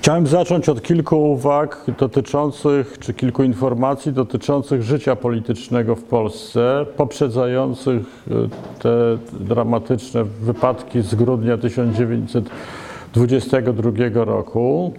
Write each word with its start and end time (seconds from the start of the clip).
Chciałem 0.00 0.26
zacząć 0.26 0.68
od 0.68 0.82
kilku 0.82 1.32
uwag 1.32 1.84
dotyczących, 1.98 2.98
czy 2.98 3.14
kilku 3.14 3.42
informacji 3.42 4.12
dotyczących 4.12 4.82
życia 4.82 5.16
politycznego 5.16 5.96
w 5.96 6.02
Polsce, 6.02 6.86
poprzedzających 6.96 8.02
e, 8.30 8.34
te 8.78 9.18
dramatyczne 9.40 10.24
wypadki 10.24 11.02
z 11.02 11.14
grudnia 11.14 11.58
1922 11.58 14.24
roku. 14.24 14.92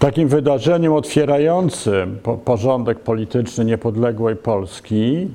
Takim 0.00 0.28
wydarzeniem 0.28 0.92
otwierającym 0.92 2.18
po- 2.22 2.36
porządek 2.36 3.00
polityczny 3.00 3.64
niepodległej 3.64 4.36
Polski, 4.36 5.28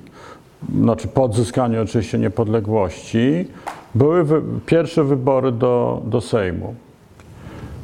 znaczy 0.82 1.08
po 1.08 1.24
odzyskaniu 1.24 1.82
oczywiście 1.84 2.18
niepodległości, 2.18 3.48
były 3.96 4.26
pierwsze 4.66 5.04
wybory 5.04 5.52
do, 5.52 6.02
do 6.06 6.22
Sejmu. 6.22 6.76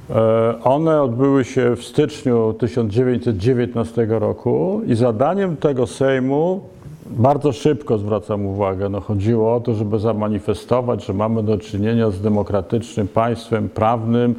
E, 0.09 0.53
One 0.63 1.01
odbyły 1.01 1.43
się 1.45 1.75
w 1.75 1.83
styczniu 1.83 2.53
1919 2.59 4.07
roku 4.09 4.81
i 4.87 4.95
zadaniem 4.95 5.57
tego 5.57 5.87
Sejmu, 5.87 6.61
bardzo 7.05 7.51
szybko 7.51 7.97
zwracam 7.97 8.45
uwagę, 8.45 8.89
no 8.89 9.01
chodziło 9.01 9.55
o 9.55 9.59
to, 9.59 9.73
żeby 9.73 9.99
zamanifestować, 9.99 11.05
że 11.05 11.13
mamy 11.13 11.43
do 11.43 11.57
czynienia 11.57 12.09
z 12.11 12.21
demokratycznym 12.21 13.07
państwem 13.07 13.69
prawnym, 13.69 14.35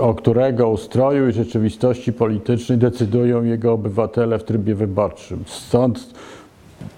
o 0.00 0.14
którego 0.14 0.68
ustroju 0.68 1.28
i 1.28 1.32
rzeczywistości 1.32 2.12
politycznej 2.12 2.78
decydują 2.78 3.44
jego 3.44 3.72
obywatele 3.72 4.38
w 4.38 4.44
trybie 4.44 4.74
wyborczym. 4.74 5.44
Stąd 5.46 6.14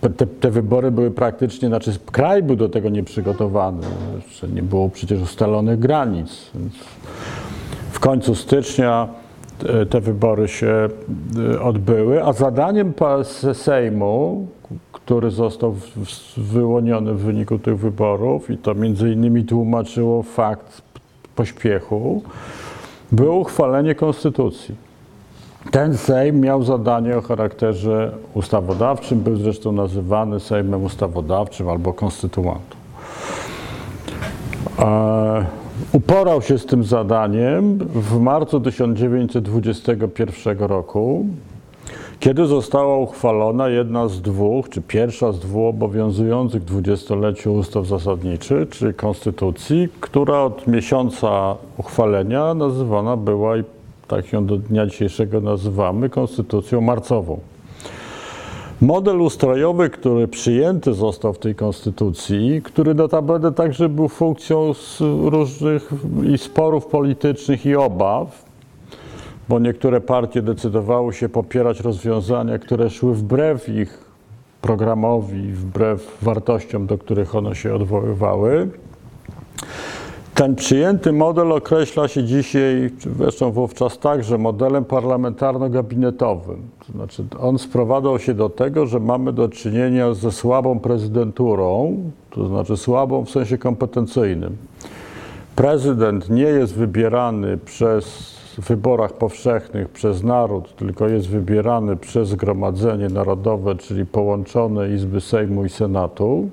te, 0.00 0.26
te 0.26 0.50
wybory 0.50 0.90
były 0.90 1.10
praktycznie, 1.10 1.68
znaczy 1.68 1.92
kraj 2.12 2.42
był 2.42 2.56
do 2.56 2.68
tego 2.68 2.88
nieprzygotowany, 2.88 3.86
że 4.30 4.48
nie 4.48 4.62
było 4.62 4.88
przecież 4.88 5.20
ustalonych 5.22 5.78
granic. 5.78 6.50
W 7.90 8.00
końcu 8.00 8.34
stycznia 8.34 9.08
te, 9.58 9.86
te 9.86 10.00
wybory 10.00 10.48
się 10.48 10.88
y, 11.54 11.60
odbyły, 11.60 12.24
a 12.24 12.32
zadaniem 12.32 12.92
Sejmu, 13.52 14.46
który 14.92 15.30
został 15.30 15.76
wyłoniony 16.36 17.14
w 17.14 17.20
wyniku 17.20 17.58
tych 17.58 17.78
wyborów 17.78 18.50
i 18.50 18.58
to 18.58 18.74
między 18.74 19.12
innymi 19.12 19.44
tłumaczyło 19.44 20.22
fakt 20.22 20.82
pośpiechu, 21.36 22.22
było 23.12 23.36
uchwalenie 23.36 23.94
konstytucji. 23.94 24.74
Ten 25.70 25.96
Sejm 25.96 26.40
miał 26.40 26.62
zadanie 26.62 27.16
o 27.16 27.22
charakterze 27.22 28.12
ustawodawczym, 28.34 29.20
był 29.20 29.36
zresztą 29.36 29.72
nazywany 29.72 30.40
Sejmem 30.40 30.84
Ustawodawczym 30.84 31.68
albo 31.68 31.92
Konstytuantą. 31.92 32.76
E, 34.78 35.46
Uporał 35.92 36.42
się 36.42 36.58
z 36.58 36.66
tym 36.66 36.84
zadaniem 36.84 37.78
w 37.78 38.20
marcu 38.20 38.60
1921 38.60 40.58
roku, 40.58 41.26
kiedy 42.20 42.46
została 42.46 42.96
uchwalona 42.96 43.68
jedna 43.68 44.08
z 44.08 44.20
dwóch, 44.20 44.68
czy 44.68 44.82
pierwsza 44.82 45.32
z 45.32 45.38
dwóch 45.38 45.68
obowiązujących 45.68 46.64
dwudziestoleciu 46.64 47.54
ustaw 47.54 47.86
zasadniczych, 47.86 48.68
czyli 48.68 48.94
konstytucji, 48.94 49.88
która 50.00 50.42
od 50.42 50.66
miesiąca 50.66 51.56
uchwalenia 51.76 52.54
nazywana 52.54 53.16
była 53.16 53.56
i 53.56 53.64
tak 54.08 54.32
ją 54.32 54.46
do 54.46 54.56
dnia 54.56 54.86
dzisiejszego 54.86 55.40
nazywamy 55.40 56.10
konstytucją 56.10 56.80
marcową. 56.80 57.40
Model 58.80 59.20
ustrojowy, 59.20 59.90
który 59.90 60.28
przyjęty 60.28 60.94
został 60.94 61.32
w 61.32 61.38
tej 61.38 61.54
konstytucji, 61.54 62.62
który 62.62 62.94
notabene 62.94 63.52
także 63.52 63.88
był 63.88 64.08
funkcją 64.08 64.72
różnych 65.24 65.90
i 66.34 66.38
sporów 66.38 66.86
politycznych 66.86 67.66
i 67.66 67.76
obaw, 67.76 68.47
bo 69.48 69.58
niektóre 69.58 70.00
partie 70.00 70.42
decydowały 70.42 71.12
się 71.12 71.28
popierać 71.28 71.80
rozwiązania, 71.80 72.58
które 72.58 72.90
szły 72.90 73.14
wbrew 73.14 73.68
ich 73.68 74.08
programowi, 74.60 75.52
wbrew 75.52 76.18
wartościom, 76.22 76.86
do 76.86 76.98
których 76.98 77.34
one 77.34 77.54
się 77.54 77.74
odwoływały. 77.74 78.68
Ten 80.34 80.54
przyjęty 80.54 81.12
model 81.12 81.52
określa 81.52 82.08
się 82.08 82.24
dzisiaj, 82.24 82.90
zresztą 83.18 83.50
wówczas 83.50 83.98
także, 83.98 84.38
modelem 84.38 84.84
parlamentarno-gabinetowym. 84.84 86.56
To 86.86 86.92
znaczy, 86.92 87.24
on 87.40 87.58
sprowadzał 87.58 88.18
się 88.18 88.34
do 88.34 88.48
tego, 88.48 88.86
że 88.86 89.00
mamy 89.00 89.32
do 89.32 89.48
czynienia 89.48 90.14
ze 90.14 90.32
słabą 90.32 90.78
prezydenturą, 90.78 91.96
to 92.30 92.48
znaczy 92.48 92.76
słabą 92.76 93.24
w 93.24 93.30
sensie 93.30 93.58
kompetencyjnym. 93.58 94.56
Prezydent 95.56 96.30
nie 96.30 96.42
jest 96.42 96.74
wybierany 96.74 97.58
przez 97.58 98.37
wyborach 98.60 99.12
powszechnych 99.12 99.88
przez 99.88 100.22
naród, 100.22 100.76
tylko 100.76 101.08
jest 101.08 101.28
wybierany 101.28 101.96
przez 101.96 102.28
Zgromadzenie 102.28 103.08
Narodowe, 103.08 103.74
czyli 103.74 104.06
połączone 104.06 104.90
Izby 104.90 105.20
Sejmu 105.20 105.64
i 105.64 105.68
Senatu. 105.68 106.48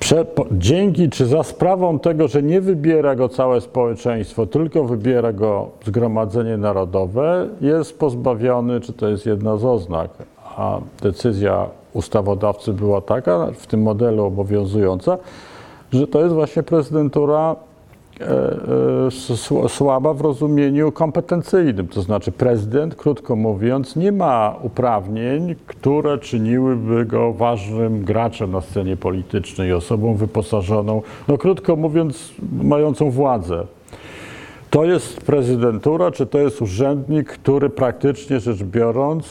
Prze, 0.00 0.26
dzięki 0.52 1.10
czy 1.10 1.26
za 1.26 1.42
sprawą 1.42 1.98
tego, 1.98 2.28
że 2.28 2.42
nie 2.42 2.60
wybiera 2.60 3.14
go 3.14 3.28
całe 3.28 3.60
społeczeństwo, 3.60 4.46
tylko 4.46 4.84
wybiera 4.84 5.32
go 5.32 5.68
Zgromadzenie 5.84 6.56
Narodowe, 6.56 7.48
jest 7.60 7.98
pozbawiony, 7.98 8.80
czy 8.80 8.92
to 8.92 9.08
jest 9.08 9.26
jedna 9.26 9.56
z 9.56 9.64
oznak, 9.64 10.10
a 10.56 10.78
decyzja 11.02 11.66
ustawodawcy 11.92 12.72
była 12.72 13.00
taka, 13.00 13.46
w 13.54 13.66
tym 13.66 13.82
modelu 13.82 14.24
obowiązująca, 14.24 15.18
że 15.92 16.06
to 16.06 16.20
jest 16.20 16.34
właśnie 16.34 16.62
prezydentura 16.62 17.56
słaba 19.68 20.14
w 20.14 20.20
rozumieniu 20.20 20.92
kompetencyjnym. 20.92 21.88
To 21.88 22.02
znaczy 22.02 22.32
prezydent, 22.32 22.94
krótko 22.94 23.36
mówiąc, 23.36 23.96
nie 23.96 24.12
ma 24.12 24.56
uprawnień, 24.62 25.54
które 25.66 26.18
czyniłyby 26.18 27.06
go 27.06 27.32
ważnym 27.32 28.04
graczem 28.04 28.52
na 28.52 28.60
scenie 28.60 28.96
politycznej, 28.96 29.72
osobą 29.72 30.14
wyposażoną, 30.14 31.02
no 31.28 31.38
krótko 31.38 31.76
mówiąc, 31.76 32.32
mającą 32.62 33.10
władzę. 33.10 33.66
To 34.70 34.84
jest 34.84 35.20
prezydentura, 35.20 36.10
czy 36.10 36.26
to 36.26 36.38
jest 36.38 36.62
urzędnik, 36.62 37.28
który 37.28 37.70
praktycznie 37.70 38.40
rzecz 38.40 38.62
biorąc, 38.62 39.26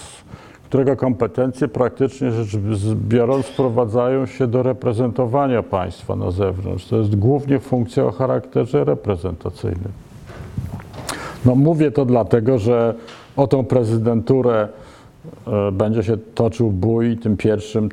którego 0.69 0.95
kompetencje 0.95 1.67
praktycznie 1.67 2.31
rzecz 2.31 2.57
biorąc 2.95 3.45
sprowadzają 3.45 4.25
się 4.25 4.47
do 4.47 4.63
reprezentowania 4.63 5.63
państwa 5.63 6.15
na 6.15 6.31
zewnątrz. 6.31 6.85
To 6.85 6.97
jest 6.97 7.15
głównie 7.15 7.59
funkcja 7.59 8.05
o 8.05 8.11
charakterze 8.11 8.83
reprezentacyjnym. 8.83 9.91
No 11.45 11.55
mówię 11.55 11.91
to 11.91 12.05
dlatego, 12.05 12.59
że 12.59 12.93
o 13.37 13.47
tą 13.47 13.65
prezydenturę 13.65 14.67
e, 15.47 15.71
będzie 15.71 16.03
się 16.03 16.17
toczył 16.17 16.71
bój, 16.71 17.17
tym 17.17 17.37
pierwszym 17.37 17.89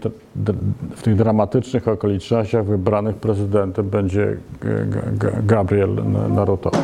w 0.97 1.03
tych 1.03 1.17
dramatycznych 1.17 1.89
okolicznościach 1.89 2.65
wybranych 2.65 3.17
prezydentem 3.17 3.89
będzie 3.89 4.37
Gabriel 5.47 5.91
Narutowicz. 6.29 6.81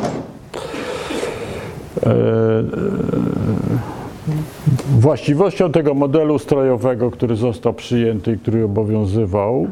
Właściwością 4.99 5.71
tego 5.71 5.93
modelu 5.93 6.39
strojowego, 6.39 7.11
który 7.11 7.35
został 7.35 7.73
przyjęty 7.73 8.31
i 8.31 8.37
który 8.37 8.65
obowiązywał 8.65 9.67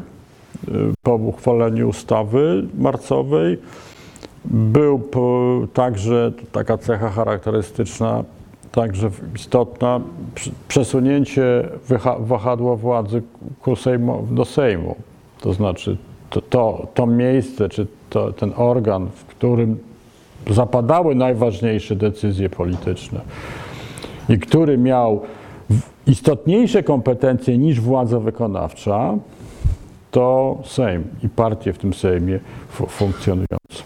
y, 0.68 0.70
po 1.02 1.14
uchwaleniu 1.14 1.88
ustawy 1.88 2.64
marcowej, 2.78 3.58
był 4.44 5.08
także 5.72 6.32
taka 6.52 6.78
cecha 6.78 7.10
charakterystyczna, 7.10 8.24
także 8.72 9.10
istotna, 9.36 10.00
przesunięcie 10.68 11.68
wahadła 12.18 12.76
władzy 12.76 13.22
ku 13.62 13.76
Sejmu, 13.76 14.26
do 14.30 14.44
Sejmu. 14.44 14.96
To 15.40 15.52
znaczy 15.52 15.96
to, 16.30 16.40
to, 16.40 16.86
to 16.94 17.06
miejsce, 17.06 17.68
czy 17.68 17.86
to, 18.10 18.32
ten 18.32 18.52
organ, 18.56 19.08
w 19.14 19.24
którym 19.24 19.78
zapadały 20.50 21.14
najważniejsze 21.14 21.96
decyzje 21.96 22.50
polityczne, 22.50 23.20
i 24.28 24.38
który 24.38 24.78
miał 24.78 25.20
istotniejsze 26.06 26.82
kompetencje 26.82 27.58
niż 27.58 27.80
władza 27.80 28.20
wykonawcza, 28.20 29.14
to 30.10 30.58
Sejm 30.64 31.04
i 31.24 31.28
partie 31.28 31.72
w 31.72 31.78
tym 31.78 31.94
Sejmie 31.94 32.40
fu- 32.68 32.86
funkcjonujące. 32.86 33.82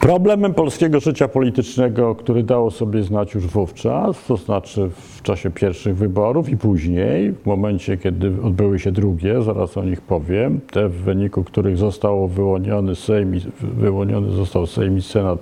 Problemem 0.00 0.54
polskiego 0.54 1.00
życia 1.00 1.28
politycznego, 1.28 2.14
który 2.14 2.42
dało 2.42 2.70
sobie 2.70 3.02
znać 3.02 3.34
już 3.34 3.46
wówczas, 3.46 4.24
to 4.26 4.36
znaczy 4.36 4.90
w 4.94 5.22
czasie 5.22 5.50
pierwszych 5.50 5.96
wyborów 5.96 6.48
i 6.48 6.56
później, 6.56 7.32
w 7.32 7.46
momencie, 7.46 7.96
kiedy 7.96 8.32
odbyły 8.42 8.78
się 8.78 8.92
drugie, 8.92 9.42
zaraz 9.42 9.76
o 9.76 9.84
nich 9.84 10.00
powiem, 10.00 10.60
te 10.70 10.88
w 10.88 10.94
wyniku 10.94 11.44
których 11.44 11.76
zostało 11.76 12.28
wyłoniony 12.28 12.94
Sejm, 12.94 13.32
wyłoniony 13.60 14.30
został 14.30 14.66
Sejm 14.66 14.98
i 14.98 15.02
Senat, 15.02 15.38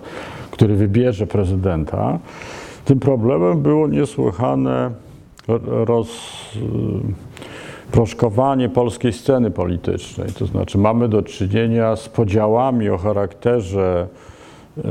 który 0.51 0.75
wybierze 0.75 1.27
prezydenta, 1.27 2.19
Tym 2.91 3.01
problemem 3.01 3.63
było 3.63 3.89
niesłychane 3.89 4.91
roz, 5.85 6.09
proszkowanie 7.93 8.69
polskiej 8.69 9.13
sceny 9.13 9.51
politycznej. 9.51 10.29
To 10.39 10.47
znaczy 10.47 10.79
mamy 10.79 11.09
do 11.09 11.23
czynienia 11.23 11.97
z 11.97 12.09
podziałami 12.09 12.89
o 12.89 12.99
charakterze 12.99 14.07
e, 14.79 14.83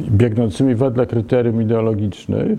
biegnącymi 0.00 0.74
wedle 0.74 1.06
kryterium 1.06 1.62
ideologicznych, 1.62 2.58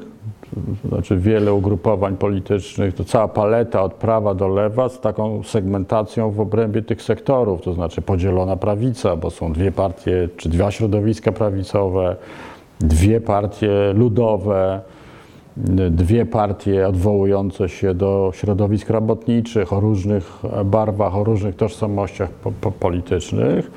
to 0.83 0.87
znaczy 0.87 1.17
wiele 1.17 1.53
ugrupowań 1.53 2.17
politycznych, 2.17 2.95
to 2.95 3.03
cała 3.03 3.27
paleta 3.27 3.83
od 3.83 3.93
prawa 3.93 4.33
do 4.33 4.47
lewa 4.47 4.89
z 4.89 4.99
taką 4.99 5.43
segmentacją 5.43 6.31
w 6.31 6.39
obrębie 6.39 6.81
tych 6.81 7.01
sektorów, 7.01 7.61
to 7.61 7.73
znaczy 7.73 8.01
podzielona 8.01 8.55
prawica, 8.55 9.15
bo 9.15 9.29
są 9.29 9.53
dwie 9.53 9.71
partie 9.71 10.29
czy 10.37 10.49
dwa 10.49 10.71
środowiska 10.71 11.31
prawicowe, 11.31 12.15
dwie 12.83 13.21
partie 13.21 13.93
ludowe, 13.93 14.81
dwie 15.91 16.25
partie 16.25 16.87
odwołujące 16.87 17.69
się 17.69 17.93
do 17.93 18.31
środowisk 18.33 18.89
robotniczych 18.89 19.73
o 19.73 19.79
różnych 19.79 20.39
barwach, 20.65 21.15
o 21.15 21.23
różnych 21.23 21.55
tożsamościach 21.55 22.29
po, 22.29 22.51
po 22.61 22.71
politycznych, 22.71 23.71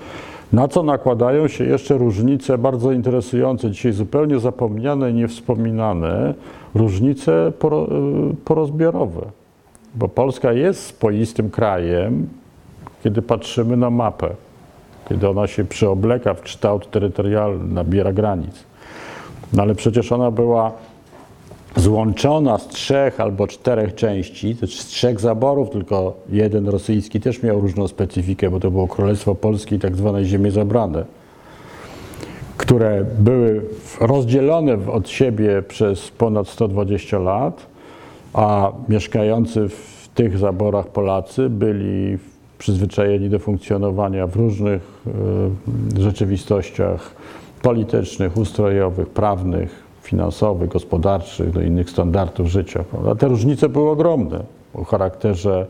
na 0.53 0.69
co 0.69 0.83
nakładają 0.83 1.49
się 1.49 1.65
jeszcze 1.65 1.99
różnice 1.99 2.59
bardzo 2.59 2.93
interesujące, 2.93 3.71
dzisiaj 3.71 3.93
zupełnie 3.93 4.39
zapomniane 4.39 5.11
i 5.11 5.15
niewspominane, 5.15 6.35
różnice 6.75 7.53
poro, 7.59 7.87
porozbiorowe. 8.45 9.21
Bo 9.95 10.09
Polska 10.09 10.53
jest 10.53 10.87
spoistym 10.87 11.51
krajem, 11.51 12.29
kiedy 13.03 13.23
patrzymy 13.23 13.77
na 13.77 13.91
mapę, 13.91 14.31
kiedy 15.09 15.29
ona 15.29 15.47
się 15.47 15.65
przyobleka 15.65 16.35
w 16.35 16.41
kształt 16.41 16.91
terytorialny, 16.91 17.75
nabiera 17.75 18.13
granic. 18.13 18.65
No 19.53 19.63
ale 19.63 19.75
przecież 19.75 20.13
ona 20.13 20.31
była 20.31 20.73
złączona 21.77 22.59
z 22.59 22.69
trzech 22.69 23.21
albo 23.21 23.47
czterech 23.47 23.95
części, 23.95 24.57
z 24.63 24.87
trzech 24.87 25.21
zaborów, 25.21 25.71
tylko 25.71 26.15
jeden 26.29 26.69
rosyjski 26.69 27.21
też 27.21 27.43
miał 27.43 27.61
różną 27.61 27.89
specyfikę, 27.89 28.51
bo 28.51 28.61
to 28.61 28.71
było 28.71 28.89
Królestwo 28.89 29.35
Polskie 29.35 29.77
i 29.77 29.79
tak 29.79 29.97
zwane 29.97 30.25
ziemie 30.25 30.51
zabrane, 30.51 31.05
które 32.57 33.05
były 33.19 33.63
rozdzielone 34.01 34.79
od 34.93 35.09
siebie 35.09 35.63
przez 35.63 36.11
ponad 36.11 36.49
120 36.49 37.19
lat, 37.19 37.67
a 38.33 38.73
mieszkający 38.89 39.69
w 39.69 40.09
tych 40.15 40.39
zaborach 40.39 40.89
Polacy 40.89 41.49
byli 41.49 42.19
przyzwyczajeni 42.59 43.31
do 43.31 43.39
funkcjonowania 43.39 44.27
w 44.27 44.37
różnych 44.37 45.03
y, 45.97 46.01
rzeczywistościach 46.03 47.15
politycznych, 47.65 48.37
ustrojowych, 48.37 49.09
prawnych, 49.09 49.85
finansowych, 50.03 50.69
gospodarczych, 50.69 51.51
do 51.51 51.63
innych 51.63 51.91
standardów 51.91 52.47
życia. 52.47 52.85
Prawda? 52.91 53.15
Te 53.15 53.29
różnice 53.29 53.69
były 53.69 53.91
ogromne 53.91 54.45
o 54.75 54.85
charakterze 54.85 55.67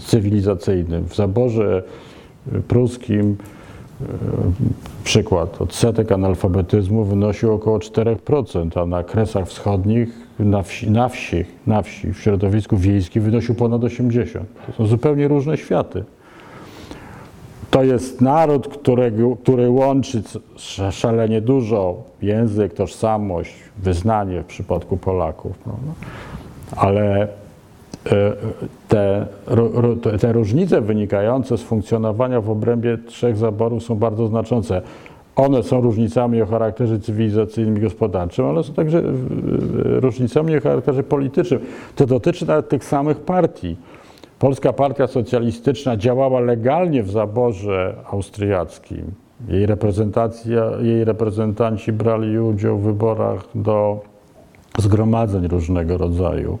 cywilizacyjnym. 0.00 1.04
W 1.08 1.14
zaborze 1.14 1.82
pruskim 2.68 3.36
przykład, 5.04 5.60
odsetek 5.60 6.12
analfabetyzmu 6.12 7.04
wynosił 7.04 7.52
około 7.52 7.78
4%, 7.78 8.82
a 8.82 8.86
na 8.86 9.02
Kresach 9.02 9.48
Wschodnich, 9.48 10.08
na 10.38 10.62
wsi, 10.62 10.90
na 10.90 11.08
wsi, 11.08 11.44
na 11.66 11.82
wsi 11.82 12.12
w 12.12 12.20
środowisku 12.20 12.76
wiejskim 12.76 13.22
wynosił 13.22 13.54
ponad 13.54 13.80
80%. 13.80 14.38
To 14.66 14.72
są 14.72 14.86
zupełnie 14.86 15.28
różne 15.28 15.56
światy. 15.56 16.04
To 17.72 17.82
jest 17.82 18.20
naród, 18.20 18.68
którego, 18.68 19.36
który 19.36 19.70
łączy 19.70 20.22
szalenie 20.90 21.40
dużo 21.40 22.02
język, 22.22 22.74
tożsamość, 22.74 23.54
wyznanie 23.78 24.42
w 24.42 24.46
przypadku 24.46 24.96
Polaków. 24.96 25.58
Prawda? 25.58 25.92
Ale 26.76 27.28
te, 28.88 29.26
te 30.20 30.32
różnice 30.32 30.80
wynikające 30.80 31.58
z 31.58 31.62
funkcjonowania 31.62 32.40
w 32.40 32.50
obrębie 32.50 32.98
trzech 32.98 33.36
zaborów 33.36 33.82
są 33.82 33.94
bardzo 33.94 34.28
znaczące. 34.28 34.82
One 35.36 35.62
są 35.62 35.80
różnicami 35.80 36.42
o 36.42 36.46
charakterze 36.46 37.00
cywilizacyjnym 37.00 37.78
i 37.78 37.80
gospodarczym, 37.80 38.46
ale 38.46 38.64
są 38.64 38.72
także 38.72 39.02
różnicami 39.84 40.56
o 40.56 40.60
charakterze 40.60 41.02
politycznym. 41.02 41.60
To 41.96 42.06
dotyczy 42.06 42.46
nawet 42.46 42.68
tych 42.68 42.84
samych 42.84 43.20
partii. 43.20 43.76
Polska 44.42 44.72
Partia 44.72 45.06
Socjalistyczna 45.06 45.96
działała 45.96 46.40
legalnie 46.40 47.02
w 47.02 47.10
zaborze 47.10 47.96
austriackim. 48.10 49.12
Jej, 49.48 49.66
reprezentacja, 49.66 50.64
jej 50.80 51.04
reprezentanci 51.04 51.92
brali 51.92 52.38
udział 52.38 52.78
w 52.78 52.82
wyborach 52.82 53.44
do 53.54 54.00
zgromadzeń 54.78 55.48
różnego 55.48 55.98
rodzaju. 55.98 56.58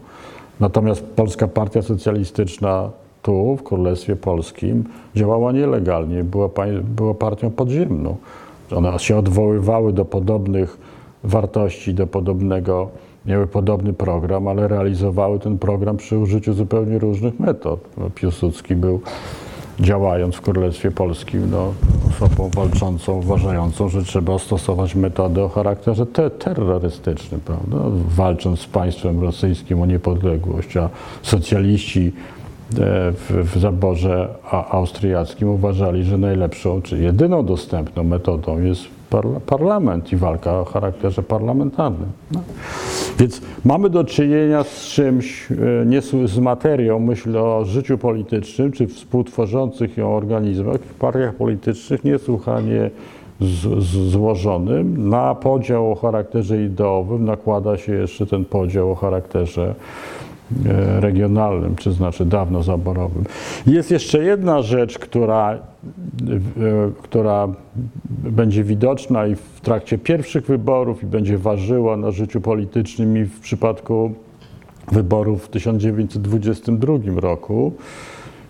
Natomiast 0.60 1.04
Polska 1.16 1.48
Partia 1.48 1.82
Socjalistyczna 1.82 2.90
tu, 3.22 3.56
w 3.56 3.62
Królestwie 3.62 4.16
Polskim, 4.16 4.84
działała 5.16 5.52
nielegalnie, 5.52 6.24
była, 6.24 6.48
była 6.82 7.14
partią 7.14 7.50
podziemną. 7.50 8.16
One 8.76 8.98
się 8.98 9.16
odwoływały 9.16 9.92
do 9.92 10.04
podobnych 10.04 10.78
wartości, 11.24 11.94
do 11.94 12.06
podobnego, 12.06 12.88
miały 13.26 13.46
podobny 13.46 13.92
program, 13.92 14.48
ale 14.48 14.68
realizowały 14.68 15.38
ten 15.38 15.58
program 15.58 15.96
przy 15.96 16.18
użyciu 16.18 16.52
zupełnie 16.52 16.98
różnych 16.98 17.40
metod. 17.40 17.80
No, 17.98 18.10
Piłsudski 18.10 18.76
był 18.76 19.00
działając 19.80 20.34
w 20.34 20.40
Królestwie 20.40 20.90
Polskim, 20.90 21.50
no, 21.50 21.72
osobą 22.10 22.50
walczącą, 22.54 23.12
uważającą, 23.18 23.88
że 23.88 24.04
trzeba 24.04 24.38
stosować 24.38 24.94
metody 24.94 25.42
o 25.42 25.48
charakterze 25.48 26.06
te 26.06 26.30
terrorystycznym, 26.30 27.40
prawda? 27.40 27.76
walcząc 28.08 28.60
z 28.60 28.66
państwem 28.66 29.20
rosyjskim 29.20 29.82
o 29.82 29.86
niepodległość, 29.86 30.76
a 30.76 30.88
socjaliści 31.22 32.06
e, 32.08 33.12
w, 33.12 33.50
w 33.54 33.60
zaborze 33.60 34.28
austriackim 34.70 35.48
uważali, 35.48 36.04
że 36.04 36.18
najlepszą, 36.18 36.82
czy 36.82 36.98
jedyną 36.98 37.44
dostępną 37.44 38.04
metodą 38.04 38.60
jest 38.60 39.01
parla 39.12 39.40
parlament 39.40 40.12
i 40.12 40.16
walka 40.16 40.60
o 40.60 40.64
charakterze 40.64 41.22
parlamentarnym. 41.22 42.08
No. 42.30 42.40
Więc 43.18 43.42
mamy 43.64 43.90
do 43.90 44.04
czynienia 44.04 44.64
z 44.64 44.84
czymś, 44.84 45.52
e, 45.52 45.86
nie 45.86 46.00
z 46.02 46.38
materią, 46.38 46.98
myślę 46.98 47.42
o 47.42 47.64
życiu 47.64 47.98
politycznym, 47.98 48.72
czy 48.72 48.86
współtworzących 48.86 49.96
ją 49.96 50.16
organizmach, 50.16 50.80
w 50.80 50.94
partiach 50.94 51.34
politycznych 51.34 52.04
niesłychanie 52.04 52.90
z, 53.40 53.84
z, 53.84 54.10
złożonym. 54.10 55.08
Na 55.08 55.34
podział 55.34 55.92
o 55.92 55.94
charakterze 55.94 56.64
ideowym 56.64 57.24
nakłada 57.24 57.76
się 57.76 57.92
jeszcze 57.92 58.26
ten 58.26 58.44
podział 58.44 58.90
o 58.90 58.94
charakterze 58.94 59.74
regionalnym, 61.00 61.76
czy 61.76 61.92
znaczy 61.92 62.24
dawno 62.24 62.62
zaborowym. 62.62 63.24
Jest 63.66 63.90
jeszcze 63.90 64.24
jedna 64.24 64.62
rzecz, 64.62 64.98
która, 64.98 65.52
e, 65.52 65.58
która 67.02 67.48
będzie 68.08 68.64
widoczna 68.64 69.26
i 69.26 69.34
w 69.34 69.60
trakcie 69.60 69.98
pierwszych 69.98 70.46
wyborów 70.46 71.02
i 71.02 71.06
będzie 71.06 71.38
ważyła 71.38 71.96
na 71.96 72.10
życiu 72.10 72.40
politycznym 72.40 73.16
i 73.16 73.24
w 73.24 73.40
przypadku 73.40 74.12
wyborów 74.92 75.44
w 75.44 75.48
1922 75.48 77.20
roku. 77.20 77.72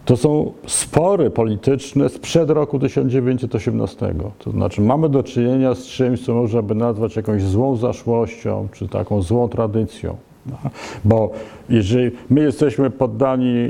To 0.04 0.16
są 0.16 0.52
spory 0.66 1.30
polityczne 1.30 2.08
sprzed 2.08 2.50
roku 2.50 2.78
1918. 2.78 4.14
To 4.38 4.50
znaczy 4.50 4.80
mamy 4.80 5.08
do 5.08 5.22
czynienia 5.22 5.74
z 5.74 5.84
czymś, 5.84 6.24
co 6.24 6.34
można 6.34 6.62
by 6.62 6.74
nazwać 6.74 7.16
jakąś 7.16 7.42
złą 7.42 7.76
zaszłością, 7.76 8.68
czy 8.72 8.88
taką 8.88 9.22
złą 9.22 9.48
tradycją. 9.48 10.16
Bo 11.04 11.30
jeżeli 11.68 12.10
my 12.30 12.40
jesteśmy 12.40 12.90
poddani 12.90 13.68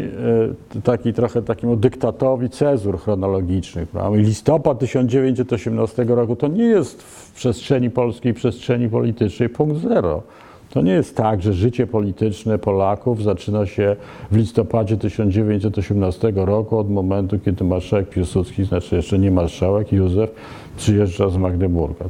e, 0.74 0.80
taki, 0.80 1.12
trochę 1.12 1.42
takiemu 1.42 1.76
dyktatowi 1.76 2.50
cezur 2.50 2.98
chronologicznych, 2.98 3.88
prawda? 3.88 4.18
listopad 4.18 4.78
1918 4.78 6.04
roku 6.04 6.36
to 6.36 6.48
nie 6.48 6.64
jest 6.64 7.02
w 7.02 7.32
przestrzeni 7.32 7.90
polskiej, 7.90 8.34
przestrzeni 8.34 8.88
politycznej 8.88 9.48
punkt 9.48 9.82
zero. 9.82 10.22
To 10.72 10.82
nie 10.82 10.92
jest 10.92 11.16
tak, 11.16 11.42
że 11.42 11.52
życie 11.52 11.86
polityczne 11.86 12.58
Polaków 12.58 13.22
zaczyna 13.22 13.66
się 13.66 13.96
w 14.30 14.36
listopadzie 14.36 14.96
1918 14.96 16.32
roku 16.36 16.78
od 16.78 16.90
momentu, 16.90 17.38
kiedy 17.38 17.64
marszałek 17.64 18.08
Piłsudski, 18.08 18.64
znaczy 18.64 18.96
jeszcze 18.96 19.18
nie 19.18 19.30
marszałek, 19.30 19.92
Józef, 19.92 20.30
przyjeżdża 20.76 21.28
z 21.28 21.36
Magdeburga. 21.36 22.04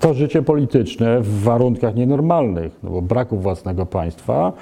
To, 0.00 0.14
życie 0.14 0.42
polityczne 0.42 1.20
w 1.20 1.42
warunkach 1.42 1.94
nienormalnych, 1.94 2.72
no 2.82 2.90
bo 2.90 3.02
braku 3.02 3.38
własnego 3.38 3.86
państwa, 3.86 4.52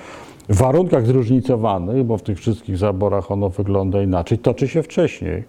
w 0.49 0.57
warunkach 0.57 1.07
zróżnicowanych, 1.07 2.05
bo 2.05 2.19
w 2.19 2.23
tych 2.23 2.39
wszystkich 2.39 2.79
zaborach 2.79 3.31
ono 3.31 3.49
wygląda 3.49 4.03
inaczej, 4.03 4.39
toczy 4.39 4.69
się 4.69 4.83
wcześniej. 4.83 5.45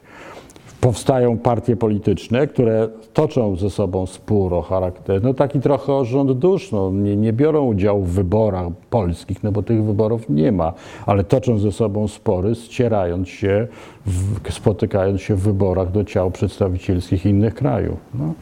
powstają 0.81 1.37
partie 1.37 1.75
polityczne, 1.75 2.47
które 2.47 2.89
toczą 3.13 3.55
ze 3.55 3.69
sobą 3.69 4.05
spór 4.05 4.53
o 4.53 4.61
charakterze, 4.61 5.19
no 5.23 5.33
taki 5.33 5.59
trochę 5.59 5.93
o 5.93 6.05
rząd 6.05 6.31
dusz, 6.31 6.71
no, 6.71 6.91
nie, 6.91 7.15
nie 7.15 7.33
biorą 7.33 7.65
udziału 7.65 8.03
w 8.03 8.09
wyborach 8.09 8.67
polskich, 8.89 9.43
no 9.43 9.51
bo 9.51 9.63
tych 9.63 9.83
wyborów 9.83 10.29
nie 10.29 10.51
ma, 10.51 10.73
ale 11.05 11.23
toczą 11.23 11.59
ze 11.59 11.71
sobą 11.71 12.07
spory, 12.07 12.55
ścierając 12.55 13.29
się, 13.29 13.67
spotykając 14.49 15.21
się 15.21 15.35
w 15.35 15.39
wyborach 15.39 15.91
do 15.91 16.03
ciał 16.03 16.31
przedstawicielskich 16.31 17.25
innych 17.25 17.53
krajów. 17.53 17.97
No. 18.13 18.33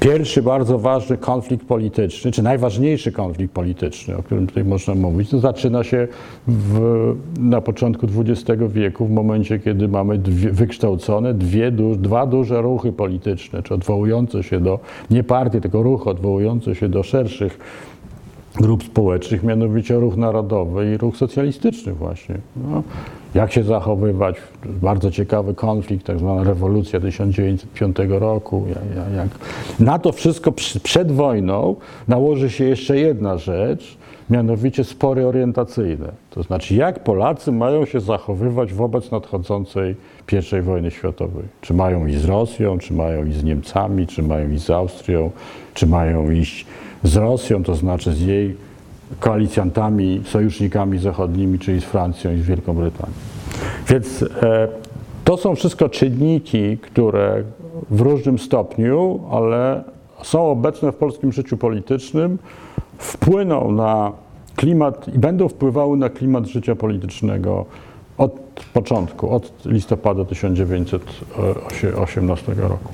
Pierwszy 0.00 0.42
bardzo 0.42 0.78
ważny 0.78 1.16
konflikt 1.16 1.66
polityczny, 1.66 2.32
czy 2.32 2.42
najważniejszy 2.42 3.12
konflikt 3.12 3.54
polityczny, 3.54 4.16
o 4.16 4.22
którym 4.22 4.46
tutaj 4.46 4.64
można 4.64 4.94
mówić, 4.94 5.30
to 5.30 5.38
zaczyna 5.38 5.84
się 5.84 6.08
w, 6.48 7.14
na 7.38 7.60
początku 7.60 8.06
XX 8.06 8.62
wieku, 8.68 9.06
w 9.06 9.10
momencie, 9.10 9.58
kiedy 9.58 9.88
mamy 9.88 10.18
dwie, 10.18 10.50
wykształcone 10.50 11.34
dwie, 11.34 11.70
du, 11.70 11.96
dwa 11.96 12.26
duże 12.26 12.62
ruchy 12.62 12.92
polityczne, 12.92 13.62
czy 13.62 13.74
odwołujące 13.74 14.42
się 14.42 14.60
do, 14.60 14.78
nie 15.10 15.24
partie, 15.24 15.60
tylko 15.60 15.82
ruchy 15.82 16.10
odwołujące 16.10 16.74
się 16.74 16.88
do 16.88 17.02
szerszych 17.02 17.58
grup 18.56 18.84
społecznych, 18.84 19.42
mianowicie 19.42 19.94
ruch 19.94 20.16
narodowy 20.16 20.94
i 20.94 20.96
ruch 20.96 21.16
socjalistyczny 21.16 21.92
właśnie. 21.92 22.34
No, 22.56 22.82
jak 23.34 23.52
się 23.52 23.62
zachowywać? 23.62 24.36
Bardzo 24.64 25.10
ciekawy 25.10 25.54
konflikt, 25.54 26.06
tak 26.06 26.18
zwana 26.18 26.44
rewolucja 26.44 27.00
1905 27.00 27.96
roku. 28.08 28.64
Jak, 28.68 29.14
jak. 29.16 29.28
Na 29.80 29.98
to 29.98 30.12
wszystko 30.12 30.52
przed 30.82 31.12
wojną 31.12 31.76
nałoży 32.08 32.50
się 32.50 32.64
jeszcze 32.64 32.98
jedna 32.98 33.38
rzecz, 33.38 33.98
mianowicie 34.30 34.84
spory 34.84 35.26
orientacyjne. 35.26 36.12
To 36.30 36.42
znaczy, 36.42 36.74
jak 36.74 37.04
Polacy 37.04 37.52
mają 37.52 37.84
się 37.84 38.00
zachowywać 38.00 38.74
wobec 38.74 39.10
nadchodzącej 39.10 39.94
I 40.58 40.62
wojny 40.62 40.90
światowej. 40.90 41.44
Czy 41.60 41.74
mają 41.74 42.06
iść 42.06 42.18
z 42.18 42.24
Rosją, 42.24 42.78
czy 42.78 42.94
mają 42.94 43.24
iść 43.24 43.36
z 43.36 43.44
Niemcami, 43.44 44.06
czy 44.06 44.22
mają 44.22 44.50
iść 44.50 44.64
z 44.64 44.70
Austrią, 44.70 45.30
czy 45.74 45.86
mają 45.86 46.30
iść 46.30 46.66
z 47.06 47.16
Rosją, 47.16 47.64
to 47.64 47.74
znaczy 47.74 48.12
z 48.12 48.20
jej 48.20 48.56
koalicjantami, 49.20 50.22
sojusznikami 50.24 50.98
zachodnimi, 50.98 51.58
czyli 51.58 51.80
z 51.80 51.84
Francją 51.84 52.32
i 52.32 52.38
z 52.38 52.46
Wielką 52.46 52.74
Brytanią. 52.74 53.12
Więc 53.88 54.22
e, 54.22 54.68
to 55.24 55.36
są 55.36 55.54
wszystko 55.54 55.88
czynniki, 55.88 56.78
które 56.78 57.42
w 57.90 58.00
różnym 58.00 58.38
stopniu, 58.38 59.20
ale 59.30 59.84
są 60.22 60.50
obecne 60.50 60.92
w 60.92 60.96
polskim 60.96 61.32
życiu 61.32 61.56
politycznym, 61.56 62.38
wpłyną 62.98 63.72
na 63.72 64.12
klimat 64.56 65.08
i 65.14 65.18
będą 65.18 65.48
wpływały 65.48 65.96
na 65.96 66.08
klimat 66.08 66.46
życia 66.46 66.76
politycznego 66.76 67.66
od 68.18 68.40
początku, 68.72 69.30
od 69.30 69.52
listopada 69.64 70.24
1918 70.24 72.54
roku. 72.54 72.92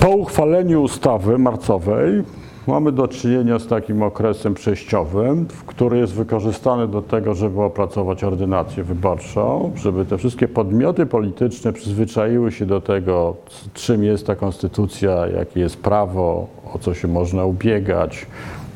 Po 0.00 0.08
uchwaleniu 0.08 0.82
ustawy 0.82 1.38
marcowej 1.38 2.22
mamy 2.66 2.92
do 2.92 3.08
czynienia 3.08 3.58
z 3.58 3.66
takim 3.66 4.02
okresem 4.02 4.54
przejściowym, 4.54 5.46
który 5.66 5.98
jest 5.98 6.12
wykorzystany 6.12 6.88
do 6.88 7.02
tego, 7.02 7.34
żeby 7.34 7.62
opracować 7.62 8.24
ordynację 8.24 8.84
wyborczą, 8.84 9.72
żeby 9.76 10.04
te 10.04 10.18
wszystkie 10.18 10.48
podmioty 10.48 11.06
polityczne 11.06 11.72
przyzwyczaiły 11.72 12.52
się 12.52 12.66
do 12.66 12.80
tego, 12.80 13.36
czym 13.74 14.04
jest 14.04 14.26
ta 14.26 14.36
konstytucja, 14.36 15.26
jakie 15.26 15.60
jest 15.60 15.76
prawo, 15.76 16.46
o 16.74 16.78
co 16.78 16.94
się 16.94 17.08
można 17.08 17.44
ubiegać. 17.44 18.26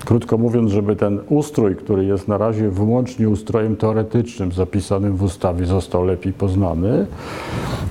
Krótko 0.04 0.38
mówiąc, 0.38 0.70
żeby 0.70 0.96
ten 0.96 1.20
ustrój, 1.28 1.76
który 1.76 2.04
jest 2.04 2.28
na 2.28 2.38
razie 2.38 2.70
wyłącznie 2.70 3.28
ustrojem 3.28 3.76
teoretycznym 3.76 4.52
zapisanym 4.52 5.16
w 5.16 5.22
ustawie, 5.22 5.66
został 5.66 6.04
lepiej 6.04 6.32
poznany. 6.32 7.06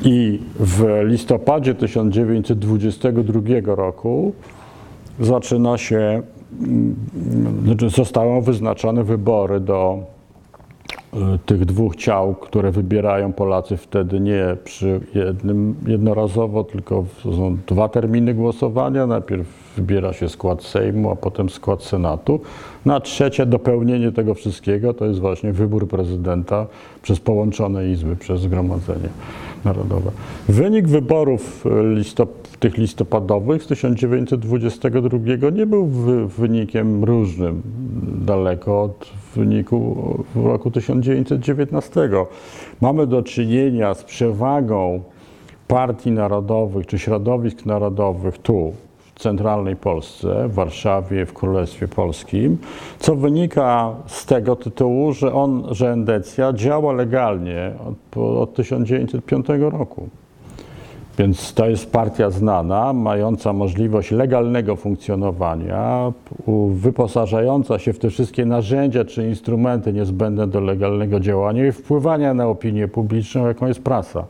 I 0.04 0.40
w 0.60 1.02
listopadzie 1.04 1.76
1922 1.76 3.76
roku 3.76 4.34
zaczyna 5.20 5.78
się, 5.78 6.22
znaczy 7.64 7.90
zostały 7.90 8.42
wyznaczone 8.42 9.04
wybory 9.04 9.60
do 9.60 10.00
y, 11.14 11.18
tych 11.46 11.66
dwóch 11.66 11.96
ciał, 11.96 12.36
które 12.36 12.72
wybierają 12.72 13.34
Polacy 13.34 13.78
wtedy 13.78 14.20
nie 14.20 14.58
przy 14.64 15.00
jednym 15.16 15.76
jednorazowo, 15.88 16.64
tylko 16.64 17.06
są 17.24 17.58
dwa 17.68 17.90
terminy 17.90 18.34
głosowania. 18.34 19.08
Najpierw 19.08 19.48
wybiera 19.76 20.14
się 20.14 20.30
skład 20.30 20.64
Sejmu, 20.64 21.12
a 21.12 21.16
potem 21.16 21.50
skład 21.50 21.84
Senatu. 21.84 22.40
Na 22.86 23.00
trzecie 23.00 23.46
dopełnienie 23.46 24.12
tego 24.12 24.34
wszystkiego 24.34 24.94
to 24.94 25.06
jest 25.06 25.20
właśnie 25.20 25.54
wybór 25.54 25.88
prezydenta 25.88 26.68
przez 27.02 27.20
połączone 27.20 27.90
izby, 27.90 28.16
przez 28.16 28.42
Zgromadzenie 28.42 29.10
Narodowe. 29.66 30.12
Wynik 30.50 30.88
wyborów 30.88 31.66
listop 31.96 32.45
tych 32.58 32.78
listopadowych 32.78 33.64
z 33.64 33.68
1922 33.68 35.50
nie 35.50 35.66
był 35.66 35.86
wynikiem 36.28 37.04
różnym, 37.04 37.62
daleko 38.26 38.84
od 38.84 39.12
wyniku 39.36 39.96
w 40.36 40.46
roku 40.46 40.72
1919. 40.72 42.10
Mamy 42.82 43.08
do 43.08 43.24
czynienia 43.24 43.94
z 43.94 44.04
przewagą 44.04 45.04
partii 45.68 46.12
narodowych 46.12 46.88
czy 46.88 47.00
środowisk 47.00 47.66
narodowych 47.66 48.38
tu, 48.38 48.74
w 49.16 49.20
centralnej 49.20 49.76
Polsce, 49.76 50.48
w 50.48 50.54
Warszawie, 50.54 51.26
w 51.26 51.34
Królestwie 51.34 51.88
Polskim, 51.88 52.58
co 53.00 53.16
wynika 53.16 53.96
z 54.08 54.26
tego 54.26 54.56
tytułu, 54.56 55.14
że 55.14 55.34
on, 55.34 55.64
że 55.72 55.92
Endecja 55.92 56.54
działa 56.54 56.94
legalnie 56.94 57.74
od, 57.88 58.18
od 58.18 58.54
1905 58.54 59.46
roku. 59.60 60.10
Więc 61.18 61.54
to 61.54 61.70
jest 61.70 61.92
partia 61.92 62.30
znana, 62.30 62.94
mająca 62.94 63.54
możliwość 63.54 64.12
legalnego 64.12 64.76
funkcjonowania, 64.76 66.14
wyposażająca 66.70 67.80
się 67.80 67.94
w 67.94 68.00
te 68.00 68.10
wszystkie 68.10 68.46
narzędzia 68.46 69.06
czy 69.06 69.28
instrumenty 69.28 69.94
niezbędne 69.94 70.48
do 70.48 70.60
legalnego 70.60 71.20
działania 71.20 71.68
i 71.68 71.72
wpływania 71.72 72.34
na 72.34 72.48
opinię 72.48 72.88
publiczną, 72.88 73.48
jaką 73.48 73.68
jest 73.68 73.84
prasa. 73.84 74.26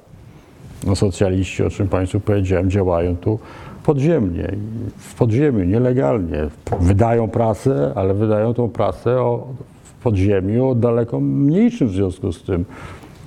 No, 0.87 0.95
socjaliści, 0.95 1.63
o 1.63 1.69
czym 1.69 1.87
Państwu 1.87 2.19
powiedziałem, 2.19 2.69
działają 2.69 3.15
tu 3.15 3.39
podziemnie, 3.83 4.51
w 4.97 5.15
podziemiu, 5.15 5.63
nielegalnie. 5.63 6.47
Wydają 6.79 7.27
prasę, 7.27 7.91
ale 7.95 8.13
wydają 8.13 8.53
tą 8.53 8.69
prasę 8.69 9.21
o, 9.21 9.47
w 9.83 10.03
podziemiu 10.03 10.69
o 10.69 10.75
daleko 10.75 11.19
mniejszym 11.19 11.87
w 11.87 11.91
związku 11.91 12.31
z 12.31 12.43
tym 12.43 12.65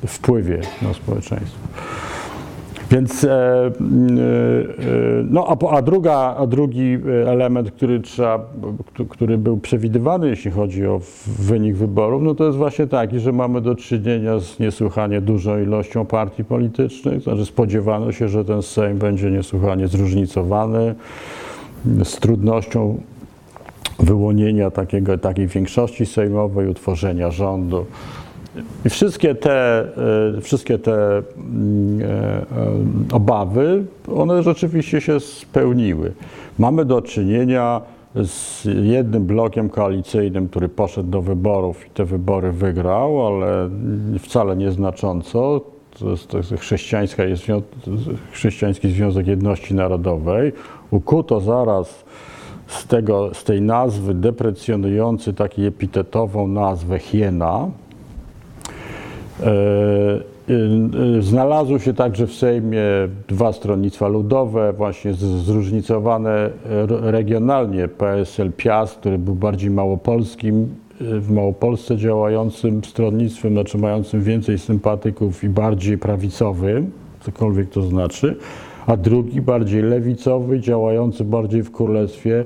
wpływie 0.06 0.60
na 0.82 0.94
społeczeństwo. 0.94 1.58
Więc, 2.90 3.24
e, 3.24 3.30
e, 3.30 3.70
e, 3.70 3.70
no 5.30 5.46
a, 5.46 5.76
a, 5.76 5.82
druga, 5.82 6.14
a 6.38 6.46
drugi 6.46 6.98
element, 7.26 7.70
który, 7.70 8.00
trzeba, 8.00 8.46
który 9.08 9.38
był 9.38 9.56
przewidywany, 9.56 10.28
jeśli 10.28 10.50
chodzi 10.50 10.86
o 10.86 11.00
wynik 11.26 11.76
wyborów, 11.76 12.22
no 12.22 12.34
to 12.34 12.44
jest 12.44 12.58
właśnie 12.58 12.86
taki, 12.86 13.20
że 13.20 13.32
mamy 13.32 13.60
do 13.60 13.74
czynienia 13.74 14.38
z 14.38 14.58
niesłychanie 14.58 15.20
dużą 15.20 15.62
ilością 15.62 16.06
partii 16.06 16.44
politycznych, 16.44 17.22
znaczy 17.22 17.46
spodziewano 17.46 18.12
się, 18.12 18.28
że 18.28 18.44
ten 18.44 18.62
Sejm 18.62 18.98
będzie 18.98 19.30
niesłychanie 19.30 19.88
zróżnicowany, 19.88 20.94
z 22.04 22.16
trudnością 22.16 23.00
wyłonienia 23.98 24.70
takiego, 24.70 25.18
takiej 25.18 25.46
większości 25.46 26.06
sejmowej, 26.06 26.68
utworzenia 26.68 27.30
rządu. 27.30 27.86
I 28.84 28.90
wszystkie 28.90 29.34
te, 29.34 29.80
e, 30.36 30.40
wszystkie 30.40 30.78
te 30.78 31.22
mm, 31.36 32.00
e, 32.02 32.04
e, 32.04 32.44
obawy, 33.12 33.84
one 34.14 34.42
rzeczywiście 34.42 35.00
się 35.00 35.20
spełniły. 35.20 36.12
Mamy 36.58 36.84
do 36.84 37.02
czynienia 37.02 37.80
z 38.14 38.64
jednym 38.82 39.26
blokiem 39.26 39.68
koalicyjnym, 39.68 40.48
który 40.48 40.68
poszedł 40.68 41.10
do 41.10 41.22
wyborów 41.22 41.86
i 41.86 41.90
te 41.90 42.04
wybory 42.04 42.52
wygrał, 42.52 43.26
ale 43.26 43.70
wcale 44.18 44.56
nieznacząco. 44.56 45.60
To 45.98 46.10
jest, 46.10 46.28
to 46.28 46.36
jest 46.36 46.54
chrześcijańska, 46.54 47.24
jest 47.24 47.44
chrześcijański 48.32 48.90
Związek 48.90 49.26
Jedności 49.26 49.74
Narodowej. 49.74 50.52
Ukuto 50.90 51.40
zaraz 51.40 52.04
z, 52.66 52.86
tego, 52.86 53.34
z 53.34 53.44
tej 53.44 53.62
nazwy 53.62 54.14
deprecjonujący 54.14 55.34
taką 55.34 55.62
epitetową 55.62 56.48
nazwę 56.48 56.98
hiena, 56.98 57.68
znalazły 61.20 61.80
się 61.80 61.94
także 61.94 62.26
w 62.26 62.34
Sejmie 62.34 62.82
dwa 63.28 63.52
stronnictwa 63.52 64.08
ludowe, 64.08 64.72
właśnie 64.72 65.14
zróżnicowane 65.14 66.50
regionalnie. 67.00 67.88
PSL 67.88 68.52
Piast, 68.52 68.96
który 68.96 69.18
był 69.18 69.34
bardziej 69.34 69.70
małopolskim, 69.70 70.68
e, 71.00 71.20
w 71.20 71.30
Małopolsce 71.30 71.96
działającym 71.96 72.84
stronnictwem, 72.84 73.52
znaczy 73.52 73.78
mającym 73.78 74.22
więcej 74.22 74.58
sympatyków 74.58 75.44
i 75.44 75.48
bardziej 75.48 75.98
prawicowym, 75.98 76.90
cokolwiek 77.20 77.70
to 77.70 77.82
znaczy, 77.82 78.36
a 78.86 78.96
drugi 78.96 79.40
bardziej 79.40 79.82
lewicowy, 79.82 80.60
działający 80.60 81.24
bardziej 81.24 81.62
w 81.62 81.72
Królestwie, 81.72 82.44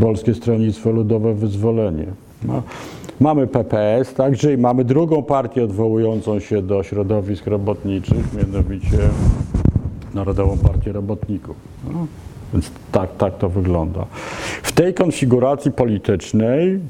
Polskie 0.00 0.34
Stronnictwo 0.34 0.90
Ludowe 0.90 1.34
Wyzwolenie. 1.34 2.06
No. 2.44 2.62
Mamy 3.20 3.46
PPS 3.46 4.14
także 4.14 4.52
i 4.52 4.58
mamy 4.58 4.84
drugą 4.84 5.22
partię 5.22 5.64
odwołującą 5.64 6.40
się 6.40 6.62
do 6.62 6.82
środowisk 6.82 7.46
robotniczych, 7.46 8.34
mianowicie 8.34 8.98
Narodową 10.14 10.58
Partię 10.58 10.92
Robotników. 10.92 11.56
No, 11.92 12.06
więc 12.52 12.70
tak, 12.92 13.16
tak 13.16 13.38
to 13.38 13.48
wygląda. 13.48 14.06
W 14.62 14.72
tej 14.72 14.94
konfiguracji 14.94 15.72
politycznej, 15.72 16.80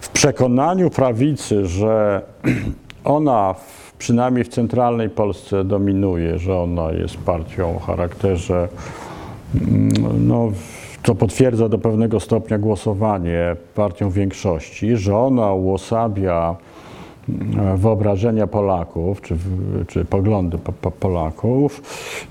w 0.00 0.08
przekonaniu 0.08 0.90
prawicy, 0.90 1.66
że 1.66 2.22
ona 3.04 3.54
w, 3.54 3.92
przynajmniej 3.98 4.44
w 4.44 4.48
centralnej 4.48 5.10
Polsce 5.10 5.64
dominuje, 5.64 6.38
że 6.38 6.58
ona 6.58 6.92
jest 6.92 7.16
partią 7.16 7.76
o 7.76 7.78
charakterze, 7.78 8.68
mm, 9.54 10.28
no, 10.28 10.52
to 11.02 11.14
potwierdza 11.14 11.68
do 11.68 11.78
pewnego 11.78 12.20
stopnia 12.20 12.58
głosowanie 12.58 13.56
partią 13.74 14.10
większości, 14.10 14.96
że 14.96 15.16
ona 15.16 15.52
uosabia 15.52 16.56
wyobrażenia 17.76 18.46
Polaków, 18.46 19.22
czy, 19.22 19.36
czy 19.86 20.04
poglądy 20.04 20.58
po, 20.58 20.72
po 20.72 20.90
Polaków, 20.90 21.82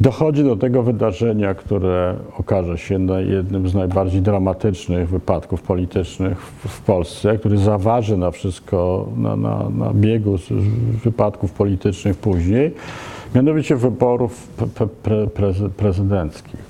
dochodzi 0.02 0.44
do 0.44 0.56
tego 0.56 0.84
wydarzenia, 0.84 1.54
które 1.54 2.16
okaże 2.40 2.78
się 2.78 3.08
jednym 3.28 3.70
z 3.70 3.76
najbardziej 3.76 4.22
dramatycznych 4.22 5.10
wypadków 5.10 5.62
politycznych 5.62 6.42
w, 6.42 6.68
w 6.68 6.82
Polsce, 6.82 7.38
który 7.38 7.58
zaważy 7.58 8.18
na 8.18 8.32
wszystko, 8.32 9.08
na, 9.18 9.36
na, 9.36 9.70
na 9.70 9.94
biegu 9.94 10.36
wypadków 11.04 11.52
politycznych 11.52 12.18
później, 12.18 12.74
mianowicie 13.36 13.76
wyborów 13.76 14.48
pre, 14.48 14.88
pre, 14.88 15.28
pre, 15.28 15.70
prezydenckich. 15.70 16.62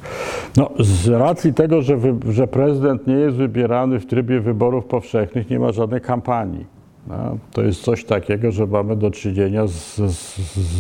No, 0.58 0.70
z 0.80 1.08
racji 1.08 1.54
tego, 1.54 1.82
że, 1.82 1.98
wy, 1.98 2.34
że 2.34 2.48
prezydent 2.48 3.08
nie 3.08 3.16
jest 3.16 3.38
wybierany 3.38 4.00
w 4.00 4.06
trybie 4.06 4.40
wyborów 4.40 4.86
powszechnych, 4.86 5.50
nie 5.50 5.60
ma 5.60 5.72
żadnej 5.72 6.02
kampanii. 6.02 6.66
No, 7.08 7.38
to 7.52 7.62
jest 7.62 7.82
coś 7.82 8.06
takiego, 8.06 8.52
że 8.52 8.68
mamy 8.68 8.96
do 8.96 9.12
czynienia 9.12 9.68
z, 9.68 9.96
z, 9.96 10.38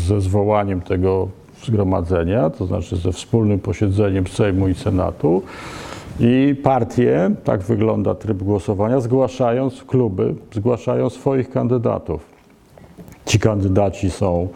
ze 0.07 0.21
zwołaniem 0.21 0.81
tego 0.81 1.27
zgromadzenia, 1.63 2.49
to 2.49 2.65
znaczy 2.65 2.95
ze 2.95 3.11
wspólnym 3.11 3.59
posiedzeniem 3.59 4.27
Sejmu 4.27 4.67
i 4.67 4.75
Senatu. 4.75 5.41
I 6.19 6.55
partie, 6.63 7.31
tak 7.43 7.61
wygląda 7.61 8.15
tryb 8.15 8.43
głosowania, 8.43 8.99
zgłaszając 8.99 9.83
kluby, 9.83 10.35
zgłaszają 10.51 11.09
swoich 11.09 11.49
kandydatów. 11.49 12.21
Ci 13.25 13.39
kandydaci 13.39 14.11
są 14.11 14.47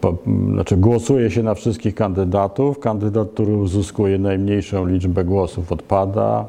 po, 0.00 0.16
znaczy 0.52 0.76
głosuje 0.76 1.30
się 1.30 1.42
na 1.42 1.54
wszystkich 1.54 1.94
kandydatów. 1.94 2.78
Kandydat, 2.78 3.28
który 3.30 3.56
uzyskuje 3.56 4.18
najmniejszą 4.18 4.86
liczbę 4.86 5.24
głosów 5.24 5.72
odpada. 5.72 6.46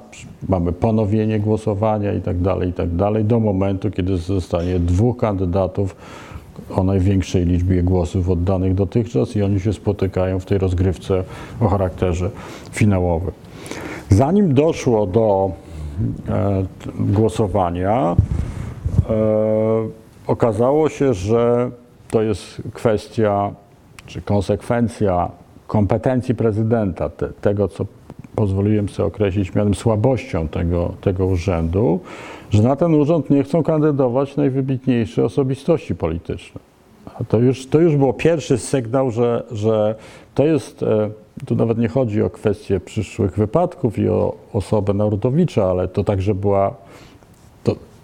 Mamy 0.50 0.71
ponowienie 0.71 1.39
głosowania 1.39 2.13
i 2.13 2.21
tak 2.21 2.41
dalej, 2.41 2.69
i 2.69 2.73
tak 2.73 2.95
dalej, 2.95 3.25
do 3.25 3.39
momentu, 3.39 3.91
kiedy 3.91 4.17
zostanie 4.17 4.79
dwóch 4.79 5.17
kandydatów 5.17 5.95
o 6.75 6.83
największej 6.83 7.45
liczbie 7.45 7.83
głosów 7.83 8.29
oddanych 8.29 8.75
dotychczas 8.75 9.35
i 9.35 9.43
oni 9.43 9.59
się 9.59 9.73
spotykają 9.73 10.39
w 10.39 10.45
tej 10.45 10.57
rozgrywce 10.57 11.23
o 11.61 11.67
charakterze 11.67 12.29
finałowym. 12.71 13.31
Zanim 14.09 14.53
doszło 14.53 15.07
do 15.07 15.51
e, 16.29 16.65
głosowania, 17.00 18.15
e, 19.09 19.13
okazało 20.27 20.89
się, 20.89 21.13
że 21.13 21.71
to 22.11 22.21
jest 22.21 22.61
kwestia 22.73 23.51
czy 24.05 24.21
konsekwencja 24.21 25.31
kompetencji 25.67 26.35
prezydenta, 26.35 27.09
te, 27.09 27.27
tego 27.27 27.67
co 27.67 27.85
pozwoliłem 28.35 28.89
sobie 28.89 29.07
określić 29.07 29.55
mianem 29.55 29.75
słabością 29.75 30.47
tego, 30.47 30.93
tego 31.01 31.25
urzędu, 31.25 31.99
że 32.49 32.63
na 32.63 32.75
ten 32.75 32.93
urząd 32.93 33.29
nie 33.29 33.43
chcą 33.43 33.63
kandydować 33.63 34.35
najwybitniejsze 34.35 35.25
osobistości 35.25 35.95
polityczne. 35.95 36.61
A 37.19 37.23
to 37.23 37.39
już, 37.39 37.67
to 37.67 37.79
już 37.79 37.95
było 37.95 38.13
pierwszy 38.13 38.57
sygnał, 38.57 39.11
że, 39.11 39.43
że 39.51 39.95
to 40.35 40.45
jest, 40.45 40.83
e, 40.83 41.09
tu 41.45 41.55
nawet 41.55 41.77
nie 41.77 41.87
chodzi 41.87 42.21
o 42.21 42.29
kwestię 42.29 42.79
przyszłych 42.79 43.37
wypadków 43.37 43.99
i 43.99 44.09
o 44.09 44.35
osobę 44.53 44.93
Narodowicza, 44.93 45.65
ale 45.65 45.87
to 45.87 46.03
także 46.03 46.35
była 46.35 46.75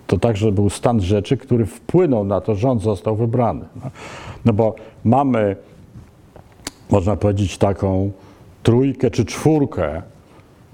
to 0.08 0.18
także 0.18 0.52
był 0.52 0.70
stan 0.70 1.02
rzeczy, 1.02 1.38
który 1.38 1.66
wpłynął 1.66 2.24
na 2.24 2.42
to, 2.42 2.56
że 2.56 2.62
rząd 2.62 2.82
został 2.82 3.16
wybrany. 3.16 3.66
No, 3.76 3.92
no 4.46 4.54
bo 4.54 4.76
mamy, 5.04 5.56
można 6.90 7.16
powiedzieć, 7.16 7.58
taką 7.58 8.12
trójkę 8.64 9.12
czy 9.12 9.26
czwórkę 9.26 10.02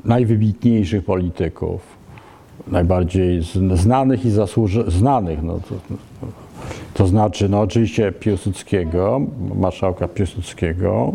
najwybitniejszych 0.05 1.05
polityków, 1.05 1.81
najbardziej 2.67 3.41
znanych 3.73 4.25
i 4.25 4.29
zasłużonych, 4.29 4.91
znanych, 4.91 5.43
no 5.43 5.59
to, 5.69 5.75
to 6.93 7.07
znaczy, 7.07 7.50
no 7.50 7.61
oczywiście 7.61 8.11
Piłsudskiego, 8.11 9.22
marszałka 9.55 10.07
Piłsudskiego, 10.07 11.13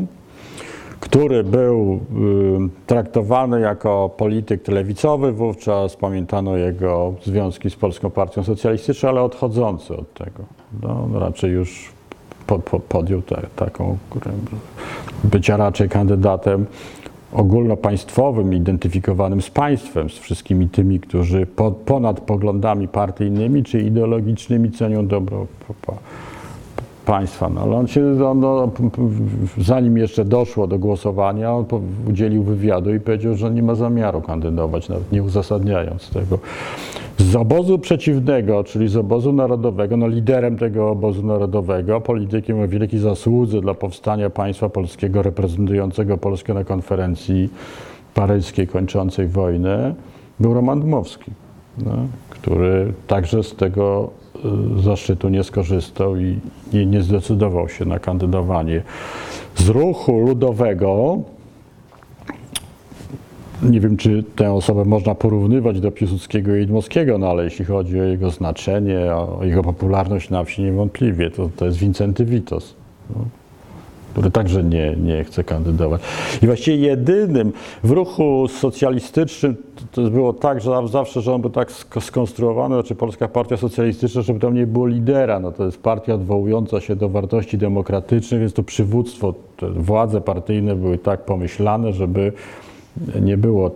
który 1.11 1.44
był 1.44 1.94
y, 1.94 2.87
traktowany 2.87 3.61
jako 3.61 4.11
polityk 4.16 4.68
lewicowy, 4.68 5.33
wówczas 5.33 5.97
pamiętano 5.97 6.57
jego 6.57 7.14
związki 7.25 7.71
z 7.71 7.77
Polską 7.77 8.11
Partią 8.11 8.44
Socjalistyczną, 8.44 9.09
ale 9.09 9.23
odchodzący 9.23 9.97
od 9.97 10.14
tego. 10.14 10.42
No, 10.83 11.09
raczej 11.21 11.51
już 11.51 11.92
po, 12.47 12.59
po, 12.59 12.81
podjął 12.81 13.23
te, 13.23 13.42
taką, 13.57 13.99
bycia 15.25 15.57
raczej 15.57 15.88
kandydatem 15.88 16.66
ogólnopaństwowym, 17.33 18.55
identyfikowanym 18.55 19.42
z 19.42 19.51
państwem, 19.51 20.11
z 20.11 20.18
wszystkimi 20.18 20.68
tymi, 20.68 21.01
którzy 21.01 21.47
po, 21.47 21.71
ponad 21.71 22.21
poglądami 22.21 22.88
partyjnymi 22.88 23.64
czy 23.64 23.81
ideologicznymi 23.81 24.71
cenią 24.71 25.07
dobro 25.07 25.47
państwa. 27.09 27.49
No, 27.49 27.61
ale 27.61 27.77
on 27.77 27.87
się, 27.87 28.27
on, 28.27 28.40
no, 28.40 28.71
zanim 29.59 29.97
jeszcze 29.97 30.25
doszło 30.25 30.66
do 30.66 30.79
głosowania, 30.79 31.53
on 31.53 31.64
udzielił 32.09 32.42
wywiadu 32.42 32.94
i 32.94 33.01
powiedział, 33.01 33.35
że 33.35 33.51
nie 33.51 33.62
ma 33.62 33.75
zamiaru 33.75 34.21
kandydować, 34.21 34.88
nawet 34.88 35.12
nie 35.12 35.23
uzasadniając 35.23 36.11
tego. 36.11 36.38
Z 37.18 37.37
obozu 37.37 37.79
przeciwnego, 37.79 38.64
czyli 38.64 38.88
z 38.88 38.97
obozu 38.97 39.33
narodowego, 39.33 39.97
no 39.97 40.09
liderem 40.09 40.59
tego 40.59 40.90
obozu 40.90 41.27
narodowego, 41.27 42.01
politykiem 42.01 42.61
o 42.61 42.68
wielkiej 42.68 43.01
zasłudze 43.01 43.61
dla 43.61 43.75
powstania 43.75 44.31
państwa 44.31 44.68
polskiego, 44.68 45.23
reprezentującego 45.23 46.18
Polskę 46.18 46.55
na 46.55 46.64
konferencji 46.64 47.51
paryskiej 48.14 48.66
kończącej 48.66 49.29
wojnę, 49.29 49.94
był 50.40 50.55
Roman 50.55 50.81
Dmowski, 50.81 51.31
no, 51.79 51.92
który 52.31 52.92
także 53.07 53.42
z 53.42 53.57
tego 53.57 54.11
zaszczytu 54.81 55.29
nie 55.29 55.44
skorzystał 55.44 56.16
i 56.16 56.38
nie, 56.72 56.87
nie 56.87 57.03
zdecydował 57.03 57.68
się 57.68 57.85
na 57.85 57.98
kandydowanie. 57.98 58.83
Z 59.57 59.68
ruchu 59.68 60.18
ludowego 60.18 61.18
nie 63.62 63.81
wiem, 63.81 63.96
czy 63.96 64.24
tę 64.37 64.53
osobę 64.53 64.85
można 64.85 65.14
porównywać 65.14 65.81
do 65.81 65.90
Piłsudskiego 65.90 66.57
i 66.57 66.66
Dmowskiego, 66.66 67.18
no 67.18 67.31
ale 67.31 67.44
jeśli 67.44 67.64
chodzi 67.64 68.01
o 68.01 68.05
jego 68.05 68.31
znaczenie, 68.31 69.14
o 69.14 69.40
jego 69.42 69.62
popularność 69.62 70.31
na 70.31 70.44
wsi, 70.44 70.62
niewątpliwie 70.62 71.31
to, 71.31 71.51
to 71.57 71.66
jest 71.66 71.79
Wincenty 71.79 72.24
Witos. 72.24 72.74
No 73.16 73.24
który 74.12 74.31
także 74.31 74.64
nie, 74.64 74.97
nie 74.97 75.25
chce 75.25 75.44
kandydować. 75.44 76.01
I 76.42 76.47
właściwie 76.47 76.77
jedynym 76.77 77.53
w 77.85 77.90
ruchu 77.90 78.49
socjalistycznym 78.49 79.57
to 79.92 80.03
było 80.03 80.33
tak, 80.33 80.61
że 80.61 80.88
zawsze, 80.88 81.21
że 81.21 81.35
on 81.35 81.40
był 81.40 81.51
tak 81.51 81.73
skonstruowany, 82.01 82.75
znaczy 82.75 82.94
Polska 82.94 83.29
Partia 83.29 83.57
Socjalistyczna, 83.57 84.23
żeby 84.23 84.40
tam 84.40 84.55
nie 84.55 84.66
było 84.66 84.87
lidera. 84.87 85.40
No 85.40 85.53
to 85.53 85.64
jest 85.64 85.83
partia 85.83 86.14
odwołująca 86.14 86.81
się 86.81 86.97
do 86.97 87.09
wartości 87.09 87.59
demokratycznych, 87.59 88.40
więc 88.40 88.53
to 88.53 88.62
przywództwo, 88.62 89.35
władze 89.77 90.21
partyjne 90.21 90.77
były 90.77 90.99
tak 90.99 91.25
pomyślane, 91.25 91.92
żeby 91.92 92.33
nie 93.21 93.37
było 93.37 93.71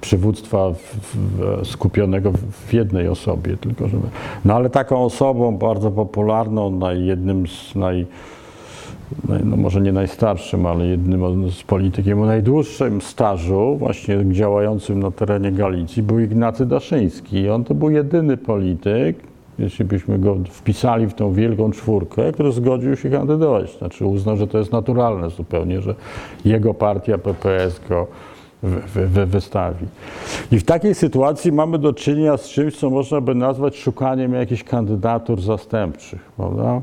przywództwa 0.00 0.70
w, 0.70 0.96
w, 1.06 1.66
skupionego 1.68 2.32
w 2.66 2.72
jednej 2.72 3.08
osobie, 3.08 3.56
tylko 3.56 3.88
żeby... 3.88 4.06
No 4.44 4.54
ale 4.54 4.70
taką 4.70 5.04
osobą 5.04 5.56
bardzo 5.56 5.90
popularną, 5.90 6.80
jednym 6.94 7.46
z 7.46 7.74
naj 7.74 8.06
no 9.44 9.56
może 9.56 9.80
nie 9.80 9.92
najstarszym, 9.92 10.66
ale 10.66 10.86
jednym 10.86 11.50
z 11.50 11.62
politykiem 11.62 12.22
o 12.22 12.26
najdłuższym 12.26 13.00
stażu, 13.00 13.76
właśnie 13.78 14.32
działającym 14.32 15.00
na 15.00 15.10
terenie 15.10 15.52
Galicji, 15.52 16.02
był 16.02 16.18
Ignacy 16.18 16.66
Daszyński. 16.66 17.36
I 17.36 17.50
on 17.50 17.64
to 17.64 17.74
był 17.74 17.90
jedyny 17.90 18.36
polityk, 18.36 19.16
jeśli 19.58 19.84
byśmy 19.84 20.18
go 20.18 20.36
wpisali 20.50 21.06
w 21.06 21.14
tą 21.14 21.32
wielką 21.32 21.70
czwórkę, 21.70 22.32
który 22.32 22.52
zgodził 22.52 22.96
się 22.96 23.10
kandydować. 23.10 23.78
Znaczy 23.78 24.06
uznał, 24.06 24.36
że 24.36 24.46
to 24.46 24.58
jest 24.58 24.72
naturalne 24.72 25.30
zupełnie, 25.30 25.80
że 25.80 25.94
jego 26.44 26.74
partia 26.74 27.18
PPS 27.18 27.80
go 27.88 28.06
wy, 28.62 29.06
wy, 29.06 29.26
wystawi. 29.26 29.86
I 30.52 30.58
w 30.58 30.64
takiej 30.64 30.94
sytuacji 30.94 31.52
mamy 31.52 31.78
do 31.78 31.92
czynienia 31.92 32.36
z 32.36 32.48
czymś, 32.48 32.76
co 32.76 32.90
można 32.90 33.20
by 33.20 33.34
nazwać 33.34 33.76
szukaniem 33.76 34.34
jakichś 34.34 34.64
kandydatur 34.64 35.40
zastępczych, 35.40 36.20
prawda? 36.36 36.80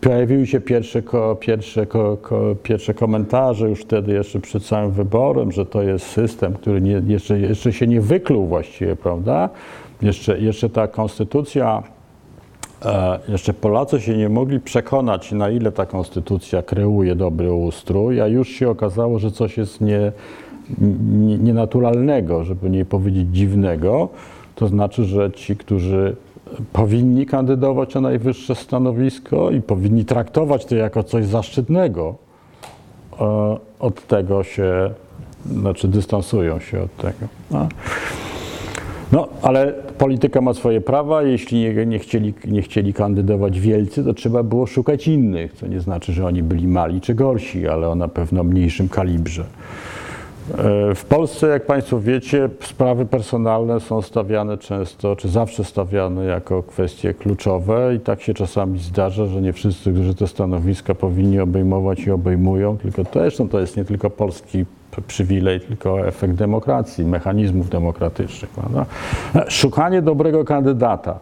Pojawiły 0.00 0.46
się 0.46 0.60
pierwsze, 0.60 1.02
ko, 1.02 1.36
pierwsze, 1.40 1.86
ko, 1.86 2.16
ko, 2.16 2.56
pierwsze 2.62 2.94
komentarze 2.94 3.68
już 3.68 3.80
wtedy, 3.80 4.12
jeszcze 4.12 4.40
przed 4.40 4.64
całym 4.64 4.90
wyborem, 4.90 5.52
że 5.52 5.66
to 5.66 5.82
jest 5.82 6.06
system, 6.06 6.54
który 6.54 6.80
nie, 6.80 7.02
jeszcze, 7.06 7.40
jeszcze 7.40 7.72
się 7.72 7.86
nie 7.86 8.00
wykluł 8.00 8.46
właściwie, 8.46 8.96
prawda? 8.96 9.48
Jeszcze, 10.02 10.38
jeszcze 10.38 10.70
ta 10.70 10.88
konstytucja 10.88 11.82
e, 12.84 13.18
jeszcze 13.28 13.54
Polacy 13.54 14.00
się 14.00 14.16
nie 14.16 14.28
mogli 14.28 14.60
przekonać, 14.60 15.32
na 15.32 15.50
ile 15.50 15.72
ta 15.72 15.86
konstytucja 15.86 16.62
kreuje 16.62 17.14
dobry 17.14 17.52
ustrój, 17.52 18.20
a 18.20 18.26
już 18.26 18.48
się 18.48 18.70
okazało, 18.70 19.18
że 19.18 19.30
coś 19.30 19.56
jest 19.56 19.80
nie, 19.80 20.12
nie, 21.10 21.38
nienaturalnego, 21.38 22.44
żeby 22.44 22.70
nie 22.70 22.84
powiedzieć 22.84 23.28
dziwnego. 23.32 24.08
To 24.54 24.66
znaczy, 24.68 25.04
że 25.04 25.32
ci, 25.32 25.56
którzy 25.56 26.16
powinni 26.72 27.26
kandydować 27.26 27.94
na 27.94 28.00
najwyższe 28.00 28.54
stanowisko 28.54 29.50
i 29.50 29.60
powinni 29.60 30.04
traktować 30.04 30.64
to 30.64 30.76
jako 30.76 31.02
coś 31.02 31.26
zaszczytnego, 31.26 32.14
e, 33.20 33.56
od 33.80 34.06
tego 34.06 34.42
się, 34.42 34.90
znaczy 35.46 35.88
dystansują 35.88 36.58
się 36.60 36.82
od 36.82 36.96
tego. 36.96 37.26
No. 37.50 37.68
No, 39.12 39.28
ale 39.42 39.72
polityka 39.98 40.40
ma 40.40 40.54
swoje 40.54 40.80
prawa. 40.80 41.22
Jeśli 41.22 41.60
nie, 41.60 41.86
nie, 41.86 41.98
chcieli, 41.98 42.34
nie 42.44 42.62
chcieli 42.62 42.94
kandydować 42.94 43.60
wielcy, 43.60 44.04
to 44.04 44.14
trzeba 44.14 44.42
było 44.42 44.66
szukać 44.66 45.08
innych, 45.08 45.52
co 45.52 45.66
nie 45.66 45.80
znaczy, 45.80 46.12
że 46.12 46.26
oni 46.26 46.42
byli 46.42 46.68
mali 46.68 47.00
czy 47.00 47.14
gorsi, 47.14 47.68
ale 47.68 47.88
o 47.88 47.94
na 47.94 48.08
pewno 48.08 48.44
mniejszym 48.44 48.88
kalibrze. 48.88 49.44
E, 50.54 50.94
W 50.94 51.04
Polsce, 51.04 51.46
jak 51.46 51.66
Państwo 51.66 52.00
wiecie, 52.00 52.48
sprawy 52.62 53.06
personalne 53.06 53.80
są 53.80 54.02
stawiane 54.02 54.58
często, 54.58 55.16
czy 55.16 55.28
zawsze 55.28 55.64
stawiane 55.64 56.24
jako 56.24 56.62
kwestie 56.62 57.14
kluczowe 57.14 57.94
i 57.94 58.00
tak 58.00 58.22
się 58.22 58.34
czasami 58.34 58.78
zdarza, 58.78 59.26
że 59.26 59.42
nie 59.42 59.52
wszyscy, 59.52 59.92
którzy 59.92 60.14
te 60.14 60.26
stanowiska 60.26 60.94
powinni 60.94 61.40
obejmować 61.40 62.00
i 62.00 62.10
obejmują, 62.10 62.78
tylko 62.78 63.04
to 63.04 63.20
zresztą 63.20 63.48
to 63.48 63.60
jest 63.60 63.76
nie 63.76 63.84
tylko 63.84 64.10
polski 64.10 64.64
przywilej, 65.06 65.60
tylko 65.60 66.06
efekt 66.06 66.34
demokracji, 66.34 67.04
mechanizmów 67.04 67.68
demokratycznych. 67.70 68.50
Prawda? 68.50 68.86
Szukanie 69.48 70.02
dobrego 70.02 70.44
kandydata. 70.44 71.18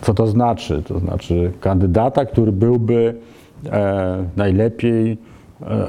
Co 0.00 0.14
to 0.14 0.26
znaczy? 0.26 0.82
To 0.88 0.98
znaczy 0.98 1.52
kandydata, 1.60 2.24
który 2.24 2.52
byłby 2.52 3.14
e, 3.66 4.24
najlepiej 4.36 5.18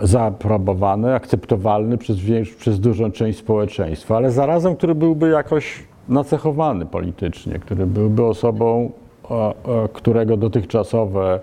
zaaprobowany, 0.04 1.14
akceptowalny 1.14 1.98
przez, 1.98 2.18
przez 2.60 2.80
dużą 2.80 3.12
część 3.12 3.40
społeczeństwa, 3.40 4.18
ale 4.18 4.32
zarazem, 4.32 4.76
który 4.76 4.96
byłby 4.96 5.30
jakoś 5.30 5.84
nacechowany 6.10 6.86
politycznie, 6.86 7.60
który 7.60 7.86
byłby 7.86 8.26
osobą, 8.26 8.92
e, 9.32 9.34
e, 9.34 9.54
którego 9.94 10.38
dotychczasowe 10.38 11.40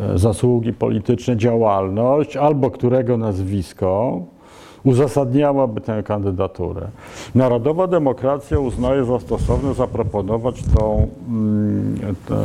e, 0.00 0.18
zasługi 0.18 0.72
polityczne, 0.72 1.36
działalność, 1.36 2.36
albo 2.36 2.70
którego 2.70 3.16
nazwisko 3.16 4.20
uzasadniałaby 4.84 5.80
tę 5.80 6.02
kandydaturę. 6.02 6.88
Narodowa 7.34 7.86
demokracja 7.86 8.58
uznaje 8.58 9.04
za 9.04 9.20
stosowne 9.20 9.74
zaproponować 9.74 10.62
tą, 10.62 11.08
mm, 11.28 11.96
te, 12.28 12.36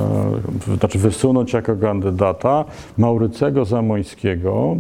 znaczy 0.78 0.99
wysunąć 0.99 1.54
jako 1.54 1.76
kandydata 1.76 2.65
Maurycego 2.97 3.65
Zamońskiego, 3.65 4.76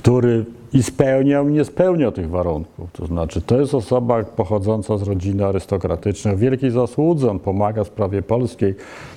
który 0.00 0.44
i 0.72 0.82
spełniał, 0.82 1.48
i 1.48 1.52
nie 1.52 1.64
spełniał 1.64 2.12
tych 2.12 2.30
warunków. 2.30 2.92
To 2.92 3.06
znaczy, 3.06 3.40
to 3.40 3.60
jest 3.60 3.74
osoba 3.74 4.24
pochodząca 4.24 4.98
z 4.98 5.02
rodziny 5.02 5.46
arystokratycznej, 5.46 6.36
wielkiej 6.36 6.70
zasłudze. 6.70 7.30
On 7.30 7.38
pomaga 7.38 7.84
sprawie 7.84 8.22
polskiej. 8.22 8.74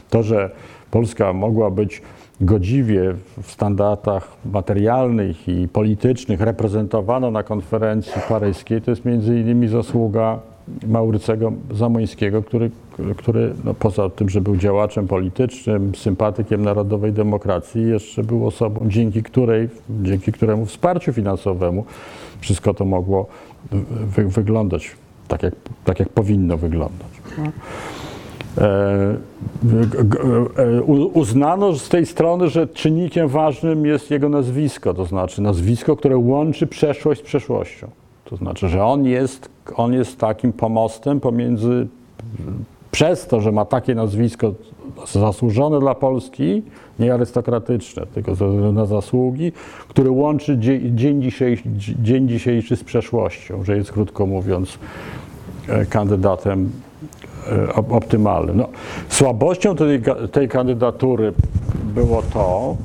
To, 0.09 0.23
że 0.23 0.51
Polska 0.91 1.33
mogła 1.33 1.71
być 1.71 2.01
godziwie 2.41 3.13
w 3.41 3.51
standardach 3.51 4.27
materialnych 4.45 5.47
i 5.47 5.67
politycznych 5.67 6.41
reprezentowana 6.41 7.31
na 7.31 7.43
konferencji 7.43 8.21
paryskiej, 8.29 8.81
to 8.81 8.91
jest 8.91 9.05
między 9.05 9.39
innymi 9.39 9.67
zasługa 9.67 10.39
Maurycego 10.87 11.51
Zamońskiego, 11.71 12.43
który, 12.43 12.71
który 13.17 13.53
no 13.63 13.73
poza 13.73 14.09
tym, 14.09 14.29
że 14.29 14.41
był 14.41 14.57
działaczem 14.57 15.07
politycznym, 15.07 15.95
sympatykiem 15.95 16.63
narodowej 16.63 17.13
demokracji, 17.13 17.89
jeszcze 17.89 18.23
był 18.23 18.47
osobą, 18.47 18.85
dzięki 18.87 19.23
której, 19.23 19.69
dzięki 19.89 20.31
któremu 20.31 20.65
wsparciu 20.65 21.13
finansowemu 21.13 21.85
wszystko 22.39 22.73
to 22.73 22.85
mogło 22.85 23.27
wy, 24.15 24.27
wyglądać 24.27 24.91
tak 25.27 25.43
jak, 25.43 25.53
tak, 25.85 25.99
jak 25.99 26.09
powinno 26.09 26.57
wyglądać. 26.57 27.07
E, 28.57 29.17
e, 30.57 30.81
Uznano 31.13 31.73
z 31.73 31.89
tej 31.89 32.05
strony, 32.05 32.49
że 32.49 32.67
czynnikiem 32.67 33.27
ważnym 33.27 33.85
jest 33.85 34.11
jego 34.11 34.29
nazwisko, 34.29 34.93
to 34.93 35.05
znaczy 35.05 35.41
nazwisko, 35.41 35.95
które 35.95 36.17
łączy 36.17 36.67
przeszłość 36.67 37.21
z 37.21 37.23
przeszłością. 37.23 37.87
To 38.25 38.35
znaczy, 38.35 38.69
że 38.69 38.85
on 38.85 39.05
jest, 39.05 39.49
on 39.75 39.93
jest 39.93 40.17
takim 40.17 40.53
pomostem 40.53 41.19
pomiędzy, 41.19 41.87
przez 42.93 43.27
to, 43.27 43.41
że 43.41 43.51
ma 43.51 43.65
takie 43.65 43.95
nazwisko 43.95 44.53
zasłużone 45.13 45.79
dla 45.79 45.95
Polski, 45.95 46.61
nie 46.99 47.13
arystokratyczne, 47.13 48.05
tylko 48.13 48.35
ze 48.35 48.47
względu 48.47 48.71
na 48.73 48.85
zasługi, 48.85 49.51
które 49.87 50.11
łączy 50.11 50.57
dzie- 50.57 50.91
dzień 50.95 51.21
dzisiejszy, 51.21 51.63
dzień 52.03 52.27
dzisiejszy 52.27 52.75
z 52.75 52.83
przeszłością, 52.83 53.63
że 53.63 53.77
jest 53.77 53.91
krótko 53.91 54.25
mówiąc 54.25 54.79
e, 55.69 55.85
kandydatem 55.85 56.69
e, 57.51 57.67
op- 57.67 57.93
optymalnym. 57.95 58.57
No, 58.57 58.67
słabością 59.09 59.75
tej, 59.75 60.01
tej 60.31 60.49
kandydatury 60.49 61.33
było 61.95 62.21
to, 62.33 62.75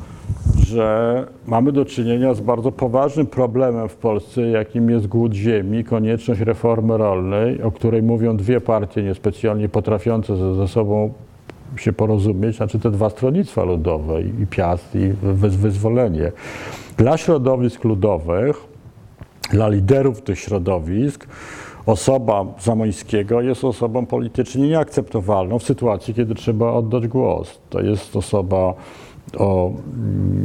że 0.69 1.27
mamy 1.47 1.73
do 1.73 1.85
czynienia 1.85 2.35
z 2.35 2.41
bardzo 2.41 2.73
poważnym 2.73 3.27
problemem 3.27 3.89
w 3.89 3.97
Polsce, 3.97 4.43
jakim 4.43 4.91
jest 4.91 5.07
głód 5.07 5.35
ziemi, 5.35 5.85
konieczność 5.85 6.41
reformy 6.41 6.97
rolnej, 6.97 7.63
o 7.63 7.71
której 7.71 8.03
mówią 8.03 8.37
dwie 8.37 8.61
partie 8.61 9.03
niespecjalnie 9.03 9.69
potrafiące 9.69 10.37
ze, 10.37 10.55
ze 10.55 10.69
sobą 10.69 11.13
się 11.77 11.93
porozumieć, 11.93 12.57
znaczy 12.57 12.79
te 12.79 12.91
dwa 12.91 13.11
stronnictwa 13.11 13.65
ludowe, 13.65 14.23
i 14.23 14.47
Piast, 14.51 14.95
i 14.95 15.09
Wy- 15.23 15.49
Wyzwolenie. 15.49 16.33
Dla 16.97 17.17
środowisk 17.17 17.85
ludowych 17.85 18.57
dla 19.51 19.69
liderów 19.69 20.23
tych 20.23 20.39
środowisk 20.39 21.27
osoba 21.87 22.45
Zamońskiego 22.61 23.41
jest 23.41 23.65
osobą 23.65 24.07
politycznie 24.07 24.69
nieakceptowalną 24.69 25.59
w 25.59 25.63
sytuacji, 25.63 26.15
kiedy 26.15 26.35
trzeba 26.35 26.73
oddać 26.73 27.09
głos. 27.09 27.61
To 27.71 27.81
jest 27.81 28.17
osoba, 28.17 28.75
o, 29.37 29.73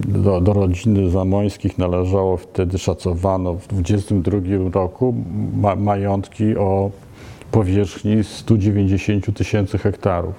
do, 0.07 0.41
do 0.41 0.53
rodziny 0.53 1.09
Zamońskich 1.09 1.77
należało 1.77 2.37
wtedy, 2.37 2.77
szacowano 2.77 3.53
w 3.53 3.67
22 3.67 4.39
roku 4.73 5.15
ma, 5.61 5.75
majątki 5.75 6.57
o 6.57 6.91
powierzchni 7.51 8.23
190 8.23 9.37
tysięcy 9.37 9.77
hektarów. 9.77 10.35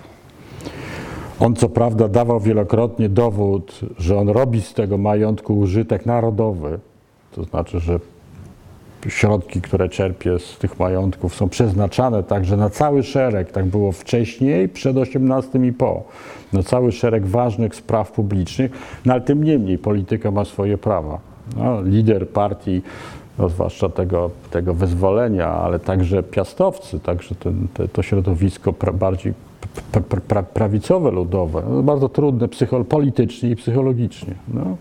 On 1.41 1.55
co 1.55 1.69
prawda 1.69 2.09
dawał 2.09 2.41
wielokrotnie 2.41 3.09
dowód, 3.09 3.81
że 3.99 4.19
on 4.19 4.29
robi 4.29 4.63
z 4.63 4.75
tego 4.75 4.99
majątku 4.99 5.59
użytek 5.59 6.07
narodowy, 6.07 6.79
to 7.33 7.45
znaczy, 7.45 7.81
że 7.81 8.01
środki, 9.09 9.61
które 9.61 9.89
czerpie 9.89 10.39
z 10.39 10.59
tych 10.59 10.79
majątków 10.79 11.35
są 11.35 11.49
przeznaczane 11.49 12.23
także 12.23 12.57
na 12.57 12.71
cały 12.71 13.03
szereg, 13.03 13.53
tak 13.53 13.65
było 13.67 13.93
wcześniej, 13.93 14.69
przed 14.69 14.97
18 14.97 15.59
i 15.59 15.73
po, 15.73 16.03
na 16.53 16.63
cały 16.63 16.93
szereg 16.93 17.27
ważnych 17.27 17.75
spraw 17.75 18.13
publicznych, 18.13 18.71
no 19.05 19.13
ale 19.13 19.23
tym 19.23 19.45
niemniej 19.45 19.79
polityka 19.79 20.31
ma 20.31 20.45
swoje 20.45 20.79
prawa. 20.79 21.19
No, 21.57 21.83
lider 21.83 22.29
partii, 22.29 22.83
no, 23.39 23.49
zwłaszcza 23.49 23.89
tego, 23.89 24.31
tego 24.51 24.75
wyzwolenia, 24.75 25.49
ale 25.49 25.79
także 25.79 26.23
piastowcy, 26.23 27.01
także 27.01 27.35
ten, 27.35 27.69
te, 27.75 27.89
to 27.89 28.03
środowisko 28.03 28.73
pra, 28.73 28.93
bardziej 28.93 29.33
pra, 29.93 30.01
pra, 30.01 30.21
pra, 30.21 30.43
prawicowe, 30.43 31.11
ludowe, 31.11 31.63
no, 31.71 31.83
bardzo 31.83 32.09
trudne 32.09 32.49
psycho, 32.49 32.85
politycznie 32.85 33.51
i 33.51 33.57
psychologicznie. 33.57 34.35
No. 34.55 34.77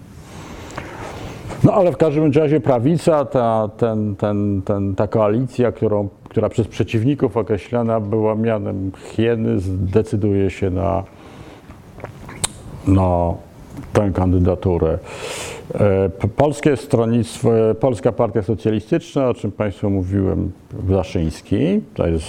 No 1.63 1.73
ale 1.73 1.91
w 1.91 1.97
każdym 1.97 2.31
razie 2.31 2.59
prawica, 2.59 3.25
ta, 3.25 3.69
ten, 3.77 4.15
ten, 4.15 4.61
ten, 4.61 4.95
ta 4.95 5.07
koalicja, 5.07 5.71
którą, 5.71 6.09
która 6.29 6.49
przez 6.49 6.67
przeciwników 6.67 7.37
określana 7.37 7.99
była 7.99 8.35
mianem 8.35 8.91
hieny, 8.95 9.59
zdecyduje 9.59 10.49
się 10.49 10.69
na, 10.69 11.03
na 12.87 13.33
tę 13.93 14.11
kandydaturę. 14.13 14.99
E, 15.79 16.09
Polskie 16.27 16.77
Stronnictwo, 16.77 17.69
e, 17.69 17.75
Polska 17.75 18.11
Partia 18.11 18.43
Socjalistyczna, 18.43 19.29
o 19.29 19.33
czym 19.33 19.51
Państwu 19.51 19.89
mówiłem, 19.89 20.51
Zaszyński, 20.89 21.81
to 21.93 22.07
jest 22.07 22.25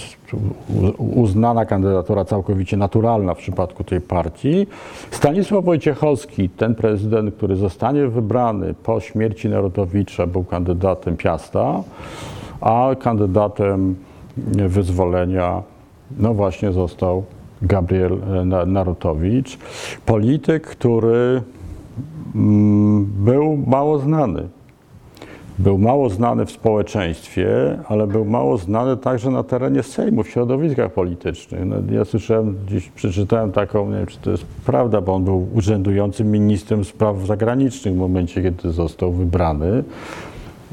uznana 0.97 1.65
kandydatura 1.65 2.25
całkowicie 2.25 2.77
naturalna 2.77 3.33
w 3.33 3.37
przypadku 3.37 3.83
tej 3.83 4.01
partii. 4.01 4.67
Stanisław 5.11 5.65
Wojciechowski, 5.65 6.49
ten 6.49 6.75
prezydent, 6.75 7.35
który 7.35 7.55
zostanie 7.55 8.07
wybrany 8.07 8.73
po 8.73 8.99
śmierci 8.99 9.49
Narodowicza, 9.49 10.27
był 10.27 10.43
kandydatem 10.43 11.17
Piasta, 11.17 11.83
a 12.61 12.89
kandydatem 12.99 13.95
wyzwolenia, 14.47 15.63
no 16.17 16.33
właśnie 16.33 16.71
został 16.71 17.23
Gabriel 17.61 18.13
e, 18.13 18.45
Na- 18.45 18.65
Narutowicz. 18.65 19.57
Polityk, 20.05 20.63
który 20.67 21.41
był 23.25 23.57
mało 23.67 23.99
znany. 23.99 24.47
był 25.59 25.77
mało 25.77 26.09
znany 26.09 26.45
w 26.45 26.51
społeczeństwie, 26.51 27.47
ale 27.87 28.07
był 28.07 28.25
mało 28.25 28.57
znany 28.57 28.97
także 28.97 29.31
na 29.31 29.43
terenie 29.43 29.83
Sejmu, 29.83 30.23
w 30.23 30.29
środowiskach 30.29 30.91
politycznych. 30.93 31.65
No, 31.65 31.75
ja 31.91 32.05
słyszałem, 32.05 32.55
dziś 32.67 32.89
przeczytałem 32.89 33.51
taką, 33.51 33.89
nie 33.91 33.97
wiem 33.97 34.05
czy 34.05 34.17
to 34.17 34.31
jest 34.31 34.45
prawda, 34.65 35.01
bo 35.01 35.15
on 35.15 35.23
był 35.23 35.47
urzędującym 35.53 36.31
ministrem 36.31 36.85
spraw 36.85 37.25
zagranicznych 37.25 37.93
w 37.93 37.97
momencie, 37.97 38.43
kiedy 38.43 38.71
został 38.71 39.11
wybrany. 39.11 39.83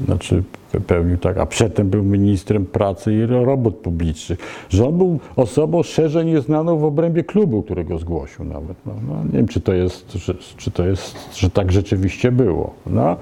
Znaczy 0.05 0.43
pełnił 0.79 1.17
tak, 1.17 1.37
a 1.37 1.45
przedtem 1.45 1.89
był 1.89 2.03
ministrem 2.03 2.65
pracy 2.65 3.13
i 3.13 3.25
robót 3.25 3.75
publicznych, 3.75 4.39
że 4.69 4.87
on 4.87 4.97
był 4.97 5.19
osobą 5.35 5.83
szerzej 5.83 6.25
nieznaną 6.25 6.77
w 6.77 6.83
obrębie 6.83 7.23
klubu, 7.23 7.63
którego 7.63 7.97
zgłosił 7.97 8.45
nawet. 8.45 8.77
No, 8.85 8.93
no, 9.07 9.23
nie 9.23 9.31
wiem, 9.31 9.47
czy 9.47 9.61
to 9.61 9.73
jest, 9.73 10.13
że, 10.13 10.33
czy 10.57 10.71
to 10.71 10.85
jest, 10.85 11.35
że 11.35 11.49
tak 11.49 11.71
rzeczywiście 11.71 12.31
było. 12.31 12.73
No. 12.87 13.15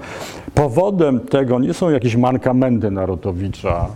Powodem 0.54 1.20
tego 1.20 1.58
nie 1.58 1.74
są 1.74 1.90
jakieś 1.90 2.16
mankamenty 2.16 2.90
Narutowicza 2.90 3.86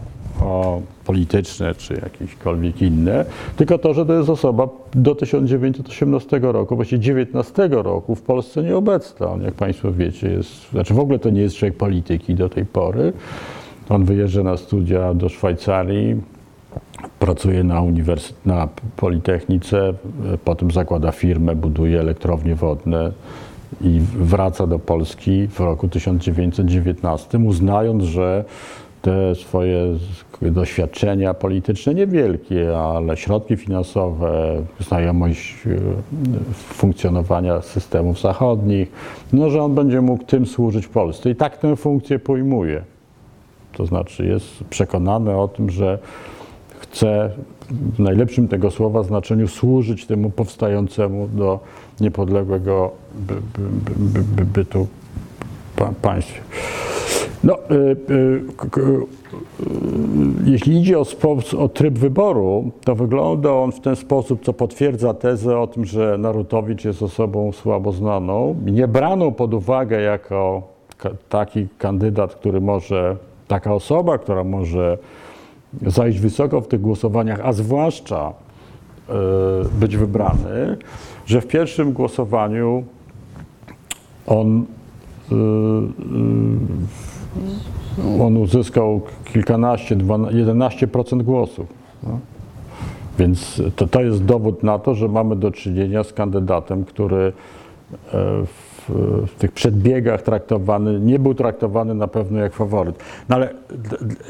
o, 0.40 0.81
polityczne 1.05 1.75
czy 1.75 1.94
jakiekolwiek 1.94 2.83
inne, 2.83 3.25
tylko 3.57 3.79
to, 3.79 3.94
że 3.94 4.07
to 4.07 4.12
jest 4.12 4.31
osoba 4.31 4.68
do 4.94 5.14
1918 5.14 6.38
roku, 6.42 6.77
właściwie 6.77 7.01
19 7.01 7.68
roku 7.70 8.14
w 8.14 8.22
Polsce 8.22 8.62
nieobecna. 8.62 9.27
On, 9.27 9.42
jak 9.42 9.55
Państwo 9.55 9.92
wiecie, 9.92 10.29
jest, 10.29 10.70
znaczy 10.70 10.94
w 10.94 10.99
ogóle 10.99 11.18
to 11.18 11.31
nie 11.31 11.40
jest 11.40 11.57
człowiek 11.57 11.77
polityki 11.77 12.35
do 12.35 12.49
tej 12.49 12.64
pory. 12.64 13.12
On 13.88 14.05
wyjeżdża 14.05 14.42
na 14.42 14.57
studia 14.57 15.14
do 15.14 15.29
Szwajcarii, 15.29 16.16
pracuje 17.18 17.64
na, 17.64 17.81
uniwersyt- 17.81 18.35
na 18.46 18.68
Politechnice, 18.96 19.94
potem 20.44 20.70
zakłada 20.70 21.12
firmę, 21.12 21.57
buduje 21.57 22.01
elektrownie 22.01 22.55
wodne 22.55 23.12
i 23.81 24.01
wraca 24.14 24.66
do 24.66 24.79
Polski 24.79 25.49
w 25.49 25.61
roku 25.61 25.88
1919, 25.88 27.38
uznając, 27.38 28.05
że 28.05 28.44
te 29.03 29.35
swoje 29.35 29.99
doświadczenia 30.42 31.35
polityczne 31.35 31.94
niewielkie, 31.94 32.79
ale 32.79 33.16
środki 33.16 33.57
finansowe, 33.57 34.62
znajomość 34.81 35.55
e, 35.66 35.79
funkcjonowania 36.55 37.62
systemów 37.62 38.20
zachodnich, 38.20 38.92
no, 39.33 39.51
że 39.51 39.62
on 39.62 39.75
będzie 39.75 40.01
mógł 40.01 40.25
tym 40.25 40.46
służyć 40.46 40.88
Polsce. 40.88 41.31
I 41.31 41.37
tak 41.37 41.57
tę 41.59 41.77
funkcję 41.77 42.18
pojmuje. 42.18 42.83
To 43.72 43.87
znaczy 43.87 44.27
jest 44.27 44.64
przekonany 44.70 45.37
o 45.37 45.49
tym, 45.49 45.70
że 45.70 45.99
chce 46.79 47.31
w 47.70 47.99
najlepszym 47.99 48.49
tego 48.49 48.70
słowa 48.70 49.03
znaczeniu 49.03 49.49
służyć 49.49 50.07
temu 50.07 50.31
powstającemu 50.31 51.29
do 51.29 51.61
niepodległego 52.01 52.90
by, 53.14 53.35
by, 53.35 53.90
by, 54.01 54.22
by, 54.22 54.44
bytu 54.44 54.87
pa, 55.77 55.92
państwie. 56.03 56.40
No, 57.46 57.54
y, 57.70 57.96
k- 58.56 58.80
y, 58.80 59.06
jeśli 60.44 60.80
idzie 60.80 60.98
o, 60.98 61.04
o 61.59 61.68
tryb 61.68 61.98
wyboru, 61.98 62.70
to 62.85 62.94
wygląda 62.94 63.52
on 63.52 63.72
w 63.72 63.80
ten 63.80 63.96
sposób, 63.96 64.44
co 64.44 64.52
potwierdza 64.52 65.14
tezę 65.14 65.59
o 65.59 65.66
tym, 65.66 65.85
że 65.85 66.18
Narutowicz 66.18 66.85
jest 66.85 67.02
osobą 67.02 67.52
słabo 67.52 67.92
znaną 67.92 68.56
nie 68.66 68.88
braną 68.88 69.32
pod 69.32 69.54
uwagę 69.54 70.00
jako 70.00 70.62
taki 71.28 71.68
kandydat, 71.78 72.35
który 72.35 72.61
może, 72.61 73.16
taka 73.48 73.74
osoba, 73.74 74.18
która 74.18 74.44
może 74.44 74.98
zajść 75.87 76.18
wysoko 76.18 76.61
w 76.61 76.68
tych 76.68 76.80
głosowaniach, 76.80 77.40
a 77.44 77.52
zwłaszcza 77.52 78.32
być 79.80 79.96
wybrany, 79.96 80.76
że 81.26 81.40
w 81.40 81.46
pierwszym 81.46 81.92
głosowaniu 81.92 82.85
on 84.26 84.64
on 88.22 88.37
uzyskał 88.37 89.01
kilkanaście, 89.25 89.96
12, 89.96 90.37
11% 90.46 91.22
głosów. 91.22 91.66
No. 92.03 92.18
Więc 93.18 93.62
to, 93.77 93.87
to 93.87 94.03
jest 94.03 94.25
dowód 94.25 94.62
na 94.62 94.79
to, 94.79 94.94
że 94.94 95.09
mamy 95.09 95.37
do 95.37 95.51
czynienia 95.51 96.05
z 96.05 96.12
kandydatem, 96.12 96.85
który 96.85 97.16
e, 97.27 97.33
w, 98.46 98.90
w 99.27 99.35
tych 99.38 99.53
przedbiegach 99.53 100.22
traktowany, 100.22 101.01
nie 101.01 101.18
był 101.18 101.35
traktowany 101.35 101.94
na 101.94 102.09
pewno 102.09 102.38
jak 102.38 102.53
faworyt. 102.53 102.96
No 103.29 103.37
ale 103.37 103.55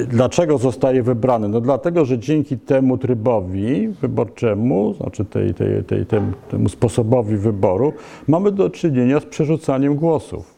dlaczego 0.09 0.59
zostaje 0.59 1.03
wybrany? 1.03 1.49
No 1.49 1.61
dlatego, 1.61 2.05
że 2.05 2.19
dzięki 2.19 2.59
temu 2.59 2.99
trybowi 2.99 3.89
wyborczemu, 3.89 4.95
znaczy 4.95 5.25
tej, 5.25 5.55
tej, 5.55 5.85
tej, 5.85 6.07
tem- 6.07 6.33
temu 6.51 6.69
sposobowi 6.69 7.37
wyboru, 7.37 7.93
mamy 8.29 8.53
do 8.53 8.71
czynienia 8.71 9.21
z 9.21 9.25
przerzucaniem 9.25 9.95
głosów. 9.95 10.56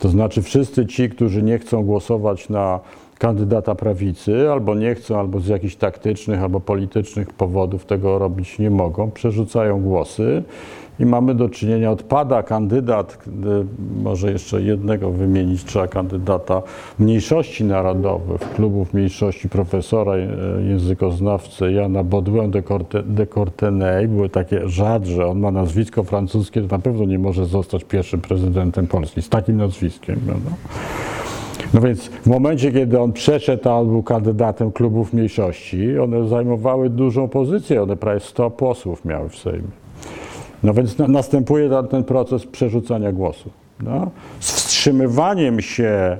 To 0.00 0.08
znaczy 0.08 0.42
wszyscy 0.42 0.86
ci, 0.86 1.10
którzy 1.10 1.42
nie 1.42 1.58
chcą 1.58 1.82
głosować 1.82 2.48
na 2.48 2.80
kandydata 3.18 3.74
prawicy, 3.74 4.50
albo 4.50 4.74
nie 4.74 4.94
chcą, 4.94 5.18
albo 5.18 5.40
z 5.40 5.46
jakichś 5.46 5.76
taktycznych, 5.76 6.42
albo 6.42 6.60
politycznych 6.60 7.32
powodów 7.32 7.84
tego 7.84 8.18
robić 8.18 8.58
nie 8.58 8.70
mogą, 8.70 9.10
przerzucają 9.10 9.82
głosy 9.82 10.42
i 11.00 11.06
mamy 11.06 11.34
do 11.34 11.48
czynienia, 11.48 11.90
odpada 11.90 12.42
kandydat, 12.42 13.18
może 14.02 14.32
jeszcze 14.32 14.62
jednego 14.62 15.10
wymienić 15.10 15.64
trzeba 15.64 15.88
kandydata 15.88 16.62
mniejszości 16.98 17.64
narodowych, 17.64 18.40
klubów 18.54 18.94
mniejszości 18.94 19.48
profesora 19.48 20.14
y, 20.14 20.28
językoznawcy 20.68 21.72
Jana 21.72 22.04
Baudouin 22.04 22.50
de 22.50 22.62
Corte- 22.62 23.02
de 23.02 23.26
Courtenay, 23.26 24.08
były 24.08 24.28
takie 24.28 24.68
rzadsze, 24.68 25.26
on 25.26 25.40
ma 25.40 25.50
nazwisko 25.50 26.04
francuskie, 26.04 26.62
to 26.62 26.76
na 26.76 26.82
pewno 26.82 27.04
nie 27.04 27.18
może 27.18 27.46
zostać 27.46 27.84
pierwszym 27.84 28.20
prezydentem 28.20 28.86
Polski 28.86 29.22
z 29.22 29.28
takim 29.28 29.56
nazwiskiem. 29.56 30.20
No 31.74 31.80
więc 31.80 32.08
w 32.08 32.26
momencie, 32.26 32.72
kiedy 32.72 33.00
on 33.00 33.12
przeszedł, 33.12 33.68
on 33.68 33.88
był 33.88 34.02
kandydatem 34.02 34.72
klubów 34.72 35.12
mniejszości, 35.12 35.98
one 35.98 36.28
zajmowały 36.28 36.90
dużą 36.90 37.28
pozycję, 37.28 37.82
one 37.82 37.96
prawie 37.96 38.20
100 38.20 38.50
posłów 38.50 39.04
miały 39.04 39.28
w 39.28 39.36
Sejmie. 39.36 39.87
No 40.62 40.74
więc 40.74 40.98
na, 40.98 41.08
następuje 41.08 41.70
ten 41.90 42.04
proces 42.04 42.46
przerzucania 42.46 43.12
głosu. 43.12 43.50
No. 43.80 44.10
Z 44.40 44.52
wstrzymywaniem 44.52 45.60
się 45.60 46.18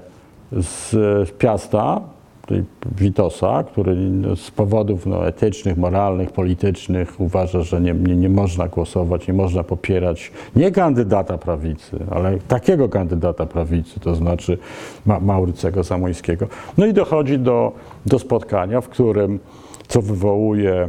z, 0.53 0.90
z 1.29 1.31
Piasta, 1.31 2.01
tej 2.48 2.64
Witosa, 2.98 3.64
który 3.64 3.96
z 4.37 4.51
powodów 4.51 5.07
no, 5.07 5.27
etycznych, 5.27 5.77
moralnych, 5.77 6.33
politycznych 6.33 7.20
uważa, 7.20 7.62
że 7.62 7.81
nie, 7.81 7.94
nie, 7.94 8.16
nie 8.16 8.29
można 8.29 8.68
głosować, 8.68 9.29
nie 9.29 9.35
można 9.35 9.64
popierać 9.64 10.33
nie 10.57 10.70
kandydata 10.70 11.38
prawicy, 11.38 11.98
ale 12.11 12.38
takiego 12.38 12.88
kandydata 12.88 13.46
prawicy, 13.46 14.01
to 14.01 14.14
znaczy 14.14 14.59
Ma 15.07 15.20
Maurycego 15.20 15.83
Zamońskiego. 15.83 16.46
No 16.79 16.87
i 16.87 16.92
dochodzi 16.92 17.38
do, 17.38 17.72
do 18.07 18.18
spotkania, 18.18 18.81
w 18.81 18.88
którym, 18.88 19.38
co 19.88 20.03
wywołuje 20.03 20.88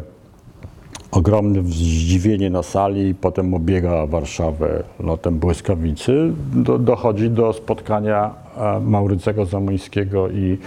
ogromne 1.11 1.63
zdziwienie 1.63 2.49
na 2.49 2.63
sali, 2.63 3.15
potem 3.15 3.53
obiega 3.53 4.07
Warszawę 4.07 4.83
lotem 4.99 5.39
błyskawicy. 5.39 6.33
Do, 6.53 6.79
dochodzi 6.79 7.29
do 7.29 7.53
spotkania 7.53 8.33
e, 8.57 8.79
Maurycego 8.79 9.45
Zamońskiego 9.45 10.29
i 10.29 10.57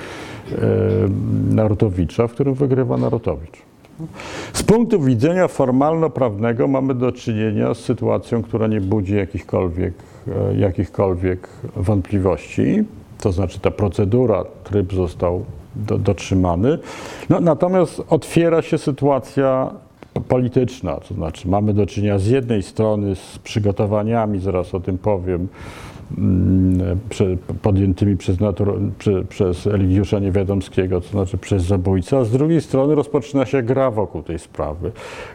e, 0.53 0.59
Narutowicza, 1.55 2.27
w 2.27 2.33
którym 2.33 2.55
wygrywa 2.55 2.97
Narutowicz. 2.97 3.63
Z 4.53 4.63
punktu 4.63 5.01
widzenia 5.01 5.49
formalno-prawnego 5.49 6.69
mamy 6.69 6.95
do 6.95 7.13
czynienia 7.13 7.75
z 7.75 7.79
sytuacją, 7.79 8.43
która 8.43 8.67
nie 8.67 8.81
budzi 8.81 9.17
jakichkolwiek, 9.17 9.95
e, 10.29 10.57
jakichkolwiek 10.59 11.49
wątpliwości. 11.77 12.85
To 13.21 13.33
znaczy 13.33 13.61
ta 13.61 13.71
procedura, 13.71 14.45
tryb 14.65 14.93
został 14.93 15.45
do, 15.77 15.99
dotrzymany. 15.99 16.79
No, 17.31 17.41
natomiast 17.41 18.03
otwiera 18.09 18.63
się 18.63 18.79
sytuacja 18.79 19.71
polityczna, 20.21 20.95
to 20.97 21.15
znaczy 21.15 21.49
mamy 21.49 21.75
do 21.75 21.87
czynienia 21.87 22.19
z 22.19 22.27
jednej 22.27 22.63
strony 22.63 23.15
z 23.15 23.39
przygotowaniami, 23.39 24.41
zaraz 24.41 24.75
o 24.75 24.81
tym 24.81 24.99
powiem, 24.99 25.49
mm, 26.19 26.99
podjętymi 27.63 28.17
przez, 28.17 28.41
natur, 28.41 28.81
prze, 28.99 29.25
przez 29.25 29.67
Eligiusza 29.67 30.19
Niewiadomskiego, 30.19 31.01
to 31.01 31.09
znaczy 31.09 31.39
przez 31.39 31.63
zabójcę, 31.63 32.19
a 32.19 32.25
z 32.25 32.31
drugiej 32.31 32.61
strony 32.61 32.95
rozpoczyna 32.95 33.47
się 33.47 33.63
gra 33.63 33.91
wokół 33.91 34.23
tej 34.23 34.39
sprawy. 34.39 34.93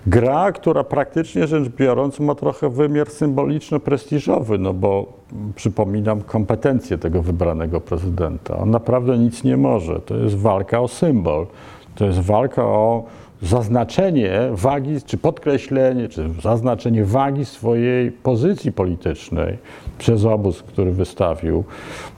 Gra, 0.07 0.51
która 0.51 0.83
praktycznie 0.83 1.47
rzecz 1.47 1.69
biorąc 1.69 2.19
ma 2.19 2.35
trochę 2.35 2.69
wymiar 2.69 3.07
symboliczno-prestiżowy, 3.07 4.59
no 4.59 4.73
bo 4.73 5.13
przypominam 5.55 6.21
kompetencje 6.21 6.97
tego 6.97 7.21
wybranego 7.21 7.81
prezydenta. 7.81 8.57
On 8.57 8.71
naprawdę 8.71 9.17
nic 9.17 9.43
nie 9.43 9.57
może. 9.57 9.99
To 9.99 10.17
jest 10.17 10.35
walka 10.35 10.79
o 10.79 10.87
symbol. 10.87 11.47
To 11.95 12.05
jest 12.05 12.19
walka 12.19 12.65
o 12.65 13.03
zaznaczenie 13.41 14.32
wagi, 14.52 15.02
czy 15.06 15.17
podkreślenie, 15.17 16.10
czy 16.10 16.30
zaznaczenie 16.43 17.06
wagi 17.06 17.45
swojej 17.45 18.12
pozycji 18.12 18.71
politycznej 18.71 19.58
przez 19.97 20.26
obóz, 20.26 20.63
który 20.63 20.91
wystawił 20.91 21.63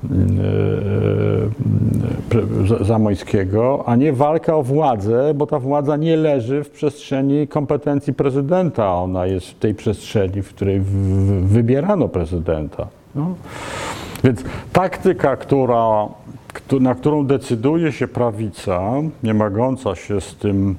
e, 0.03 0.07
pre- 2.29 2.67
Za- 2.67 2.83
Zamońskiego, 2.83 3.83
a 3.85 3.95
nie 3.95 4.13
walka 4.13 4.55
o 4.55 4.63
władzę, 4.63 5.33
bo 5.33 5.47
ta 5.47 5.59
władza 5.59 5.97
nie 5.97 6.17
leży 6.17 6.63
w 6.63 6.69
przestrzeni 6.69 7.47
kompetencji 7.47 8.13
prezydenta, 8.13 8.93
ona 8.93 9.25
jest 9.25 9.47
w 9.47 9.59
tej 9.59 9.75
przestrzeni, 9.75 10.41
w 10.41 10.49
której 10.49 10.81
wybierano 11.41 12.07
prezydenta. 12.07 12.87
No. 13.15 13.35
Więc 14.23 14.43
taktyka, 14.73 15.35
która 15.37 16.07
któ- 16.53 16.79
na 16.79 16.95
którą 16.95 17.25
decyduje 17.25 17.91
się 17.91 18.07
prawica, 18.07 18.81
nie 19.23 19.33
mogąca 19.33 19.95
się 19.95 20.21
z 20.21 20.35
tym 20.35 20.75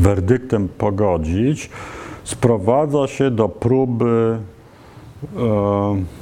werdyktem 0.00 0.68
pogodzić, 0.68 1.70
sprowadza 2.24 3.06
się 3.06 3.30
do 3.30 3.48
próby 3.48 4.38
e, 5.36 5.38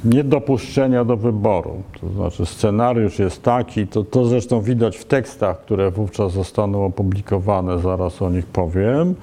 niedopuszczenia 0.05 1.05
do 1.05 1.17
wyboru. 1.17 1.83
To 2.01 2.09
znaczy 2.09 2.45
scenariusz 2.45 3.19
jest 3.19 3.43
taki, 3.43 3.87
to, 3.87 4.03
to 4.03 4.25
zresztą 4.25 4.61
widać 4.61 4.97
w 4.97 5.05
tekstach, 5.05 5.59
które 5.59 5.91
wówczas 5.91 6.31
zostaną 6.31 6.85
opublikowane, 6.85 7.79
zaraz 7.79 8.21
o 8.21 8.29
nich 8.29 8.45
powiem, 8.45 9.15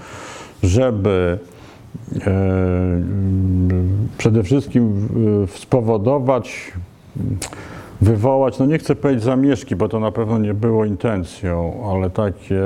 żeby 0.62 1.38
e, 2.26 2.30
przede 4.18 4.42
wszystkim 4.42 5.08
e, 5.44 5.58
spowodować, 5.58 6.72
wywołać, 8.00 8.58
no 8.58 8.66
nie 8.66 8.78
chcę 8.78 8.94
powiedzieć 8.94 9.24
zamieszki, 9.24 9.76
bo 9.76 9.88
to 9.88 10.00
na 10.00 10.12
pewno 10.12 10.38
nie 10.38 10.54
było 10.54 10.84
intencją, 10.84 11.72
ale 11.90 12.10
takie 12.10 12.60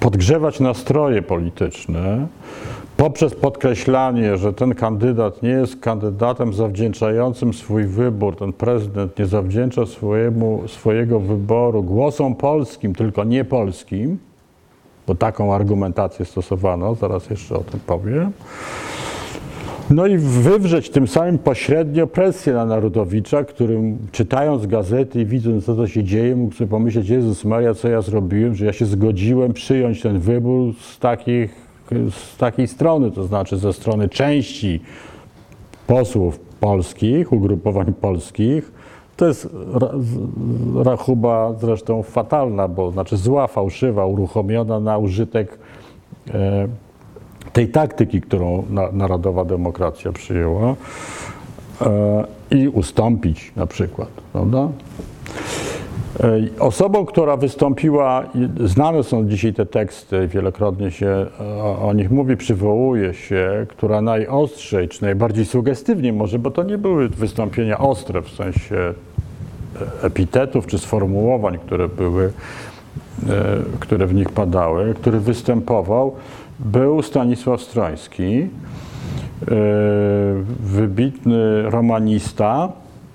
podgrzewać 0.00 0.60
nastroje 0.60 1.22
polityczne 1.22 2.26
poprzez 2.96 3.34
podkreślanie, 3.34 4.36
że 4.36 4.52
ten 4.52 4.74
kandydat 4.74 5.42
nie 5.42 5.50
jest 5.50 5.80
kandydatem 5.80 6.54
zawdzięczającym 6.54 7.54
swój 7.54 7.84
wybór, 7.84 8.36
ten 8.36 8.52
prezydent 8.52 9.18
nie 9.18 9.26
zawdzięcza 9.26 9.86
swojemu, 9.86 10.62
swojego 10.68 11.20
wyboru 11.20 11.82
głosom 11.82 12.34
polskim, 12.34 12.94
tylko 12.94 13.24
nie 13.24 13.44
polskim, 13.44 14.18
bo 15.06 15.14
taką 15.14 15.54
argumentację 15.54 16.24
stosowano, 16.24 16.94
zaraz 16.94 17.30
jeszcze 17.30 17.54
o 17.54 17.60
tym 17.60 17.80
powiem. 17.86 18.32
No 19.90 20.06
i 20.06 20.18
wywrzeć 20.18 20.90
tym 20.90 21.08
samym 21.08 21.38
pośrednio 21.38 22.06
presję 22.06 22.52
na 22.52 22.64
Narodowicza, 22.64 23.44
którym 23.44 23.98
czytając 24.12 24.66
gazety 24.66 25.20
i 25.20 25.26
widząc, 25.26 25.64
co 25.64 25.74
to 25.74 25.86
się 25.86 26.04
dzieje, 26.04 26.36
mógł 26.36 26.54
sobie 26.54 26.70
pomyśleć, 26.70 27.08
Jezus 27.08 27.44
Maria, 27.44 27.74
co 27.74 27.88
ja 27.88 28.02
zrobiłem, 28.02 28.54
że 28.54 28.66
ja 28.66 28.72
się 28.72 28.86
zgodziłem 28.86 29.52
przyjąć 29.52 30.02
ten 30.02 30.18
wybór 30.18 30.74
z, 30.80 30.98
takich, 30.98 31.54
z 32.10 32.36
takiej 32.36 32.68
strony, 32.68 33.10
to 33.10 33.24
znaczy 33.24 33.56
ze 33.56 33.72
strony 33.72 34.08
części 34.08 34.80
posłów 35.86 36.40
polskich, 36.60 37.32
ugrupowań 37.32 37.92
polskich. 38.00 38.72
To 39.16 39.26
jest 39.26 39.48
rachuba 40.84 41.54
zresztą 41.60 42.02
fatalna, 42.02 42.68
bo 42.68 42.90
znaczy 42.90 43.16
zła, 43.16 43.46
fałszywa, 43.46 44.06
uruchomiona 44.06 44.80
na 44.80 44.98
użytek 44.98 45.58
e, 46.34 46.68
tej 47.52 47.68
taktyki, 47.68 48.20
którą 48.20 48.64
na, 48.70 48.92
narodowa 48.92 49.44
demokracja 49.44 50.12
przyjęła 50.12 50.74
e, 51.80 52.24
i 52.50 52.68
ustąpić 52.68 53.52
na 53.56 53.66
przykład, 53.66 54.08
prawda? 54.32 54.68
E, 56.20 56.40
Osobą, 56.58 57.06
która 57.06 57.36
wystąpiła, 57.36 58.24
znane 58.64 59.02
są 59.02 59.28
dzisiaj 59.28 59.54
te 59.54 59.66
teksty, 59.66 60.28
wielokrotnie 60.28 60.90
się 60.90 61.26
e, 61.40 61.62
o, 61.62 61.92
nich 61.92 62.10
mówi, 62.10 62.36
przywołuje 62.36 63.14
się, 63.14 63.66
która 63.68 64.00
najostrzej, 64.00 64.88
czy 64.88 65.02
najbardziej 65.02 65.44
sugestywnie 65.44 66.12
może, 66.12 66.38
bo 66.38 66.50
to 66.50 66.62
nie 66.62 66.78
były 66.78 67.08
wystąpienia 67.08 67.78
ostre 67.78 68.22
w 68.22 68.28
sensie 68.28 68.94
epitetów 70.02 70.66
czy 70.66 70.78
sformułowań, 70.78 71.58
które 71.58 71.88
były, 71.88 72.32
które 73.80 74.06
w 74.06 74.14
nich 74.14 74.30
padały, 74.30 74.94
który 74.94 75.20
występował, 75.20 76.16
był 76.64 77.02
Stanisław 77.02 77.62
Stroński, 77.62 78.40
e, 78.40 78.46
wybitny 80.60 81.70
romanista, 81.70 82.72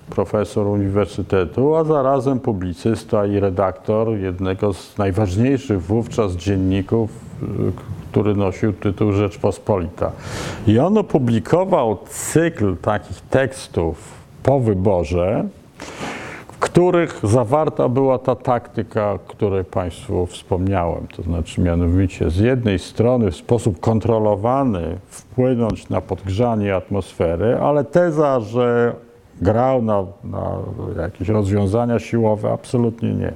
profesor 0.10 0.68
uniwersytetu, 0.68 1.76
a 1.76 1.84
zarazem 1.84 2.40
publicysta 2.40 3.26
i 3.26 3.40
redaktor 3.40 4.10
jednego 4.18 4.74
z 4.74 4.98
najważniejszych 4.98 5.82
wówczas 5.82 6.36
dzienników, 6.36 7.10
y, 7.44 7.46
który 8.12 8.36
nosił 8.36 8.74
tytuł 8.74 9.12
Rzeczpospolita. 9.12 10.12
I 10.68 10.80
on 10.80 10.98
opublikował 10.98 11.98
cykl 12.10 12.76
takich 12.78 13.22
tekstów 13.22 14.14
po 14.44 14.60
wyborze, 14.60 15.46
których 16.65 17.19
zawarta 17.23 17.89
była 17.89 18.19
ta 18.19 18.36
taktyka, 18.36 19.12
o 19.13 19.19
której 19.19 19.63
Państwu 19.63 20.25
wspomniałem. 20.25 21.08
To 21.15 21.23
znaczy, 21.23 21.62
mianowicie, 21.62 22.30
z 22.30 22.38
jednej 22.38 22.80
strony 22.80 23.32
w 23.32 23.36
sposób 23.36 23.80
kontrolowany 23.80 24.97
wpłynąć 25.08 25.89
na 25.89 26.01
podgrzanie 26.01 26.75
atmosfery, 26.75 27.58
ale 27.62 27.84
teza, 27.84 28.39
że 28.39 28.93
grał 29.41 29.82
na, 29.82 30.04
na 30.23 30.51
jakieś 31.01 31.30
rozwiązania 31.30 31.99
siłowe, 31.99 32.51
absolutnie 32.51 33.13
nie. 33.13 33.34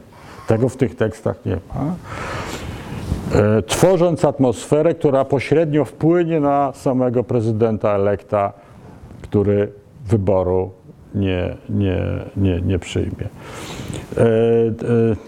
Tego 0.48 0.70
w 0.70 0.78
tych 0.78 0.96
tekstach 0.96 1.46
nie 1.46 1.56
ma. 1.56 1.96
E, 3.40 3.62
Tworząc 3.62 4.26
atmosferę, 4.26 4.94
która 4.94 5.26
pośrednio 5.26 5.86
wpłynie 5.86 6.40
na 6.40 6.72
samego 6.74 7.24
prezydenta 7.24 7.90
elekta, 7.90 8.54
który 9.22 9.72
wyboru 10.06 10.79
nie, 11.16 11.56
nie, 11.70 12.02
nie, 12.38 12.62
nie 12.62 12.80
przyjmie. 12.80 13.30
E, 14.18 14.22
e, 14.22 14.26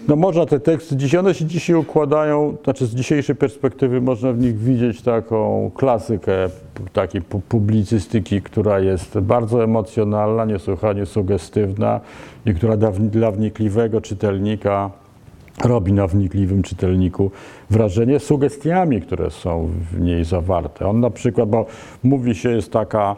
No 0.07 0.15
można 0.15 0.45
te 0.45 0.59
teksty, 0.59 0.95
dziś 0.95 1.15
one 1.15 1.33
się 1.33 1.45
dzisiaj 1.45 1.75
układają, 1.75 2.57
znaczy 2.63 2.85
z 2.85 2.95
dzisiejszej 2.95 3.35
perspektywy 3.35 4.01
można 4.01 4.33
w 4.33 4.39
nich 4.39 4.57
widzieć 4.59 5.01
taką 5.01 5.71
klasykę 5.75 6.33
takiej 6.93 7.21
pu- 7.21 7.41
publicystyki, 7.49 8.41
która 8.41 8.79
jest 8.79 9.19
bardzo 9.19 9.63
emocjonalna, 9.63 10.45
niesłychanie 10.45 11.05
sugestywna 11.05 11.99
i 12.45 12.53
która 12.53 12.77
dla 13.11 13.31
wnikliwego 13.31 14.01
czytelnika 14.01 14.91
robi 15.63 15.93
na 15.93 16.07
wnikliwym 16.07 16.63
czytelniku 16.63 17.31
wrażenie 17.69 18.19
sugestiami, 18.19 19.01
które 19.01 19.31
są 19.31 19.69
w 19.91 20.01
niej 20.01 20.23
zawarte. 20.25 20.87
On 20.87 20.99
na 20.99 21.09
przykład, 21.09 21.49
bo 21.49 21.65
mówi 22.03 22.35
się, 22.35 22.49
jest 22.51 22.71
taka 22.71 23.15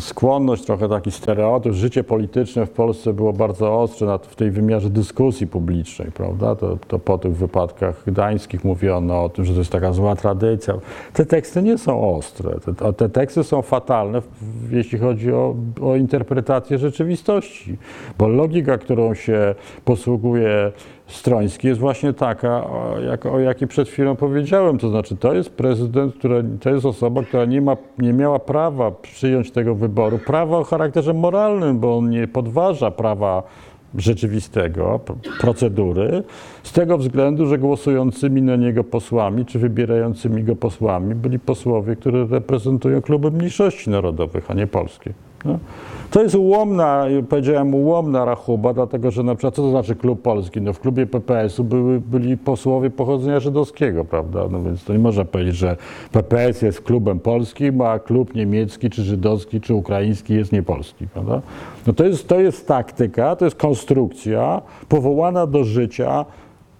skłonność, 0.00 0.64
trochę 0.64 0.88
taki 0.88 1.10
stereotyp, 1.10 1.72
życie 1.72 2.04
polityczne 2.04 2.66
w 2.66 2.70
Polsce 2.70 3.12
było 3.12 3.32
bardzo 3.32 3.80
ostre 3.80 4.18
w 4.22 4.36
tej 4.36 4.50
wymiarze 4.50 4.90
dyskusji 4.90 5.46
publicznej, 5.46 6.12
prawda? 6.12 6.56
To, 6.56 6.78
to 6.88 6.98
po 6.98 7.18
tych 7.18 7.36
wypadkach 7.36 8.02
gdańskich 8.06 8.64
mówiono 8.64 9.24
o 9.24 9.28
tym, 9.28 9.44
że 9.44 9.52
to 9.52 9.58
jest 9.58 9.72
taka 9.72 9.92
zła 9.92 10.16
tradycja. 10.16 10.74
Te 11.12 11.26
teksty 11.26 11.62
nie 11.62 11.78
są 11.78 12.16
ostre, 12.16 12.50
te, 12.60 12.92
te 12.92 13.08
teksty 13.08 13.44
są 13.44 13.62
fatalne, 13.62 14.22
jeśli 14.70 14.98
chodzi 14.98 15.32
o, 15.32 15.54
o 15.82 15.96
interpretację 15.96 16.78
rzeczywistości, 16.78 17.76
bo 18.18 18.28
logika, 18.28 18.78
którą 18.78 19.14
się 19.14 19.54
posługuje 19.84 20.72
Stroński 21.08 21.68
jest 21.68 21.80
właśnie 21.80 22.12
taka, 22.12 22.64
o, 22.64 23.00
jak, 23.00 23.26
o 23.26 23.40
jakiej 23.40 23.68
przed 23.68 23.88
chwilą 23.88 24.16
powiedziałem. 24.16 24.78
To 24.78 24.88
znaczy, 24.88 25.16
to 25.16 25.34
jest 25.34 25.50
prezydent, 25.50 26.14
która, 26.14 26.36
to 26.60 26.70
jest 26.70 26.86
osoba, 26.86 27.22
która 27.22 27.44
nie, 27.44 27.60
ma, 27.60 27.76
nie 27.98 28.12
miała 28.12 28.38
prawa 28.38 28.90
przyjąć 28.90 29.50
tego 29.50 29.74
wyboru. 29.74 30.18
Prawa 30.18 30.58
o 30.58 30.64
charakterze 30.64 31.14
moralnym, 31.14 31.78
bo 31.78 31.98
on 31.98 32.10
nie 32.10 32.28
podważa 32.28 32.90
prawa 32.90 33.42
rzeczywistego, 33.96 35.00
procedury, 35.40 36.22
z 36.62 36.72
tego 36.72 36.98
względu, 36.98 37.46
że 37.46 37.58
głosującymi 37.58 38.42
na 38.42 38.56
niego 38.56 38.84
posłami, 38.84 39.46
czy 39.46 39.58
wybierającymi 39.58 40.44
go 40.44 40.56
posłami 40.56 41.14
byli 41.14 41.38
posłowie, 41.38 41.96
którzy 41.96 42.26
reprezentują 42.26 43.02
kluby 43.02 43.30
mniejszości 43.30 43.90
narodowych, 43.90 44.50
a 44.50 44.54
nie 44.54 44.66
polskie. 44.66 45.12
No. 45.44 45.58
To 46.10 46.22
jest 46.22 46.34
ułomna, 46.34 47.06
powiedziałem 47.28 47.74
ułomna 47.74 48.24
rachuba, 48.24 48.74
dlatego 48.74 49.10
że 49.10 49.22
na 49.22 49.34
przykład, 49.34 49.54
co 49.54 49.62
to 49.62 49.70
znaczy 49.70 49.96
klub 49.96 50.22
polski? 50.22 50.60
No 50.60 50.72
w 50.72 50.80
klubie 50.80 51.06
PPS-u 51.06 51.64
były, 51.64 52.00
byli 52.00 52.36
posłowie 52.36 52.90
pochodzenia 52.90 53.40
żydowskiego, 53.40 54.04
prawda? 54.04 54.40
No 54.50 54.62
więc 54.62 54.84
to 54.84 54.92
nie 54.92 54.98
można 54.98 55.24
powiedzieć, 55.24 55.56
że 55.56 55.76
PPS 56.12 56.62
jest 56.62 56.80
klubem 56.80 57.20
polskim, 57.20 57.80
a 57.80 57.98
klub 57.98 58.34
niemiecki, 58.34 58.90
czy 58.90 59.02
żydowski, 59.02 59.60
czy 59.60 59.74
ukraiński 59.74 60.34
jest 60.34 60.52
niepolski, 60.52 61.06
prawda? 61.06 61.40
No 61.86 61.92
to 61.92 62.04
jest, 62.04 62.28
to 62.28 62.40
jest 62.40 62.68
taktyka, 62.68 63.36
to 63.36 63.44
jest 63.44 63.56
konstrukcja 63.56 64.62
powołana 64.88 65.46
do 65.46 65.64
życia 65.64 66.24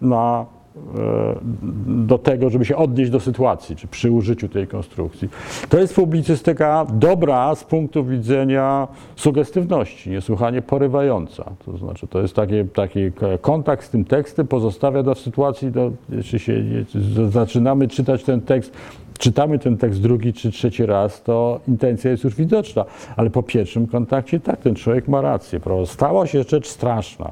na 0.01 0.47
do 1.87 2.19
tego, 2.19 2.51
żeby 2.51 2.64
się 2.64 2.77
odnieść 2.77 3.11
do 3.11 3.21
sytuacji, 3.21 3.77
czy 3.77 3.87
przy 3.87 4.11
użyciu 4.11 4.49
tej 4.49 4.67
konstrukcji. 4.67 5.29
To 5.69 5.79
jest 5.79 5.95
publicystyka 5.95 6.87
dobra 6.93 7.55
z 7.55 7.64
punktu 7.64 8.05
widzenia 8.05 8.88
sugestywności, 9.17 10.11
niesłychanie 10.11 10.62
porywająca. 10.62 11.45
To 11.67 11.77
znaczy, 11.77 12.07
to 12.07 12.23
jest 12.23 12.35
taki, 12.35 12.64
taki 12.75 13.01
kontakt 13.41 13.85
z 13.85 13.91
tym 13.91 14.05
tekstem 14.05 14.47
pozostawia 14.47 15.03
do 15.03 15.14
sytuacji, 15.14 15.71
do, 15.71 15.91
jeśli 16.09 16.38
się 16.38 16.55
zaczynamy 17.29 17.88
czytać 17.88 18.25
ten 18.25 18.41
tekst, 18.41 18.73
czytamy 19.19 19.59
ten 19.59 19.77
tekst 19.77 20.01
drugi 20.01 20.33
czy 20.33 20.51
trzeci 20.51 20.87
raz, 20.87 21.23
to 21.23 21.61
intencja 21.69 22.11
jest 22.11 22.25
już 22.25 22.35
widoczna. 22.35 22.85
Ale 23.17 23.31
po 23.31 23.43
pierwszym 23.43 23.87
kontakcie 23.87 24.41
tak, 24.41 24.61
ten 24.61 24.75
człowiek 24.75 25.09
ma 25.09 25.21
rację. 25.21 25.61
Prawda? 25.61 25.87
Stała 25.87 26.27
się 26.27 26.43
rzecz 26.43 26.67
straszna 26.67 27.31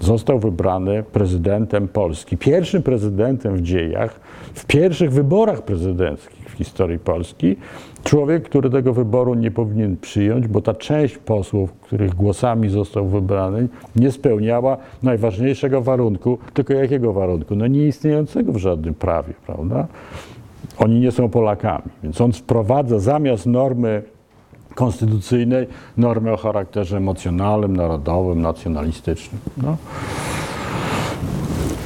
został 0.00 0.38
wybrany 0.38 1.02
prezydentem 1.02 1.88
Polski. 1.88 2.36
Pierwszym 2.36 2.82
prezydentem 2.82 3.56
w 3.56 3.62
dziejach, 3.62 4.20
w 4.54 4.66
pierwszych 4.66 5.12
wyborach 5.12 5.62
prezydenckich 5.62 6.50
w 6.50 6.52
historii 6.52 6.98
Polski. 6.98 7.56
Człowiek, 8.04 8.42
który 8.42 8.70
tego 8.70 8.92
wyboru 8.92 9.34
nie 9.34 9.50
powinien 9.50 9.96
przyjąć, 9.96 10.48
bo 10.48 10.60
ta 10.62 10.74
część 10.74 11.18
posłów, 11.18 11.72
których 11.72 12.14
głosami 12.14 12.68
został 12.68 13.06
wybrany, 13.06 13.68
nie 13.96 14.12
spełniała 14.12 14.76
najważniejszego 15.02 15.82
warunku. 15.82 16.38
Tylko 16.54 16.74
jakiego 16.74 17.12
warunku? 17.12 17.56
No 17.56 17.66
nieistniejącego 17.66 18.52
w 18.52 18.56
żadnym 18.56 18.94
prawie, 18.94 19.34
prawda? 19.46 19.86
Oni 20.78 21.00
nie 21.00 21.12
są 21.12 21.28
Polakami, 21.28 21.84
więc 22.02 22.20
on 22.20 22.32
wprowadza 22.32 22.98
zamiast 22.98 23.46
normy 23.46 24.02
konstytucyjnej 24.80 25.66
normy 25.96 26.32
o 26.32 26.36
charakterze 26.36 26.96
emocjonalnym, 26.96 27.76
narodowym, 27.76 28.42
nacjonalistycznym. 28.42 29.40
No. 29.62 29.76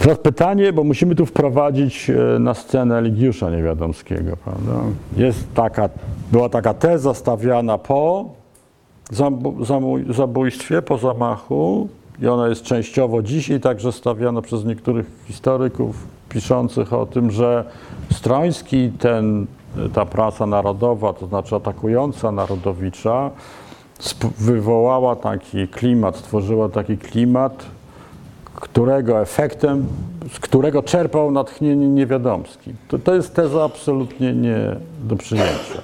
Teraz 0.03 0.19
pytanie, 0.19 0.73
bo 0.73 0.85
musimy 0.85 1.15
tu 1.15 1.27
wprowadzić 1.27 2.11
e, 2.11 2.39
na 2.39 2.55
scenę 2.55 2.99
Eligiusza 2.99 3.51
Niewiadomskiego, 3.51 4.37
prawda? 4.37 4.73
Jest 5.17 5.55
taka, 5.55 5.89
była 6.33 6.49
taka 6.49 6.75
teza 6.75 7.15
stawiana 7.15 7.79
po 7.79 8.31
zabójstwie, 10.11 10.83
po 10.83 10.99
zamachu 10.99 11.89
i 12.23 12.27
ona 12.27 12.49
jest 12.49 12.63
częściowo 12.63 13.23
dzisiaj 13.23 13.61
także 13.61 13.93
stawiana 13.93 14.43
przez 14.43 14.65
niektórych 14.65 15.07
historyków 15.27 16.07
piszących 16.29 16.93
o 16.93 17.07
tym, 17.07 17.31
że 17.31 17.65
Stroński, 18.13 18.91
ten, 18.99 19.47
ta 19.93 20.07
prasa 20.07 20.47
narodowa, 20.47 21.13
to 21.13 21.27
znaczy 21.27 21.57
atakująca 21.57 22.33
Narodowicza, 22.33 23.31
wywołała 24.39 25.17
taki 25.17 25.69
klimat, 25.69 26.17
stworzyła 26.17 26.69
taki 26.69 26.99
klimat, 26.99 27.65
którego 28.55 29.21
efektem, 29.21 29.87
z 30.33 30.39
którego 30.39 30.83
czerpał 30.83 31.31
natchnienie 31.31 31.89
Niewiadomski. 31.89 32.73
To, 32.89 32.99
to 32.99 33.15
jest 33.15 33.35
teza 33.35 33.65
absolutnie 33.65 34.33
nie 34.33 34.77
do 35.03 35.17
przyjęcia. 35.17 35.83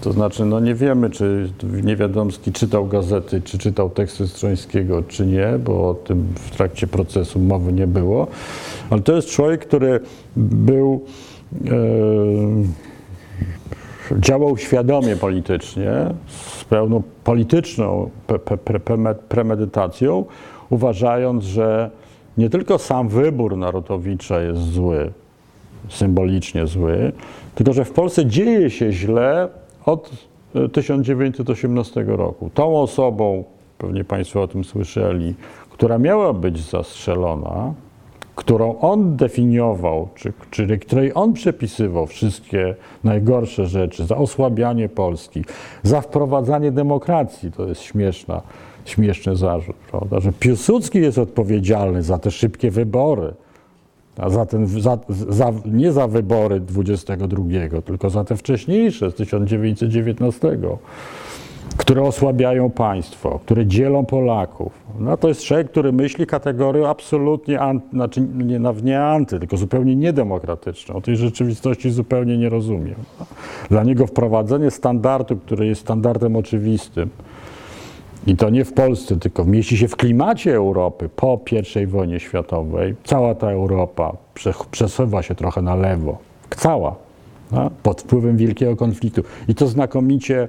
To 0.00 0.12
znaczy, 0.12 0.44
no 0.44 0.60
nie 0.60 0.74
wiemy, 0.74 1.10
czy 1.10 1.50
Niewiadomski 1.82 2.52
czytał 2.52 2.86
gazety, 2.86 3.42
czy 3.42 3.58
czytał 3.58 3.90
teksty 3.90 4.28
Strońskiego, 4.28 5.02
czy 5.02 5.26
nie, 5.26 5.58
bo 5.64 5.90
o 5.90 5.94
tym 5.94 6.26
w 6.34 6.50
trakcie 6.50 6.86
procesu 6.86 7.38
mowy 7.38 7.72
nie 7.72 7.86
było. 7.86 8.26
Ale 8.90 9.00
to 9.00 9.16
jest 9.16 9.28
człowiek, 9.28 9.66
który 9.66 10.00
był, 10.36 11.04
e, 11.54 11.70
działał 14.18 14.56
świadomie 14.56 15.16
politycznie, 15.16 15.92
z 16.26 16.64
pełną 16.64 17.02
polityczną 17.24 18.10
pe, 18.26 18.38
pre, 18.38 18.78
preme- 18.78 19.14
premedytacją, 19.14 20.24
uważając, 20.70 21.44
że 21.44 21.90
nie 22.38 22.50
tylko 22.50 22.78
sam 22.78 23.08
wybór 23.08 23.56
Narutowicza 23.56 24.40
jest 24.40 24.62
zły, 24.62 25.12
symbolicznie 25.88 26.66
zły, 26.66 27.12
tylko 27.54 27.72
że 27.72 27.84
w 27.84 27.92
Polsce 27.92 28.26
dzieje 28.26 28.70
się 28.70 28.92
źle 28.92 29.48
od 29.86 30.10
e, 30.54 30.68
1918 30.68 32.04
roku. 32.06 32.50
Tą 32.54 32.80
osobą, 32.80 33.44
pewnie 33.78 34.04
Państwo 34.04 34.42
o 34.42 34.48
tym 34.48 34.64
słyszeli, 34.64 35.34
która 35.70 35.98
miała 35.98 36.32
być 36.32 36.70
zastrzelona, 36.70 37.74
którą 38.40 38.78
on 38.78 39.16
definiował, 39.16 40.08
czy, 40.14 40.32
czy 40.50 40.78
której 40.78 41.12
on 41.14 41.32
przepisywał 41.32 42.06
wszystkie 42.06 42.74
najgorsze 43.04 43.66
rzeczy, 43.66 44.06
za 44.06 44.16
osłabianie 44.16 44.88
Polski, 44.88 45.44
za 45.82 46.00
wprowadzanie 46.00 46.72
demokracji, 46.72 47.52
to 47.52 47.66
jest 47.66 47.82
śmieszna, 47.82 48.42
śmieszny 48.84 49.36
zarzut, 49.36 49.76
prawda, 49.90 50.20
że 50.20 50.32
Piłsudski 50.32 50.98
jest 50.98 51.18
odpowiedzialny 51.18 52.02
za 52.02 52.18
te 52.18 52.30
szybkie 52.30 52.70
wybory, 52.70 53.32
a 54.16 54.30
za 54.30 54.46
ten, 54.46 54.66
za, 54.66 54.98
za, 55.08 55.52
nie 55.64 55.92
za 55.92 56.08
wybory 56.08 56.60
22, 56.60 57.42
tylko 57.84 58.10
za 58.10 58.24
te 58.24 58.36
wcześniejsze 58.36 59.10
z 59.10 59.14
1919, 59.14 60.58
które 61.76 62.02
osłabiają 62.02 62.70
państwo, 62.70 63.40
które 63.44 63.66
dzielą 63.66 64.06
Polaków. 64.06 64.72
No 64.98 65.16
to 65.16 65.28
jest 65.28 65.42
człowiek, 65.42 65.70
który 65.70 65.92
myśli 65.92 66.26
kategorią 66.26 66.86
absolutnie, 66.86 67.60
an, 67.60 67.80
znaczy 67.92 68.20
nie, 68.20 68.60
nie 68.82 69.02
anty, 69.02 69.38
tylko 69.38 69.56
zupełnie 69.56 69.96
niedemokratyczną. 69.96 71.00
Tej 71.02 71.16
rzeczywistości 71.16 71.90
zupełnie 71.90 72.38
nie 72.38 72.48
rozumie. 72.48 72.94
Dla 73.68 73.84
niego 73.84 74.06
wprowadzenie 74.06 74.70
standardu, 74.70 75.36
który 75.36 75.66
jest 75.66 75.80
standardem 75.80 76.36
oczywistym, 76.36 77.10
i 78.26 78.36
to 78.36 78.50
nie 78.50 78.64
w 78.64 78.72
Polsce, 78.72 79.16
tylko 79.16 79.44
mieści 79.44 79.76
się 79.76 79.88
w 79.88 79.96
klimacie 79.96 80.54
Europy 80.54 81.08
po 81.16 81.40
I 81.82 81.86
wojnie 81.86 82.20
światowej. 82.20 82.94
Cała 83.04 83.34
ta 83.34 83.50
Europa 83.50 84.16
prze- 84.34 84.54
przesuwa 84.70 85.22
się 85.22 85.34
trochę 85.34 85.62
na 85.62 85.74
lewo. 85.74 86.18
Cała. 86.56 86.94
no, 87.52 87.70
pod 87.82 88.02
wpływem 88.02 88.36
wielkiego 88.36 88.76
konfliktu. 88.76 89.22
I 89.48 89.54
to 89.54 89.66
znakomicie 89.66 90.48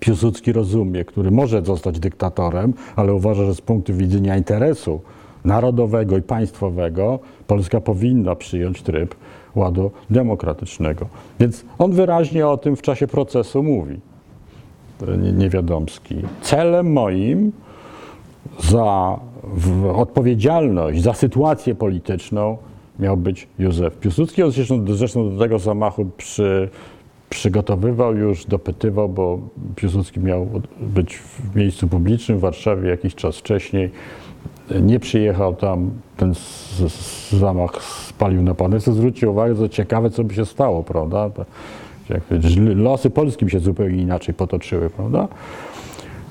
Piłsudski 0.00 0.52
rozumie, 0.52 1.04
który 1.04 1.30
może 1.30 1.62
zostać 1.64 1.98
dyktatorem, 2.00 2.74
ale 2.96 3.14
uważa, 3.14 3.44
że 3.44 3.54
z 3.54 3.60
punktu 3.60 3.94
widzenia 3.94 4.36
interesu 4.36 5.00
narodowego 5.44 6.16
i 6.18 6.22
państwowego 6.22 7.18
Polska 7.46 7.80
powinna 7.80 8.34
przyjąć 8.34 8.82
tryb 8.82 9.14
ładu 9.54 9.90
demokratycznego. 10.10 11.06
Więc 11.40 11.64
on 11.78 11.92
wyraźnie 11.92 12.46
o 12.48 12.56
tym 12.56 12.76
w 12.76 12.82
czasie 12.82 13.06
procesu 13.06 13.62
mówi. 13.62 14.00
Nie- 15.22 15.32
Niewiadomski. 15.32 16.16
Celem 16.42 16.92
moim 16.92 17.52
za 18.60 19.18
odpowiedzialność 19.94 21.02
za 21.02 21.14
sytuację 21.14 21.74
polityczną 21.74 22.56
miał 22.98 23.16
być 23.16 23.48
Józef 23.58 23.96
Piłsudski. 23.96 24.42
On 24.42 24.50
zresztą, 24.50 24.84
zresztą 24.88 25.30
do 25.30 25.38
tego 25.38 25.58
zamachu 25.58 26.06
przy, 26.16 26.68
przygotowywał 27.30 28.16
już, 28.16 28.44
dopytywał, 28.44 29.08
bo 29.08 29.38
Piłsudski 29.76 30.20
miał 30.20 30.48
być 30.80 31.16
w 31.16 31.56
miejscu 31.56 31.88
publicznym 31.88 32.38
w 32.38 32.40
Warszawie 32.40 32.88
jakiś 32.88 33.14
czas 33.14 33.36
wcześniej. 33.36 33.90
Nie 34.80 35.00
przyjechał 35.00 35.54
tam, 35.54 35.90
ten 36.16 36.34
zamach 37.30 37.82
spalił 37.82 38.42
na 38.42 38.54
panewce. 38.54 38.92
Zwróćcie 38.92 39.30
uwagę, 39.30 39.54
co 39.54 39.68
ciekawe, 39.68 40.10
co 40.10 40.24
by 40.24 40.34
się 40.34 40.46
stało, 40.46 40.82
prawda? 40.82 41.30
Losy 42.74 43.10
polskim 43.10 43.48
się 43.48 43.60
zupełnie 43.60 44.02
inaczej 44.02 44.34
potoczyły, 44.34 44.90
prawda? 44.90 45.28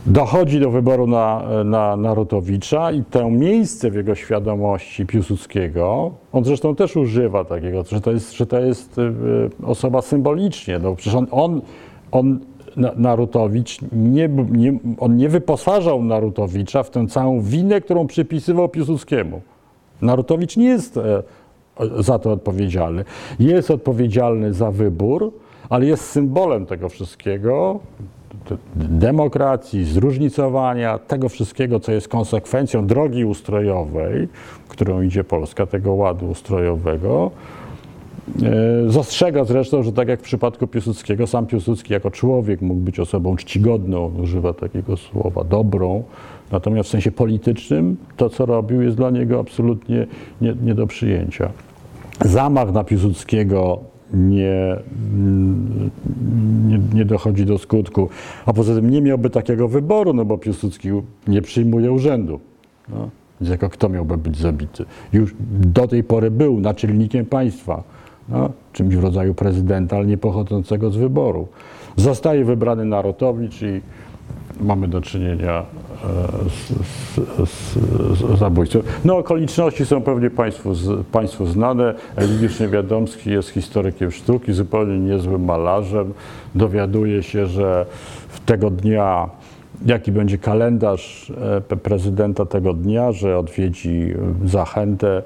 Dochodzi 0.07 0.59
do 0.59 0.71
wyboru 0.71 1.07
na, 1.07 1.43
na 1.63 1.97
Narutowicza 1.97 2.91
i 2.91 3.03
to 3.03 3.29
miejsce 3.29 3.91
w 3.91 3.95
jego 3.95 4.15
świadomości 4.15 5.05
Piłsudskiego, 5.05 6.11
on 6.33 6.43
zresztą 6.43 6.75
też 6.75 6.95
używa 6.95 7.45
takiego, 7.45 7.83
że 7.83 8.01
to 8.01 8.11
jest, 8.11 8.33
że 8.33 8.45
to 8.45 8.59
jest 8.59 8.97
y, 8.97 9.11
osoba 9.65 10.01
symbolicznie. 10.01 10.79
No, 10.79 10.95
przecież 10.95 11.15
on, 11.15 11.27
on, 11.31 11.61
on 12.11 12.39
Na- 12.75 12.91
Narutowicz, 12.95 13.79
nie, 13.91 14.29
nie, 14.51 14.77
on 14.99 15.17
nie 15.17 15.29
wyposażał 15.29 16.03
Narutowicza 16.03 16.83
w 16.83 16.89
tę 16.89 17.07
całą 17.07 17.41
winę, 17.41 17.81
którą 17.81 18.07
przypisywał 18.07 18.69
Piłsudskiemu. 18.69 19.41
Narutowicz 20.01 20.57
nie 20.57 20.65
jest 20.65 20.97
e, 20.97 21.23
za 21.99 22.19
to 22.19 22.31
odpowiedzialny. 22.31 23.05
Jest 23.39 23.71
odpowiedzialny 23.71 24.53
za 24.53 24.71
wybór, 24.71 25.33
ale 25.69 25.85
jest 25.85 26.03
symbolem 26.05 26.65
tego 26.65 26.89
wszystkiego, 26.89 27.79
demokracji, 28.75 29.85
zróżnicowania, 29.85 30.99
tego 30.99 31.29
wszystkiego, 31.29 31.79
co 31.79 31.91
jest 31.91 32.07
konsekwencją 32.07 32.87
drogi 32.87 33.25
ustrojowej, 33.25 34.27
którą 34.67 35.01
idzie 35.01 35.23
Polska, 35.23 35.65
tego 35.65 35.93
ładu 35.93 36.29
ustrojowego. 36.29 37.31
E, 38.87 38.91
Zastrzega 38.91 39.43
zresztą, 39.43 39.83
że 39.83 39.91
tak 39.91 40.07
jak 40.07 40.19
w 40.19 40.23
przypadku 40.23 40.67
Piłsudskiego, 40.67 41.27
sam 41.27 41.45
Piłsudski 41.45 41.93
jako 41.93 42.11
człowiek 42.11 42.61
mógł 42.61 42.81
być 42.81 42.99
osobą 42.99 43.35
czcigodną, 43.35 44.11
używa 44.21 44.53
takiego 44.53 44.97
słowa, 44.97 45.43
dobrą, 45.43 46.03
natomiast 46.51 46.89
w 46.89 46.91
sensie 46.91 47.11
politycznym 47.11 47.97
to, 48.17 48.29
co 48.29 48.45
robił, 48.45 48.81
jest 48.81 48.97
dla 48.97 49.09
niego 49.09 49.39
absolutnie 49.39 50.07
nie, 50.41 50.55
nie 50.63 50.75
do 50.75 50.87
przyjęcia. 50.87 51.49
Zamach 52.25 52.73
na 52.73 52.83
Piłsudskiego 52.83 53.79
nie, 54.13 54.75
mm, 55.13 55.89
nie, 56.67 56.79
nie 56.93 57.05
dochodzi 57.05 57.45
do 57.45 57.57
skutku, 57.57 58.09
a 58.45 58.53
poza 58.53 58.75
tym 58.75 58.89
nie 58.89 59.01
miałby 59.01 59.29
takiego 59.29 59.67
wyboru, 59.67 60.13
no 60.13 60.25
bo 60.25 60.37
Piłsudski 60.37 60.89
nie 61.27 61.41
przyjmuje 61.41 61.91
urzędu. 61.91 62.39
No. 62.89 63.09
Więc 63.41 63.51
jako 63.51 63.69
kto 63.69 63.89
miałby 63.89 64.17
być 64.17 64.37
zabity? 64.37 64.85
Już 65.13 65.35
do 65.49 65.87
tej 65.87 66.03
pory 66.03 66.31
był 66.31 66.59
naczelnikiem 66.59 67.25
państwa, 67.25 67.83
no, 68.29 68.49
czymś 68.73 68.95
w 68.95 69.03
rodzaju 69.03 69.33
prezydenta, 69.33 69.95
ale 69.95 70.05
nie 70.05 70.17
pochodzącego 70.17 70.89
z 70.91 70.97
wyboru. 70.97 71.47
Zostaje 71.95 72.45
wybrany 72.45 72.85
Narutowicz 72.85 73.61
i 73.61 73.81
mamy 74.61 74.87
do 74.87 75.01
czynienia 75.01 75.53
e, 75.53 76.49
z, 76.49 76.67
z, 76.87 77.49
z, 77.49 77.77
z 78.17 78.39
zabójcą. 78.39 78.79
No 79.05 79.17
okoliczności 79.17 79.85
są 79.85 80.01
pewnie 80.01 80.29
Państwu, 80.29 80.73
państwu 81.11 81.45
znane. 81.45 81.93
Eligiusz 82.15 82.59
Niewiadomski 82.59 83.31
jest 83.31 83.49
historykiem 83.49 84.11
sztuki, 84.11 84.53
zupełnie 84.53 84.99
niezłym 84.99 85.45
malarzem. 85.45 86.13
Dowiaduje 86.55 87.23
się, 87.23 87.47
że 87.47 87.85
tego 88.45 88.69
dnia 88.69 89.29
jaki 89.85 90.11
będzie 90.11 90.37
kalendarz 90.37 91.31
e, 91.71 91.75
prezydenta 91.77 92.45
tego 92.45 92.73
dnia, 92.73 93.11
że 93.11 93.37
odwiedzi 93.37 94.13
zachętę 94.45 95.23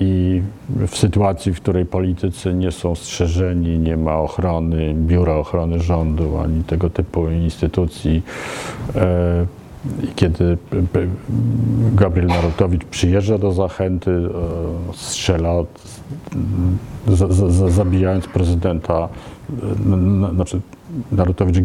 i 0.00 0.42
w 0.86 0.96
sytuacji, 0.96 1.54
w 1.54 1.60
której 1.60 1.86
politycy 1.86 2.54
nie 2.54 2.72
są 2.72 2.94
strzeżeni, 2.94 3.78
nie 3.78 3.96
ma 3.96 4.16
ochrony, 4.16 4.94
biura 4.94 5.34
ochrony 5.34 5.80
rządu 5.80 6.38
ani 6.38 6.64
tego 6.64 6.90
typu 6.90 7.28
instytucji, 7.28 8.22
e, 8.96 9.46
kiedy 10.16 10.58
Gabriel 11.94 12.28
Narutowicz 12.28 12.84
przyjeżdża 12.84 13.38
do 13.38 13.52
Zachęty, 13.52 14.10
strzela, 14.94 15.52
zabijając 17.68 18.26
prezydenta, 18.26 19.08
znaczy 20.34 20.60
Narutowicz 21.12 21.58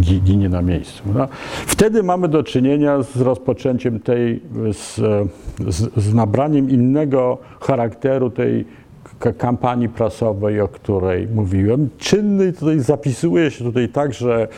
ginie 0.00 0.48
na 0.48 0.62
miejscu. 0.62 1.02
No. 1.14 1.28
Wtedy 1.66 2.02
mamy 2.02 2.28
do 2.28 2.42
czynienia 2.42 3.02
z 3.02 3.20
rozpoczęciem 3.20 4.00
tej, 4.00 4.42
z, 4.72 4.96
z, 5.68 5.94
z 5.96 6.14
nabraniem 6.14 6.70
innego 6.70 7.38
charakteru 7.60 8.30
tej 8.30 8.64
kampanii 9.38 9.88
prasowej, 9.88 10.60
o 10.60 10.68
której 10.68 11.28
mówiłem. 11.34 11.88
Czynny 11.98 12.52
tutaj 12.52 12.80
zapisuje 12.80 13.50
się 13.50 13.64
tutaj 13.64 13.88
tak, 13.88 14.14
że 14.14 14.48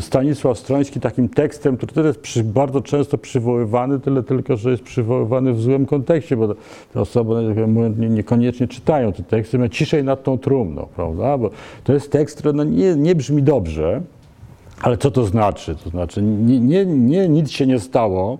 Stanisław 0.00 0.58
Stroński 0.58 1.00
takim 1.00 1.28
tekstem, 1.28 1.76
który 1.76 1.92
też 1.92 2.06
jest 2.06 2.20
przy, 2.20 2.44
bardzo 2.44 2.80
często 2.80 3.18
przywoływany, 3.18 4.00
tyle 4.00 4.22
tylko, 4.22 4.56
że 4.56 4.70
jest 4.70 4.82
przywoływany 4.82 5.52
w 5.52 5.60
złym 5.60 5.86
kontekście, 5.86 6.36
bo 6.36 6.54
te 6.92 7.00
osoby, 7.00 7.54
tak 7.54 7.68
nie, 7.98 8.08
niekoniecznie 8.08 8.68
czytają 8.68 9.12
te 9.12 9.22
teksty, 9.22 9.58
mają 9.58 9.68
ciszej 9.68 10.04
nad 10.04 10.22
tą 10.22 10.38
trumną, 10.38 10.88
prawda? 10.96 11.38
Bo 11.38 11.50
to 11.84 11.92
jest 11.92 12.12
tekst, 12.12 12.38
który 12.38 12.52
no 12.54 12.64
nie, 12.64 12.96
nie 12.96 13.14
brzmi 13.14 13.42
dobrze, 13.42 14.02
ale 14.82 14.96
co 14.96 15.10
to 15.10 15.24
znaczy? 15.24 15.76
To 15.84 15.90
znaczy, 15.90 16.22
nie, 16.22 16.60
nie, 16.60 16.86
nie 16.86 17.28
nic 17.28 17.50
się 17.50 17.66
nie 17.66 17.78
stało, 17.78 18.38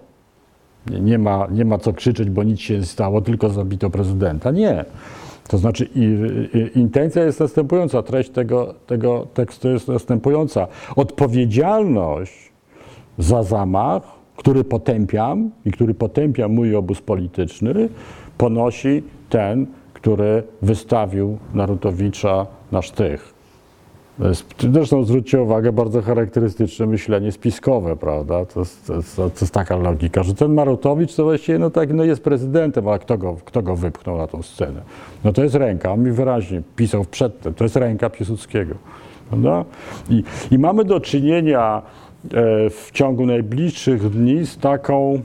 nie, 1.00 1.18
ma, 1.18 1.46
nie 1.50 1.64
ma 1.64 1.78
co 1.78 1.92
krzyczeć, 1.92 2.30
bo 2.30 2.42
nic 2.42 2.60
się 2.60 2.78
nie 2.78 2.84
stało, 2.84 3.20
tylko 3.20 3.48
zabito 3.48 3.90
prezydenta. 3.90 4.50
Nie. 4.50 4.84
To 5.48 5.58
znaczy 5.58 5.88
i, 5.94 6.00
i, 6.58 6.78
intencja 6.78 7.24
jest 7.24 7.40
następująca, 7.40 8.02
treść 8.02 8.30
tego, 8.30 8.74
tego 8.86 9.26
tekstu 9.34 9.68
jest 9.68 9.88
następująca. 9.88 10.66
Odpowiedzialność 10.96 12.52
za 13.18 13.42
zamach, 13.42 14.02
który 14.36 14.64
potępiam 14.64 15.50
i 15.64 15.70
który 15.70 15.94
potępia 15.94 16.48
mój 16.48 16.76
obóz 16.76 17.00
polityczny, 17.00 17.88
ponosi 18.38 19.02
ten, 19.28 19.66
który 19.94 20.42
wystawił 20.62 21.38
Narutowicza 21.54 22.46
na 22.72 22.82
sztych. 22.82 23.37
Zresztą 24.72 25.04
zwróćcie 25.04 25.42
uwagę, 25.42 25.72
bardzo 25.72 26.02
charakterystyczne 26.02 26.86
myślenie 26.86 27.32
spiskowe, 27.32 27.96
prawda? 27.96 28.44
To 28.46 28.60
jest, 28.60 28.86
to, 28.86 28.94
jest, 28.94 29.16
to 29.16 29.30
jest, 29.40 29.54
taka 29.54 29.76
logika, 29.76 30.22
że 30.22 30.34
ten 30.34 30.54
Marutowicz 30.54 31.14
to 31.14 31.24
właściwie 31.24 31.58
no 31.58 31.70
tak, 31.70 31.94
no 31.94 32.04
jest 32.04 32.22
prezydentem, 32.22 32.88
ale 32.88 32.98
kto 32.98 33.18
go, 33.18 33.36
kto 33.44 33.62
go 33.62 33.76
wypchnął 33.76 34.18
na 34.18 34.26
tą 34.26 34.42
scenę? 34.42 34.80
No 35.24 35.32
to 35.32 35.42
jest 35.42 35.54
ręka, 35.54 35.92
on 35.92 36.02
mi 36.02 36.10
wyraźnie 36.10 36.62
pisał 36.76 37.04
przedtem, 37.04 37.54
to 37.54 37.64
jest 37.64 37.76
ręka 37.76 38.10
Piłsudskiego. 38.10 38.74
Prawda? 39.28 39.64
I, 40.10 40.24
I 40.50 40.58
mamy 40.58 40.84
do 40.84 41.00
czynienia 41.00 41.82
e, 42.24 42.70
w 42.70 42.90
ciągu 42.92 43.26
najbliższych 43.26 44.10
dni 44.10 44.46
z 44.46 44.58
taką 44.58 45.20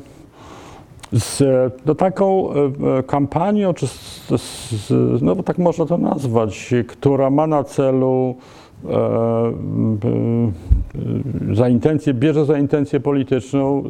z 1.11 1.43
no, 1.85 1.95
taką 1.95 2.53
e, 2.53 2.55
e, 2.97 3.03
kampanią, 3.03 3.73
czy 3.73 3.87
z, 3.87 4.27
z, 4.29 5.21
no 5.21 5.35
tak 5.35 5.57
można 5.57 5.85
to 5.85 5.97
nazwać, 5.97 6.73
która 6.87 7.29
ma 7.29 7.47
na 7.47 7.63
celu 7.63 8.35
za 11.53 11.69
intencję, 11.69 12.13
bierze 12.13 12.45
za 12.45 12.57
intencję 12.57 12.99
polityczną 12.99 13.83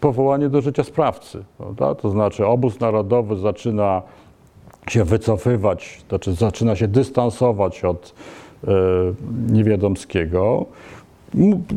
powołanie 0.00 0.48
do 0.48 0.60
życia 0.60 0.84
sprawcy. 0.84 1.44
Prawda? 1.58 1.94
To 1.94 2.10
znaczy 2.10 2.46
obóz 2.46 2.80
narodowy 2.80 3.36
zaczyna 3.36 4.02
się 4.90 5.04
wycofywać, 5.04 6.04
znaczy 6.08 6.32
zaczyna 6.32 6.76
się 6.76 6.88
dystansować 6.88 7.84
od 7.84 8.14
e, 8.68 8.72
Niewiadomskiego. 9.52 10.66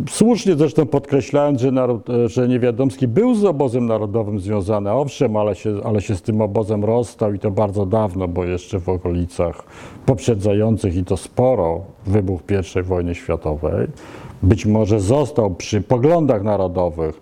Słusznie 0.10 0.56
zresztą 0.56 0.86
podkreślając, 0.86 1.62
że, 1.62 1.72
naród, 1.72 2.08
że 2.26 2.48
Niewiadomski 2.48 3.08
był 3.08 3.36
z 3.36 3.46
obozem 3.46 3.86
narodowym 3.86 4.40
związany, 4.40 4.92
owszem, 4.92 5.36
ale 5.36 5.56
się, 5.56 5.76
ale 5.84 6.02
się 6.02 6.16
z 6.16 6.22
tym 6.22 6.42
obozem 6.42 6.86
rozstał 6.86 7.34
i 7.34 7.40
to 7.40 7.52
bardzo 7.52 7.86
dawno, 7.86 8.28
bo 8.28 8.46
jeszcze 8.46 8.80
w 8.80 8.90
okolicach 8.90 9.64
poprzedzających 10.06 10.96
i 10.96 11.04
to 11.06 11.18
sporo 11.18 11.82
wybuch 12.10 12.42
I 12.80 12.84
wojny 12.84 13.16
światowej. 13.16 13.88
Być 14.44 14.66
może 14.66 15.00
został 15.00 15.56
przy 15.56 15.82
poglądach 15.82 16.44
narodowych, 16.44 17.22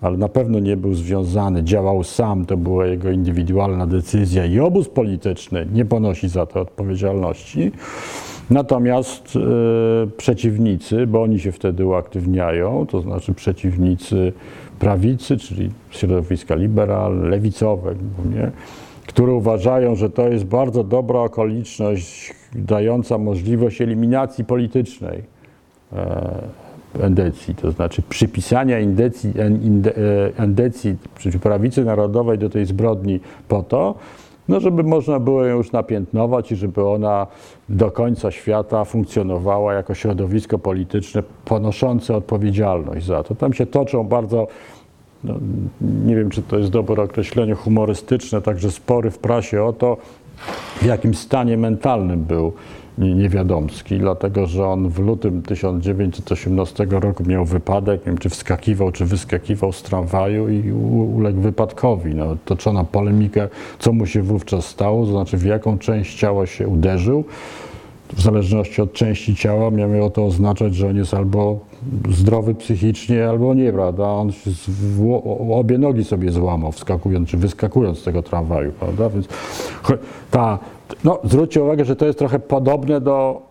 ale 0.00 0.16
na 0.16 0.28
pewno 0.28 0.58
nie 0.58 0.76
był 0.76 0.94
związany, 0.94 1.64
działał 1.64 2.04
sam, 2.04 2.46
to 2.46 2.56
była 2.56 2.86
jego 2.86 3.10
indywidualna 3.10 3.86
decyzja 3.86 4.46
i 4.46 4.60
obóz 4.60 4.88
polityczny 4.88 5.66
nie 5.72 5.84
ponosi 5.84 6.28
za 6.28 6.46
to 6.46 6.60
odpowiedzialności. 6.60 7.72
Natomiast 8.50 9.36
e, 9.36 10.06
przeciwnicy, 10.16 11.06
bo 11.06 11.22
oni 11.22 11.40
się 11.40 11.52
wtedy 11.52 11.86
uaktywniają, 11.86 12.86
to 12.86 13.00
znaczy 13.00 13.34
przeciwnicy 13.34 14.32
prawicy, 14.78 15.36
czyli 15.36 15.70
środowiska 15.90 16.54
liberalne, 16.54 17.28
lewicowe, 17.28 17.94
nie, 18.34 18.50
które 19.06 19.32
uważają, 19.32 19.94
że 19.94 20.10
to 20.10 20.28
jest 20.28 20.44
bardzo 20.44 20.84
dobra 20.84 21.20
okoliczność 21.20 22.34
dająca 22.54 23.18
możliwość 23.18 23.80
eliminacji 23.80 24.44
politycznej 24.44 25.22
e, 25.92 26.42
endecji, 27.00 27.54
to 27.54 27.70
znaczy 27.70 28.02
przypisania 28.08 28.80
indecji, 28.80 29.32
endecji, 30.36 30.96
czy 31.18 31.38
prawicy 31.38 31.84
narodowej 31.84 32.38
do 32.38 32.50
tej 32.50 32.66
zbrodni 32.66 33.20
po 33.48 33.62
to, 33.62 33.94
no 34.48 34.60
żeby 34.60 34.82
można 34.82 35.20
było 35.20 35.44
ją 35.44 35.56
już 35.56 35.72
napiętnować 35.72 36.52
i 36.52 36.56
żeby 36.56 36.88
ona 36.88 37.26
do 37.68 37.90
końca 37.90 38.30
świata 38.30 38.84
funkcjonowała 38.84 39.74
jako 39.74 39.94
środowisko 39.94 40.58
polityczne 40.58 41.22
ponoszące 41.44 42.16
odpowiedzialność 42.16 43.06
za 43.06 43.22
to. 43.22 43.34
Tam 43.34 43.52
się 43.52 43.66
toczą 43.66 44.04
bardzo 44.04 44.46
no, 45.24 45.34
nie 45.80 46.16
wiem, 46.16 46.30
czy 46.30 46.42
to 46.42 46.58
jest 46.58 46.70
dobre 46.70 47.02
określenie, 47.02 47.54
humorystyczne, 47.54 48.42
także 48.42 48.70
spory 48.70 49.10
w 49.10 49.18
prasie 49.18 49.62
o 49.62 49.72
to, 49.72 49.96
w 50.76 50.84
jakim 50.84 51.14
stanie 51.14 51.56
mentalnym 51.56 52.24
był 52.24 52.52
Niewiadomski, 52.98 53.98
dlatego 53.98 54.46
że 54.46 54.66
on 54.66 54.88
w 54.88 54.98
lutym 54.98 55.42
1918 55.42 56.86
roku 56.90 57.24
miał 57.24 57.44
wypadek, 57.44 58.00
nie 58.00 58.06
wiem 58.06 58.18
czy 58.18 58.28
wskakiwał, 58.28 58.92
czy 58.92 59.04
wyskakiwał 59.04 59.72
z 59.72 59.82
tramwaju 59.82 60.48
i 60.48 60.72
uległ 61.16 61.40
wypadkowi. 61.40 62.14
No, 62.14 62.36
toczono 62.44 62.84
polemikę, 62.84 63.48
co 63.78 63.92
mu 63.92 64.06
się 64.06 64.22
wówczas 64.22 64.66
stało, 64.66 65.06
to 65.06 65.12
znaczy 65.12 65.36
w 65.36 65.44
jaką 65.44 65.78
część 65.78 66.18
ciała 66.18 66.46
się 66.46 66.68
uderzył. 66.68 67.24
W 68.12 68.20
zależności 68.20 68.82
od 68.82 68.92
części 68.92 69.36
ciała 69.36 69.70
miało 69.70 70.10
to 70.10 70.26
oznaczać, 70.26 70.74
że 70.74 70.88
on 70.88 70.96
jest 70.96 71.14
albo 71.14 71.58
zdrowy 72.10 72.54
psychicznie, 72.54 73.28
albo 73.28 73.54
nie, 73.54 73.72
prawda? 73.72 74.04
On 74.04 74.32
obie 75.52 75.78
nogi 75.78 76.04
sobie 76.04 76.32
złamał, 76.32 76.72
wskakując 76.72 77.28
czy 77.28 77.36
wyskakując 77.36 77.98
z 77.98 78.04
tego 78.04 78.22
tramwaju, 78.22 78.72
prawda? 78.72 79.10
Więc 79.10 79.28
ta, 80.30 80.58
no, 81.04 81.18
zwróćcie 81.24 81.62
uwagę, 81.62 81.84
że 81.84 81.96
to 81.96 82.06
jest 82.06 82.18
trochę 82.18 82.38
podobne 82.38 83.00
do, 83.00 83.42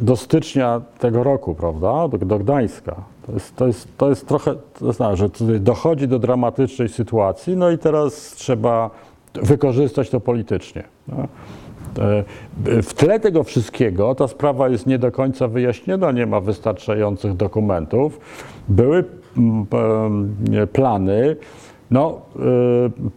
do 0.00 0.16
stycznia 0.16 0.80
tego 0.98 1.22
roku, 1.22 1.54
prawda? 1.54 2.08
Do, 2.08 2.18
do 2.18 2.38
Gdańska. 2.38 2.96
To 3.26 3.32
jest, 3.32 3.56
to, 3.56 3.66
jest, 3.66 3.88
to 3.96 4.08
jest 4.08 4.28
trochę, 4.28 4.54
to 4.78 4.92
znaczy, 4.92 5.16
że 5.16 5.30
tutaj 5.30 5.60
dochodzi 5.60 6.08
do 6.08 6.18
dramatycznej 6.18 6.88
sytuacji, 6.88 7.56
no 7.56 7.70
i 7.70 7.78
teraz 7.78 8.34
trzeba 8.34 8.90
wykorzystać 9.34 10.10
to 10.10 10.20
politycznie. 10.20 10.84
No? 11.08 11.16
E, 11.98 12.24
w 12.82 12.94
tle 12.94 13.20
tego 13.20 13.44
wszystkiego 13.44 14.14
ta 14.14 14.28
sprawa 14.28 14.68
jest 14.68 14.86
nie 14.86 14.98
do 14.98 15.12
końca 15.12 15.48
wyjaśniona, 15.48 16.12
nie 16.12 16.26
ma 16.26 16.40
wystarczających 16.40 17.34
dokumentów. 17.34 18.20
Były 18.68 19.04
mm, 19.36 19.66
plany 20.72 21.36
no, 21.90 22.20
e, 22.36 22.40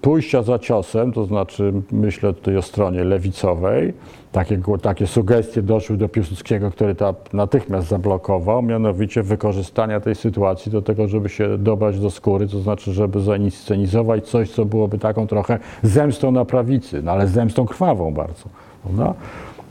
pójścia 0.02 0.44
za 0.44 0.60
ciosem, 0.60 1.14
to 1.14 1.26
znaczy 1.26 1.74
myślę 1.92 2.34
tutaj 2.34 2.58
o 2.58 2.62
stronie 2.62 3.04
lewicowej, 3.04 3.94
takie, 4.32 4.62
takie 4.82 5.08
sugestie 5.08 5.62
doszły 5.62 5.98
do 5.98 6.10
Piłsudskiego, 6.10 6.72
który 6.72 6.96
to 6.96 7.16
natychmiast 7.34 7.88
zablokował, 7.88 8.62
mianowicie 8.62 9.24
wykorzystania 9.24 10.00
tej 10.00 10.16
sytuacji 10.16 10.72
do 10.72 10.82
tego, 10.82 11.08
żeby 11.08 11.30
się 11.30 11.58
dobrać 11.58 12.00
do 12.00 12.12
skóry, 12.12 12.48
to 12.48 12.60
znaczy, 12.60 12.94
żeby 12.94 13.22
zainscenizować 13.22 14.30
coś, 14.30 14.52
co 14.52 14.66
byłoby 14.66 14.98
taką 14.98 15.28
trochę 15.28 15.60
zemstą 15.84 16.32
na 16.32 16.46
prawicy, 16.46 17.04
no 17.04 17.12
ale 17.12 17.28
zemstą 17.28 17.66
krwawą 17.66 18.14
bardzo. 18.14 18.50
Prawda? 18.84 19.14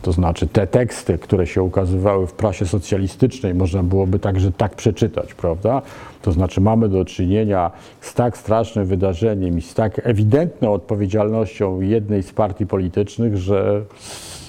To 0.03 0.13
znaczy 0.13 0.47
te 0.47 0.67
teksty, 0.67 1.19
które 1.19 1.47
się 1.47 1.63
ukazywały 1.63 2.27
w 2.27 2.33
prasie 2.33 2.67
socjalistycznej, 2.67 3.55
można 3.55 3.83
byłoby 3.83 4.19
także 4.19 4.53
tak 4.53 4.75
przeczytać, 4.75 5.35
prawda? 5.35 5.83
To 6.23 6.33
znaczy 6.33 6.61
mamy 6.61 6.89
do 6.89 7.05
czynienia 7.05 7.71
z 8.01 8.15
tak 8.15 8.39
strasznym 8.39 8.87
wydarzeniem 8.87 9.59
i 9.59 9.63
z 9.63 9.75
tak 9.75 10.01
ewidentną 10.05 10.73
odpowiedzialnością 10.73 11.81
jednej 11.81 12.23
z 12.23 12.33
partii 12.33 12.67
politycznych, 12.67 13.37
że, 13.37 13.83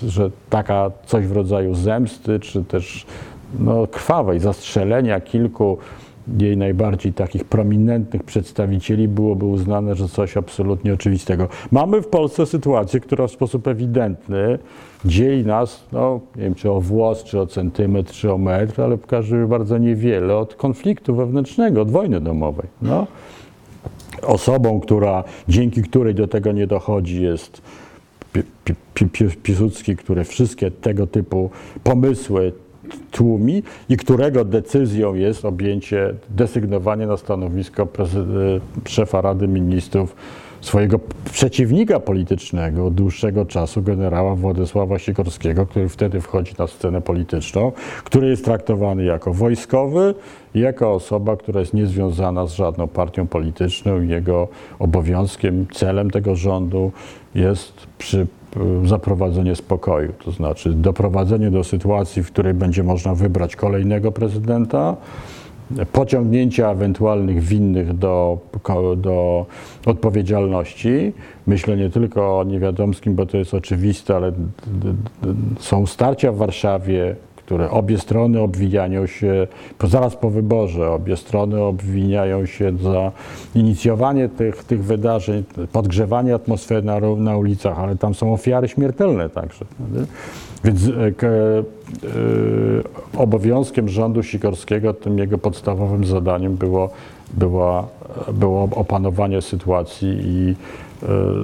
że 0.07 0.30
taka 0.49 0.91
coś 1.05 1.28
w 1.28 1.32
rodzaju 1.32 1.76
zemsty, 1.76 2.39
czy 2.39 2.64
też 2.64 3.05
no, 3.60 3.88
krwawej 3.88 4.39
zastrzelenia 4.39 5.20
kilku 5.20 5.78
jej 6.40 6.58
najbardziej 6.58 7.14
takich 7.14 7.44
prominentnych 7.44 8.24
przedstawicieli 8.24 9.08
byłoby 9.08 9.46
uznane, 9.46 9.96
że 9.96 10.08
coś 10.08 10.38
absolutnie 10.38 10.94
oczywistego. 10.94 11.48
Mamy 11.72 12.02
w 12.02 12.08
Polsce 12.08 12.46
sytuację, 12.46 13.00
która 13.00 13.28
w 13.28 13.32
sposób 13.32 13.68
ewidentny 13.68 14.60
dzieli 15.06 15.46
nas, 15.46 15.84
no 15.92 16.20
nie 16.36 16.44
wiem 16.44 16.56
czy 16.56 16.72
o 16.72 16.82
włos, 16.82 17.24
czy 17.24 17.40
o 17.40 17.48
centymetr, 17.48 18.14
czy 18.14 18.34
o 18.34 18.38
metr, 18.38 18.82
ale 18.82 18.98
w 18.98 19.06
każdym 19.06 19.48
bardzo 19.48 19.78
niewiele 19.78 20.38
od 20.38 20.56
konfliktu 20.56 21.16
wewnętrznego, 21.16 21.82
od 21.82 21.92
wojny 21.92 22.22
domowej. 22.22 22.68
No. 22.82 23.08
Osobą, 24.22 24.80
która, 24.80 25.24
dzięki 25.48 25.82
której 25.82 26.16
do 26.16 26.28
tego 26.28 26.52
nie 26.52 26.68
dochodzi 26.68 27.24
jest 27.24 27.62
Pi- 28.34 28.44
Pi- 28.94 29.06
Pi- 29.06 29.38
Piłsudski, 29.44 29.96
który 29.96 30.24
wszystkie 30.24 30.72
tego 30.72 31.08
typu 31.08 31.50
pomysły 31.84 32.54
tłumi 33.12 33.64
i 33.90 33.98
którego 33.98 34.46
decyzją 34.46 35.14
jest 35.14 35.46
objęcie, 35.46 36.14
desygnowanie 36.30 37.08
na 37.08 37.18
stanowisko 37.18 37.86
prezy- 37.86 38.60
szefa 38.88 39.22
Rady 39.22 39.48
Ministrów 39.48 40.16
swojego 40.62 41.00
przeciwnika 41.32 42.00
politycznego 42.00 42.86
od 42.86 42.94
dłuższego 42.94 43.46
czasu, 43.46 43.82
generała 43.82 44.36
Władysława 44.36 45.00
Sikorskiego, 45.00 45.66
który 45.66 45.90
wtedy 45.90 46.22
wchodzi 46.22 46.54
na 46.60 46.68
scenę 46.68 47.02
polityczną, 47.02 47.72
który 48.04 48.30
jest 48.30 48.46
traktowany 48.46 49.04
jako 49.04 49.34
wojskowy 49.34 50.16
i 50.56 50.60
jako 50.60 50.94
osoba, 50.94 51.38
która 51.38 51.60
jest 51.60 51.74
niezwiązana 51.74 52.46
z 52.46 52.54
żadną 52.54 52.88
partią 52.88 53.28
polityczną. 53.28 54.02
Jego 54.02 54.48
obowiązkiem, 54.80 55.68
celem 55.74 56.12
tego 56.12 56.36
rządu 56.36 56.92
jest 57.36 57.74
przy 57.98 58.28
zaprowadzenie 58.86 59.56
spokoju, 59.56 60.14
to 60.26 60.32
znaczy 60.32 60.74
doprowadzenie 60.74 61.52
do 61.52 61.64
sytuacji, 61.64 62.24
w 62.24 62.28
której 62.28 62.54
będzie 62.54 62.84
można 62.84 63.16
wybrać 63.16 63.56
kolejnego 63.56 64.12
prezydenta, 64.12 64.95
pociągnięcia 65.91 66.72
ewentualnych 66.72 67.43
winnych 67.43 67.97
do, 67.97 68.38
do 68.97 69.45
odpowiedzialności. 69.86 71.14
Myślę 71.47 71.78
nie 71.78 71.89
tylko 71.89 72.39
o 72.39 72.43
Niewiadomskim, 72.43 73.16
bo 73.16 73.26
to 73.26 73.38
jest 73.38 73.54
oczywiste, 73.54 74.16
ale 74.16 74.32
są 75.60 75.86
starcia 75.86 76.32
w 76.32 76.38
Warszawie, 76.38 77.16
które 77.50 77.70
obie 77.72 77.97
strony 77.97 78.41
obwiniają 78.41 79.08
się, 79.08 79.47
zaraz 79.84 80.16
po 80.16 80.30
wyborze, 80.30 80.91
obie 80.91 81.18
strony 81.18 81.62
obwiniają 81.62 82.45
się 82.45 82.78
za 82.78 83.12
inicjowanie 83.56 84.30
tych, 84.30 84.64
tych 84.64 84.84
wydarzeń, 84.84 85.43
podgrzewanie 85.72 86.36
atmosfery 86.36 86.82
na, 86.82 87.00
na 87.18 87.38
ulicach, 87.38 87.80
ale 87.80 87.95
tam 87.95 88.14
są 88.14 88.34
ofiary 88.34 88.68
śmiertelne 88.68 89.30
także. 89.30 89.66
Więc 90.64 90.88
e, 90.88 90.91
e, 90.91 91.14
obowiązkiem 93.18 93.89
rządu 93.89 94.24
Sikorskiego, 94.24 94.93
tym 94.93 95.18
jego 95.18 95.38
podstawowym 95.38 96.06
zadaniem 96.06 96.56
było, 96.56 96.89
była, 97.34 97.88
było 98.34 98.64
opanowanie 98.72 99.41
sytuacji 99.41 100.20
i 100.24 100.56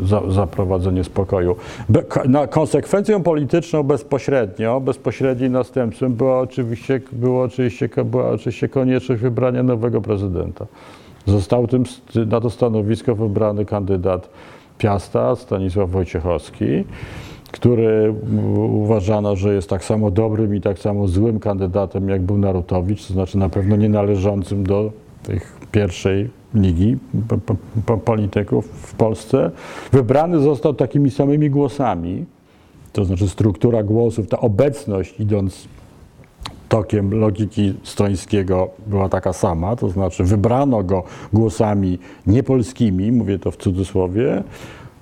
za, 0.03 0.21
zaprowadzenie 0.29 1.03
spokoju. 1.03 1.55
Be, 1.89 2.03
na 2.27 2.47
konsekwencją 2.47 3.23
polityczną 3.23 3.83
bezpośrednio, 3.83 4.81
bezpośrednim 4.81 5.51
następstwem 5.51 6.13
była 6.13 6.39
oczywiście, 6.39 7.01
było 7.11 7.43
oczywiście, 7.43 7.89
była 8.05 8.29
oczywiście 8.29 8.69
konieczność 8.69 9.21
wybrania 9.21 9.63
nowego 9.63 10.01
prezydenta. 10.01 10.65
Został 11.25 11.67
tym, 11.67 11.83
na 12.27 12.41
to 12.41 12.49
stanowisko 12.49 13.15
wybrany 13.15 13.65
kandydat 13.65 14.29
Piasta, 14.77 15.35
Stanisław 15.35 15.89
Wojciechowski, 15.89 16.83
który 17.51 18.13
uważano, 18.69 19.35
że 19.35 19.53
jest 19.53 19.69
tak 19.69 19.83
samo 19.83 20.11
dobrym 20.11 20.55
i 20.55 20.61
tak 20.61 20.79
samo 20.79 21.07
złym 21.07 21.39
kandydatem, 21.39 22.09
jak 22.09 22.21
był 22.21 22.37
Narutowicz, 22.37 23.07
to 23.07 23.13
znaczy 23.13 23.37
na 23.37 23.49
pewno 23.49 23.75
nie 23.75 23.89
należącym 23.89 24.65
do 24.65 24.91
tych 25.25 25.59
pierwszej 25.71 26.29
ligi 26.53 26.97
po, 27.27 27.37
po, 27.37 27.55
po 27.85 27.97
polityków 27.97 28.65
w 28.65 28.93
Polsce. 28.93 29.51
Wybrany 29.91 30.39
został 30.39 30.73
takimi 30.73 31.11
samymi 31.11 31.49
głosami, 31.49 32.25
to 32.93 33.05
znaczy 33.05 33.29
struktura 33.29 33.83
głosów, 33.83 34.27
ta 34.27 34.39
obecność 34.39 35.19
idąc 35.19 35.67
tokiem 36.69 37.19
logiki 37.19 37.73
Strońskiego 37.83 38.69
była 38.87 39.09
taka 39.09 39.33
sama, 39.33 39.75
to 39.75 39.89
znaczy 39.89 40.23
wybrano 40.23 40.83
go 40.83 41.03
głosami 41.33 41.99
niepolskimi, 42.27 43.11
mówię 43.11 43.39
to 43.39 43.51
w 43.51 43.57
cudzysłowie. 43.57 44.43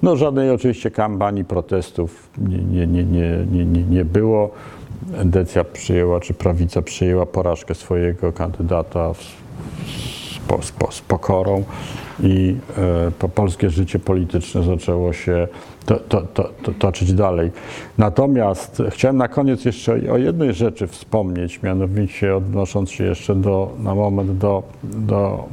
No 0.03 0.15
żadnej 0.15 0.49
oczywiście 0.49 0.91
kampanii 0.91 1.45
protestów 1.45 2.29
nie, 2.37 2.57
nie, 2.57 2.87
nie, 2.87 3.05
nie, 3.51 3.65
nie, 3.65 3.83
nie, 3.83 4.05
było. 4.05 4.51
Endecja 5.17 5.63
przyjęła, 5.63 6.19
czy 6.19 6.33
prawica 6.33 6.81
przyjęła 6.81 7.25
porażkę 7.25 7.75
swojego 7.75 8.33
kandydata 8.33 9.13
w, 9.13 9.42
z, 10.61 10.65
z, 10.65 10.95
z 10.95 11.01
pokorą 11.01 11.63
i 12.23 12.55
e, 12.77 13.11
po 13.11 13.29
polskie 13.29 13.69
życie 13.69 13.99
polityczne 13.99 14.63
zaczęło 14.63 15.13
się 15.13 15.47
to, 15.85 15.95
to, 15.95 16.21
to, 16.21 16.49
toczyć 16.79 17.13
dalej. 17.13 17.51
Natomiast 17.97 18.81
chciałem 18.89 19.17
na 19.17 19.27
koniec 19.27 19.65
jeszcze 19.65 19.93
o 20.11 20.17
jednej 20.17 20.53
rzeczy 20.53 20.87
wspomnieć, 20.87 21.61
mianowicie 21.63 22.35
odnosząc 22.35 22.91
się 22.91 23.03
jeszcze 23.03 23.35
do, 23.35 23.71
na 23.79 23.95
moment 23.95 24.37
do, 24.37 24.63
do 24.83 25.43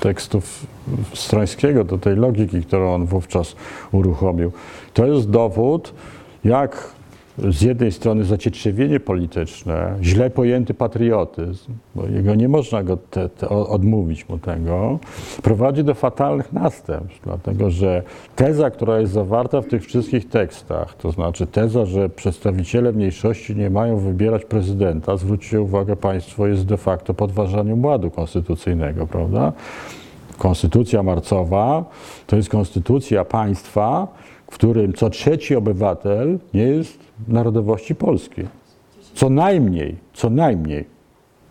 tekstów 0.00 0.66
Strońskiego, 1.14 1.84
do 1.84 1.98
tej 1.98 2.16
logiki, 2.16 2.62
którą 2.62 2.94
on 2.94 3.06
wówczas 3.06 3.56
uruchomił. 3.92 4.52
To 4.94 5.06
jest 5.06 5.30
dowód, 5.30 5.94
jak 6.44 6.93
z 7.38 7.62
jednej 7.62 7.92
strony 7.92 8.24
zacietrzewienie 8.24 9.00
polityczne, 9.00 9.96
źle 10.02 10.30
pojęty 10.30 10.74
patriotyzm, 10.74 11.72
bo 11.94 12.06
jego 12.06 12.34
nie 12.34 12.48
można 12.48 12.82
go 12.82 12.96
te, 12.96 13.28
te, 13.28 13.48
odmówić 13.48 14.28
mu 14.28 14.38
tego, 14.38 14.98
prowadzi 15.42 15.84
do 15.84 15.94
fatalnych 15.94 16.52
następstw, 16.52 17.20
dlatego 17.24 17.70
że 17.70 18.02
teza, 18.36 18.70
która 18.70 19.00
jest 19.00 19.12
zawarta 19.12 19.60
w 19.60 19.66
tych 19.66 19.84
wszystkich 19.84 20.28
tekstach, 20.28 20.94
to 20.94 21.12
znaczy 21.12 21.46
teza, 21.46 21.86
że 21.86 22.08
przedstawiciele 22.08 22.92
mniejszości 22.92 23.56
nie 23.56 23.70
mają 23.70 23.96
wybierać 23.96 24.44
prezydenta, 24.44 25.16
zwróćcie 25.16 25.60
uwagę 25.60 25.96
Państwo, 25.96 26.46
jest 26.46 26.66
de 26.66 26.76
facto 26.76 27.14
podważaniem 27.14 27.84
ładu 27.84 28.10
konstytucyjnego, 28.10 29.06
prawda? 29.06 29.52
Konstytucja 30.38 31.02
marcowa 31.02 31.84
to 32.26 32.36
jest 32.36 32.48
konstytucja 32.48 33.24
państwa, 33.24 34.08
w 34.54 34.56
którym 34.56 34.92
co 34.92 35.10
trzeci 35.10 35.56
obywatel 35.56 36.38
nie 36.54 36.62
jest 36.62 36.98
narodowości 37.28 37.94
polskiej. 37.94 38.46
Co 39.14 39.30
najmniej, 39.30 39.96
co 40.12 40.30
najmniej. 40.30 40.84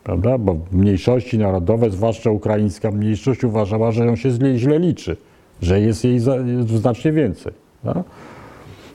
Prawda? 0.04 0.38
Bo 0.38 0.56
mniejszości 0.72 1.38
narodowe, 1.38 1.90
zwłaszcza 1.90 2.32
ukraińska 2.32 2.92
mniejszość, 2.92 3.44
uważała, 3.44 3.92
że 3.92 4.06
ją 4.06 4.16
się 4.16 4.32
źle, 4.32 4.58
źle 4.58 4.80
liczy, 4.80 5.18
że 5.62 5.82
jest 5.82 6.04
jej 6.04 6.20
za, 6.20 6.36
jest 6.36 6.70
znacznie 6.70 7.12
więcej. 7.12 7.54
prawda? 7.82 8.04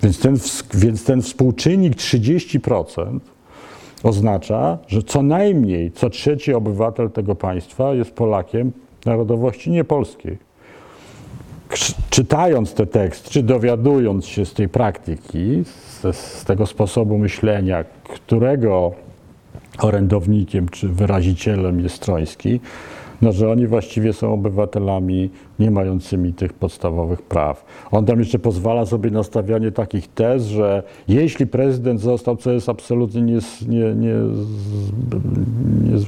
Więc 0.02 0.20
ten, 0.20 0.36
więc 0.74 1.04
ten 1.04 1.22
współczynnik 1.22 1.94
30% 1.94 3.18
oznacza, 4.02 4.78
że 4.86 5.02
co 5.02 5.22
najmniej 5.22 5.92
co 5.92 6.10
trzeci 6.10 6.54
obywatel 6.54 7.10
tego 7.10 7.34
państwa 7.34 7.94
jest 7.94 8.10
Polakiem 8.10 8.72
narodowości 9.06 9.70
niepolskiej. 9.70 10.47
Czytając 12.10 12.74
te 12.74 12.86
teksty, 12.86 13.30
czy 13.30 13.42
dowiadując 13.42 14.26
się 14.26 14.46
z 14.46 14.54
tej 14.54 14.68
praktyki, 14.68 15.64
z, 15.64 16.16
z 16.16 16.44
tego 16.44 16.66
sposobu 16.66 17.18
myślenia, 17.18 17.84
którego 18.04 18.92
orędownikiem 19.78 20.68
czy 20.68 20.88
wyrazicielem 20.88 21.80
jest 21.80 21.96
Stroński, 21.96 22.60
no, 23.22 23.32
że 23.32 23.50
oni 23.50 23.66
właściwie 23.66 24.12
są 24.12 24.34
obywatelami 24.34 25.30
nie 25.58 25.70
mającymi 25.70 26.32
tych 26.32 26.52
podstawowych 26.52 27.22
praw. 27.22 27.64
On 27.90 28.04
tam 28.04 28.18
jeszcze 28.18 28.38
pozwala 28.38 28.86
sobie 28.86 29.10
na 29.10 29.22
stawianie 29.22 29.72
takich 29.72 30.08
tez, 30.08 30.44
że 30.44 30.82
jeśli 31.08 31.46
prezydent 31.46 32.00
został, 32.00 32.36
co 32.36 32.52
jest 32.52 32.68
absolutnie 32.68 33.22
nie, 33.22 33.38
nie, 33.68 33.94
nie, 33.94 34.14
nie, 35.90 35.98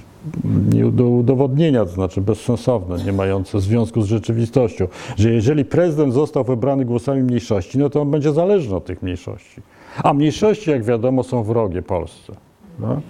nie 0.75 0.93
do 0.93 1.09
udowodnienia, 1.09 1.85
to 1.85 1.91
znaczy 1.91 2.21
bezsensowne, 2.21 3.05
nie 3.05 3.13
mające 3.13 3.61
związku 3.61 4.03
z 4.03 4.07
rzeczywistością, 4.07 4.87
że 5.17 5.31
jeżeli 5.31 5.65
prezydent 5.65 6.15
został 6.15 6.45
wybrany 6.45 6.85
głosami 6.85 7.23
mniejszości, 7.23 7.79
no 7.79 7.91
to 7.91 8.01
on 8.01 8.11
będzie 8.11 8.33
zależny 8.33 8.77
od 8.77 8.85
tych 8.85 9.03
mniejszości. 9.03 9.61
A 10.03 10.15
mniejszości, 10.15 10.71
jak 10.71 10.85
wiadomo, 10.85 11.23
są 11.23 11.43
wrogie 11.43 11.83
Polsce. 11.83 12.33
No? 12.79 13.01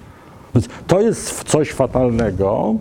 Więc 0.55 0.69
to 0.87 1.01
jest 1.01 1.45
coś 1.45 1.71
fatalnego, 1.71 2.75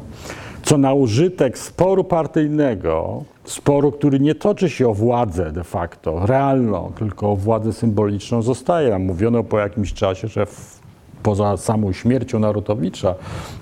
co 0.64 0.78
na 0.78 0.94
użytek 0.94 1.58
sporu 1.58 2.04
partyjnego, 2.04 3.24
sporu, 3.44 3.92
który 3.92 4.20
nie 4.20 4.36
toczy 4.36 4.70
się 4.70 4.90
o 4.90 4.94
władzę 4.94 5.52
de 5.52 5.64
facto, 5.64 6.26
realną, 6.26 6.92
tylko 6.98 7.32
o 7.32 7.36
władzę 7.36 7.74
symboliczną, 7.74 8.42
zostaje. 8.42 9.00
Mówiono 9.00 9.44
po 9.44 9.60
jakimś 9.60 9.94
czasie, 9.94 10.28
że 10.28 10.46
w, 10.46 10.80
poza 11.24 11.58
samą 11.58 11.94
śmiercią 11.94 12.40
Narutowicza, 12.40 13.16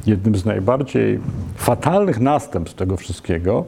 jednym 0.06 0.36
z 0.36 0.46
najbardziej 0.46 1.20
fatalnych 1.56 2.20
następstw 2.20 2.78
tego 2.78 2.98
wszystkiego 2.98 3.66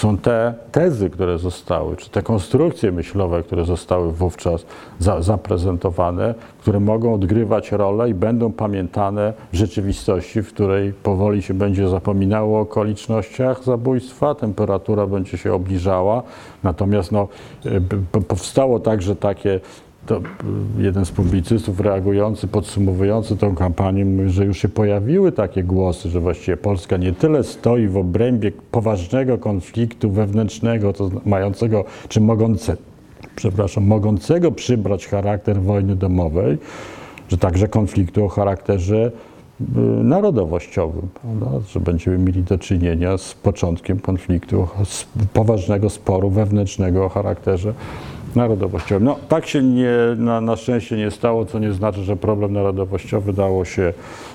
są 0.00 0.18
te 0.18 0.54
tezy, 0.72 1.10
które 1.10 1.38
zostały, 1.38 1.96
czy 1.96 2.10
te 2.10 2.22
konstrukcje 2.22 2.92
myślowe, 2.92 3.42
które 3.42 3.64
zostały 3.64 4.12
wówczas 4.12 4.66
za, 4.98 5.22
zaprezentowane, 5.22 6.34
które 6.58 6.80
mogą 6.80 7.14
odgrywać 7.14 7.72
rolę 7.72 8.10
i 8.10 8.14
będą 8.14 8.52
pamiętane 8.52 9.32
w 9.52 9.56
rzeczywistości, 9.56 10.42
w 10.42 10.48
której 10.48 10.92
powoli 10.92 11.42
się 11.42 11.54
będzie 11.54 11.88
zapominało 11.88 12.58
o 12.58 12.60
okolicznościach 12.60 13.64
zabójstwa, 13.64 14.34
temperatura 14.34 15.06
będzie 15.06 15.38
się 15.38 15.54
obniżała. 15.54 16.22
Natomiast 16.62 17.12
no, 17.12 17.28
p- 18.12 18.20
powstało 18.20 18.80
także 18.80 19.16
takie 19.16 19.60
to 20.06 20.20
jeden 20.78 21.04
z 21.04 21.10
publicystów 21.10 21.80
reagujący, 21.80 22.48
podsumowujący 22.48 23.36
tą 23.36 23.54
kampanię, 23.54 24.04
mówi, 24.04 24.30
że 24.30 24.44
już 24.44 24.58
się 24.58 24.68
pojawiły 24.68 25.32
takie 25.32 25.64
głosy, 25.64 26.08
że 26.08 26.20
właściwie 26.20 26.56
Polska 26.56 26.96
nie 26.96 27.12
tyle 27.12 27.44
stoi 27.44 27.88
w 27.88 27.96
obrębie 27.96 28.52
poważnego 28.70 29.38
konfliktu 29.38 30.10
wewnętrznego, 30.10 30.92
to 30.92 31.10
mającego, 31.26 31.84
czy 32.08 32.20
mogące, 32.20 32.76
przepraszam, 33.36 33.86
mogącego 33.86 34.52
przybrać 34.52 35.06
charakter 35.06 35.62
wojny 35.62 35.96
domowej, 35.96 36.58
że 37.28 37.38
także 37.38 37.68
konfliktu 37.68 38.24
o 38.24 38.28
charakterze 38.28 39.12
y, 39.60 39.64
narodowościowym, 40.04 41.08
prawda? 41.22 41.66
że 41.68 41.80
będziemy 41.80 42.18
mieli 42.18 42.42
do 42.42 42.58
czynienia 42.58 43.18
z 43.18 43.34
początkiem 43.34 44.00
konfliktu, 44.00 44.68
z 44.84 45.06
poważnego 45.32 45.90
sporu 45.90 46.30
wewnętrznego 46.30 47.04
o 47.04 47.08
charakterze 47.08 47.74
narodowościowym. 48.36 49.04
No, 49.04 49.16
tak 49.28 49.46
się 49.46 49.62
nie, 49.62 49.92
na, 50.16 50.40
na 50.40 50.56
szczęście 50.56 50.96
nie 50.96 51.10
stało, 51.10 51.44
co 51.44 51.58
nie 51.58 51.72
znaczy, 51.72 52.02
że 52.02 52.16
problem 52.16 52.52
narodowościowy 52.52 53.32
dało 53.32 53.64
się 53.64 53.92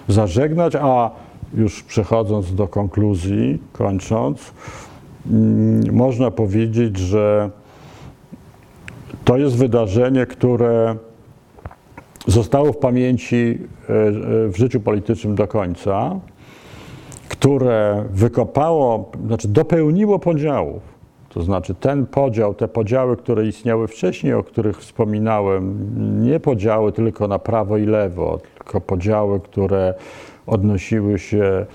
zażegnać, 0.07 0.75
a 0.75 1.11
już 1.53 1.83
przechodząc 1.83 2.55
do 2.55 2.67
konkluzji, 2.67 3.59
kończąc, 3.71 4.53
mm, 5.31 5.95
można 5.95 6.31
powiedzieć, 6.31 6.97
że 6.97 7.49
to 9.25 9.37
jest 9.37 9.55
wydarzenie, 9.55 10.25
które 10.25 10.95
zostało 12.27 12.73
w 12.73 12.77
pamięci 12.77 13.35
e, 13.35 13.93
e, 13.93 14.13
w 14.47 14.53
życiu 14.57 14.79
politycznym 14.79 15.35
do 15.35 15.47
końca, 15.47 16.19
które 17.29 18.05
wykopało, 18.11 19.11
znaczy 19.27 19.47
dopełniło 19.47 20.19
podziałów. 20.19 20.94
To 21.35 21.43
znaczy 21.43 21.75
ten 21.75 22.05
podział, 22.05 22.53
te 22.53 22.67
podziały, 22.67 23.17
które 23.17 23.47
istniały 23.47 23.87
wcześniej, 23.87 24.33
o 24.33 24.43
których 24.43 24.77
wspominałem, 24.77 25.75
nie 26.23 26.39
podziały 26.39 26.91
tylko 26.91 27.27
na 27.27 27.39
prawo 27.39 27.77
i 27.77 27.85
lewo, 27.85 28.39
tylko 28.57 28.81
podziały, 28.81 29.39
które 29.39 29.93
odnosiły 30.47 31.19
się 31.19 31.65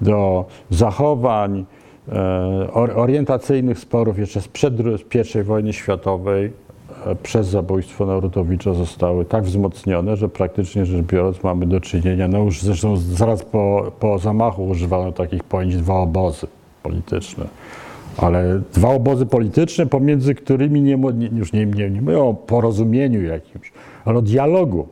do 0.00 0.44
zachowań, 0.70 1.64
e, 2.08 2.68
or- 2.72 2.98
orientacyjnych 2.98 3.78
sporów 3.78 4.18
jeszcze 4.18 4.40
sprzed 4.40 4.74
I 5.34 5.42
wojny 5.42 5.72
światowej 5.72 6.52
e, 7.06 7.14
przez 7.14 7.46
zabójstwo 7.46 8.06
Narutowicza 8.06 8.74
zostały 8.74 9.24
tak 9.24 9.44
wzmocnione, 9.44 10.16
że 10.16 10.28
praktycznie 10.28 10.86
rzecz 10.86 11.06
biorąc 11.06 11.42
mamy 11.42 11.66
do 11.66 11.80
czynienia, 11.80 12.28
no 12.28 12.38
już 12.38 12.62
zresztą 12.62 12.96
zaraz 12.96 13.42
po, 13.42 13.92
po 14.00 14.18
zamachu 14.18 14.68
używano 14.68 15.12
takich 15.12 15.44
pojęć 15.44 15.76
dwa 15.76 15.94
obozy 15.94 16.46
polityczne. 16.82 17.44
Ale 18.20 18.60
dwa 18.74 18.88
obozy 18.88 19.26
polityczne, 19.26 19.86
pomiędzy 19.86 20.34
którymi 20.34 20.82
nie, 20.82 20.96
nie, 20.96 21.28
już 21.28 21.52
nie, 21.52 21.66
nie, 21.66 21.90
nie 21.90 22.02
mówię 22.02 22.18
o 22.18 22.34
porozumieniu 22.34 23.22
jakimś, 23.22 23.72
ale 24.04 24.18
o 24.18 24.22
dialogu. 24.22 24.88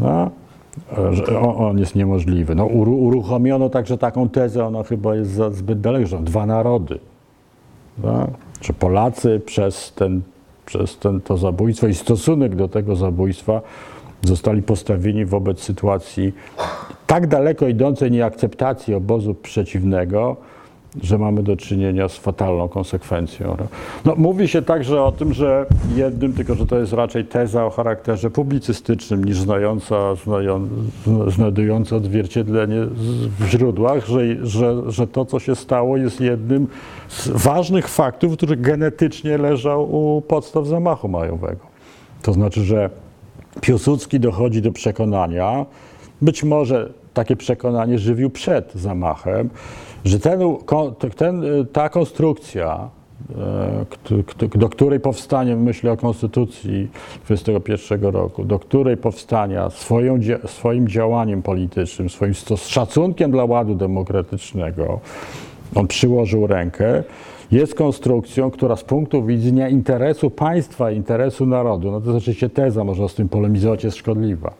No, 0.00 0.30
że 1.10 1.40
on, 1.40 1.78
jest 1.78 1.94
niemożliwy. 1.94 2.54
No, 2.54 2.64
uru, 2.64 2.96
uruchomiono 2.96 3.68
także 3.68 3.98
taką 3.98 4.28
tezę, 4.28 4.66
ona 4.66 4.82
chyba 4.82 5.16
jest 5.16 5.30
za, 5.30 5.50
zbyt 5.50 5.80
daleko, 5.80 6.16
dwa 6.16 6.46
narody. 6.46 6.98
No, 8.02 8.26
że 8.62 8.72
Polacy 8.72 9.40
przez, 9.46 9.92
ten, 9.92 10.22
przez 10.66 10.98
ten, 10.98 11.20
to 11.20 11.36
zabójstwo 11.36 11.86
i 11.86 11.94
stosunek 11.94 12.56
do 12.56 12.68
tego 12.68 12.96
zabójstwa 12.96 13.62
zostali 14.22 14.62
postawieni 14.62 15.24
wobec 15.24 15.60
sytuacji 15.60 16.32
tak 17.06 17.26
daleko 17.26 17.68
idącej 17.68 18.10
nieakceptacji 18.10 18.94
obozu 18.94 19.34
przeciwnego, 19.34 20.36
że 21.02 21.18
mamy 21.18 21.42
do 21.42 21.56
czynienia 21.56 22.08
z 22.08 22.16
fatalną 22.16 22.68
konsekwencją. 22.68 23.56
No, 24.04 24.14
mówi 24.16 24.48
się 24.48 24.62
także 24.62 25.02
o 25.02 25.12
tym, 25.12 25.32
że 25.32 25.66
jednym, 25.96 26.32
tylko 26.32 26.54
że 26.54 26.66
to 26.66 26.78
jest 26.78 26.92
raczej 26.92 27.24
teza 27.24 27.66
o 27.66 27.70
charakterze 27.70 28.30
publicystycznym 28.30 29.24
niż 29.24 29.40
znająca, 29.40 30.14
znają, 30.14 30.68
znajdująca 31.28 31.96
odzwierciedlenie 31.96 32.86
w 33.40 33.46
źródłach, 33.46 34.06
że, 34.06 34.46
że, 34.46 34.82
że 34.86 35.06
to, 35.06 35.24
co 35.24 35.38
się 35.38 35.56
stało, 35.56 35.96
jest 35.96 36.20
jednym 36.20 36.66
z 37.08 37.28
ważnych 37.28 37.88
faktów, 37.88 38.36
który 38.36 38.56
genetycznie 38.56 39.38
leżał 39.38 39.94
u 39.94 40.20
podstaw 40.20 40.66
zamachu 40.66 41.08
majowego. 41.08 41.66
To 42.22 42.32
znaczy, 42.32 42.64
że 42.64 42.90
Piłsudski 43.60 44.20
dochodzi 44.20 44.62
do 44.62 44.72
przekonania, 44.72 45.66
być 46.22 46.44
może 46.44 46.92
takie 47.14 47.36
przekonanie 47.36 47.98
żywił 47.98 48.30
przed 48.30 48.74
zamachem, 48.74 49.50
że 50.04 50.18
ten, 50.18 50.56
kon- 50.56 50.94
ten, 51.16 51.42
ta 51.72 51.88
konstrukcja, 51.88 52.90
kt- 53.90 54.58
do 54.58 54.68
której 54.68 55.00
powstanie, 55.00 55.56
myślę 55.56 55.92
o 55.92 55.96
Konstytucji 55.96 56.88
21 57.26 58.02
roku, 58.02 58.44
do 58.44 58.58
której 58.58 58.96
powstania 58.96 59.70
swoją, 59.70 60.18
swoim 60.46 60.88
działaniem 60.88 61.42
politycznym, 61.42 62.10
swoim 62.10 62.34
szacunkiem 62.56 63.30
dla 63.30 63.44
ładu 63.44 63.74
demokratycznego, 63.74 65.00
on 65.74 65.86
przyłożył 65.86 66.46
rękę, 66.46 67.02
jest 67.50 67.74
konstrukcją, 67.74 68.50
która 68.50 68.76
z 68.76 68.84
punktu 68.84 69.24
widzenia 69.24 69.68
interesu 69.68 70.30
państwa, 70.30 70.90
interesu 70.90 71.46
narodu, 71.46 71.90
no 71.90 72.00
to 72.00 72.06
jest 72.06 72.18
oczywiście 72.18 72.48
teza, 72.48 72.84
można 72.84 73.08
z 73.08 73.14
tym 73.14 73.28
polemizować, 73.28 73.84
jest 73.84 73.96
szkodliwa. 73.96 74.52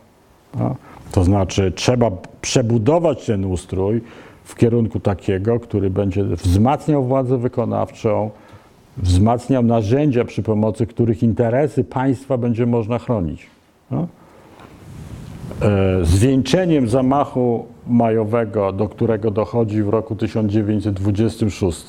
No. 0.59 0.77
To 1.13 1.25
znaczy, 1.25 1.73
trzeba 1.75 2.11
przebudować 2.41 3.27
ten 3.27 3.45
ustrój 3.45 4.01
w 4.51 4.55
kierunku 4.55 5.01
takiego, 5.01 5.61
który 5.61 5.91
będzie 5.91 6.25
wzmacniał 6.25 7.05
władzę 7.05 7.39
wykonawczą, 7.39 8.31
wzmacniał 8.97 9.63
narzędzia, 9.63 10.25
przy 10.25 10.43
pomocy 10.43 10.87
których 10.87 11.23
interesy 11.23 11.85
państwa 11.85 12.39
będzie 12.39 12.67
można 12.67 12.99
chronić. 12.99 13.47
No. 13.91 14.07
E, 15.63 16.05
Zwieńczeniem 16.05 16.89
zamachu 16.89 17.67
majowego, 17.87 18.73
do 18.73 18.89
którego 18.89 19.31
dochodzi 19.31 19.83
w 19.83 19.89
roku 19.89 20.17
1926, 20.17 21.87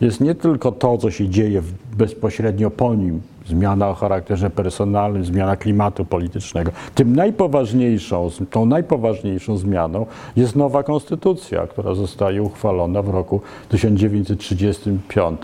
jest 0.00 0.20
nie 0.20 0.34
tylko 0.34 0.72
to, 0.72 0.98
co 0.98 1.10
się 1.10 1.28
dzieje 1.28 1.62
bezpośrednio 1.96 2.70
po 2.70 2.94
nim, 2.94 3.20
zmiana 3.46 3.88
o 3.88 3.94
charakterze 3.94 4.50
personalnym, 4.50 5.24
zmiana 5.24 5.56
klimatu 5.56 6.04
politycznego. 6.04 6.70
Tym 6.94 7.16
najpoważniejszą, 7.16 8.28
tą 8.50 8.66
najpoważniejszą 8.66 9.56
zmianą 9.56 10.06
jest 10.36 10.56
nowa 10.56 10.82
konstytucja, 10.82 11.66
która 11.66 11.94
zostaje 11.94 12.42
uchwalona 12.42 13.02
w 13.02 13.08
roku 13.08 13.40
1935 13.68 15.40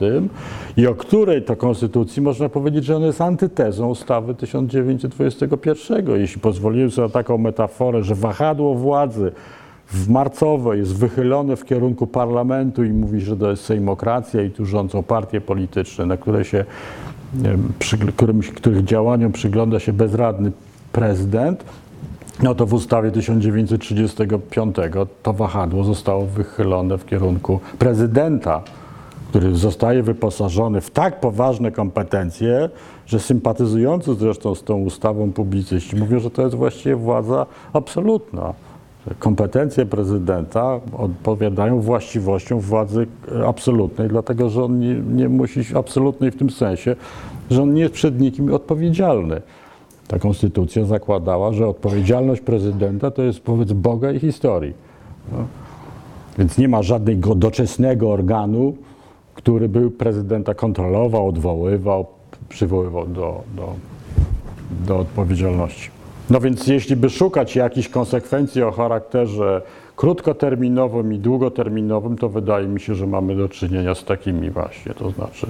i 0.76 0.86
o 0.86 0.94
której 0.94 1.42
to 1.42 1.56
konstytucji 1.56 2.22
można 2.22 2.48
powiedzieć, 2.48 2.84
że 2.84 2.96
ona 2.96 3.06
jest 3.06 3.20
antytezą 3.20 3.88
ustawy 3.88 4.34
1921. 4.34 6.20
Jeśli 6.20 6.40
pozwoliłem 6.40 6.90
sobie 6.90 7.08
na 7.08 7.12
taką 7.12 7.38
metaforę, 7.38 8.04
że 8.04 8.14
wahadło 8.14 8.74
władzy 8.74 9.32
w 9.92 10.08
marcowej 10.08 10.78
jest 10.78 10.96
wychylone 10.96 11.56
w 11.56 11.64
kierunku 11.64 12.06
parlamentu 12.06 12.84
i 12.84 12.90
mówi, 12.90 13.20
że 13.20 13.36
to 13.36 13.50
jest 13.50 13.64
sejmokracja 13.64 14.42
i 14.42 14.50
tu 14.50 14.66
rządzą 14.66 15.02
partie 15.02 15.40
polityczne, 15.40 16.06
na 16.06 16.16
które 16.16 16.44
się, 16.44 16.64
nie 17.34 17.50
wiem, 17.50 17.72
przygl- 17.78 18.12
którym, 18.12 18.40
których 18.40 18.84
działaniom 18.84 19.32
przygląda 19.32 19.80
się 19.80 19.92
bezradny 19.92 20.52
prezydent, 20.92 21.64
no 22.42 22.54
to 22.54 22.66
w 22.66 22.74
ustawie 22.74 23.10
1935 23.10 24.76
to 25.22 25.32
wahadło 25.32 25.84
zostało 25.84 26.26
wychylone 26.26 26.98
w 26.98 27.06
kierunku 27.06 27.60
prezydenta, 27.78 28.62
który 29.28 29.54
zostaje 29.54 30.02
wyposażony 30.02 30.80
w 30.80 30.90
tak 30.90 31.20
poważne 31.20 31.72
kompetencje, 31.72 32.68
że 33.06 33.20
sympatyzujący 33.20 34.14
zresztą 34.14 34.54
z 34.54 34.62
tą 34.62 34.76
ustawą 34.76 35.32
publicyści 35.32 35.96
mówią, 35.96 36.20
że 36.20 36.30
to 36.30 36.42
jest 36.42 36.54
właściwie 36.54 36.96
władza 36.96 37.46
absolutna. 37.72 38.52
Kompetencje 39.18 39.86
prezydenta 39.86 40.80
odpowiadają 40.98 41.80
właściwościom 41.80 42.60
władzy 42.60 43.06
e, 43.32 43.46
absolutnej, 43.46 44.08
dlatego 44.08 44.50
że 44.50 44.64
on 44.64 44.78
nie, 44.78 44.94
nie 44.94 45.28
musi 45.28 45.60
absolutnej 45.76 46.30
w 46.30 46.36
tym 46.36 46.50
sensie, 46.50 46.96
że 47.50 47.62
on 47.62 47.74
nie 47.74 47.82
jest 47.82 47.94
przed 47.94 48.20
nikim 48.20 48.54
odpowiedzialny. 48.54 49.42
Ta 50.08 50.18
konstytucja 50.18 50.84
zakładała, 50.84 51.52
że 51.52 51.68
odpowiedzialność 51.68 52.40
prezydenta 52.40 53.10
to 53.10 53.22
jest 53.22 53.44
wobec 53.44 53.72
Boga 53.72 54.12
i 54.12 54.18
historii. 54.18 54.74
No. 55.32 55.38
Więc 56.38 56.58
nie 56.58 56.68
ma 56.68 56.82
żadnego 56.82 57.34
doczesnego 57.34 58.10
organu, 58.10 58.76
który 59.34 59.68
by 59.68 59.90
prezydenta 59.90 60.54
kontrolował, 60.54 61.28
odwoływał, 61.28 62.06
przywoływał 62.48 63.06
do, 63.06 63.42
do, 63.56 63.74
do 64.86 64.98
odpowiedzialności. 64.98 65.99
No 66.30 66.40
więc 66.40 66.66
jeśli 66.66 66.96
by 66.96 67.10
szukać 67.10 67.56
jakichś 67.56 67.88
konsekwencji 67.88 68.62
o 68.62 68.72
charakterze 68.72 69.62
krótkoterminowym 69.96 71.12
i 71.12 71.18
długoterminowym, 71.18 72.18
to 72.18 72.28
wydaje 72.28 72.68
mi 72.68 72.80
się, 72.80 72.94
że 72.94 73.06
mamy 73.06 73.36
do 73.36 73.48
czynienia 73.48 73.94
z 73.94 74.04
takimi 74.04 74.50
właśnie, 74.50 74.94
to 74.94 75.10
znaczy 75.10 75.46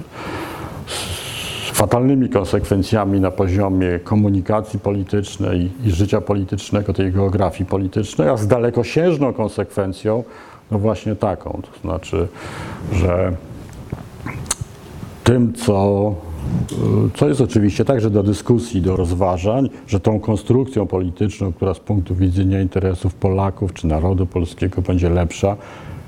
z 1.73 1.77
fatalnymi 1.77 2.29
konsekwencjami 2.29 3.19
na 3.19 3.31
poziomie 3.31 3.99
komunikacji 4.03 4.79
politycznej 4.79 5.71
i 5.85 5.91
życia 5.91 6.21
politycznego, 6.21 6.93
tej 6.93 7.11
geografii 7.11 7.69
politycznej, 7.69 8.29
a 8.29 8.37
z 8.37 8.47
dalekosiężną 8.47 9.33
konsekwencją, 9.33 10.23
no 10.71 10.79
właśnie 10.79 11.15
taką, 11.15 11.61
to 11.71 11.79
znaczy, 11.81 12.27
że 12.91 13.33
tym, 15.23 15.53
co, 15.53 16.15
co 17.15 17.29
jest 17.29 17.41
oczywiście 17.41 17.85
także 17.85 18.09
do 18.09 18.23
dyskusji, 18.23 18.81
do 18.81 18.95
rozważań, 18.95 19.69
że 19.87 19.99
tą 19.99 20.19
konstrukcją 20.19 20.87
polityczną, 20.87 21.53
która 21.53 21.73
z 21.73 21.79
punktu 21.79 22.15
widzenia 22.15 22.61
interesów 22.61 23.13
Polaków 23.13 23.73
czy 23.73 23.87
narodu 23.87 24.25
polskiego 24.25 24.81
będzie 24.81 25.09
lepsza, 25.09 25.57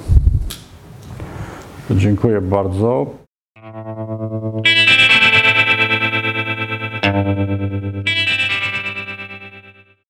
Dziękuję 1.90 2.40
bardzo. 2.40 3.06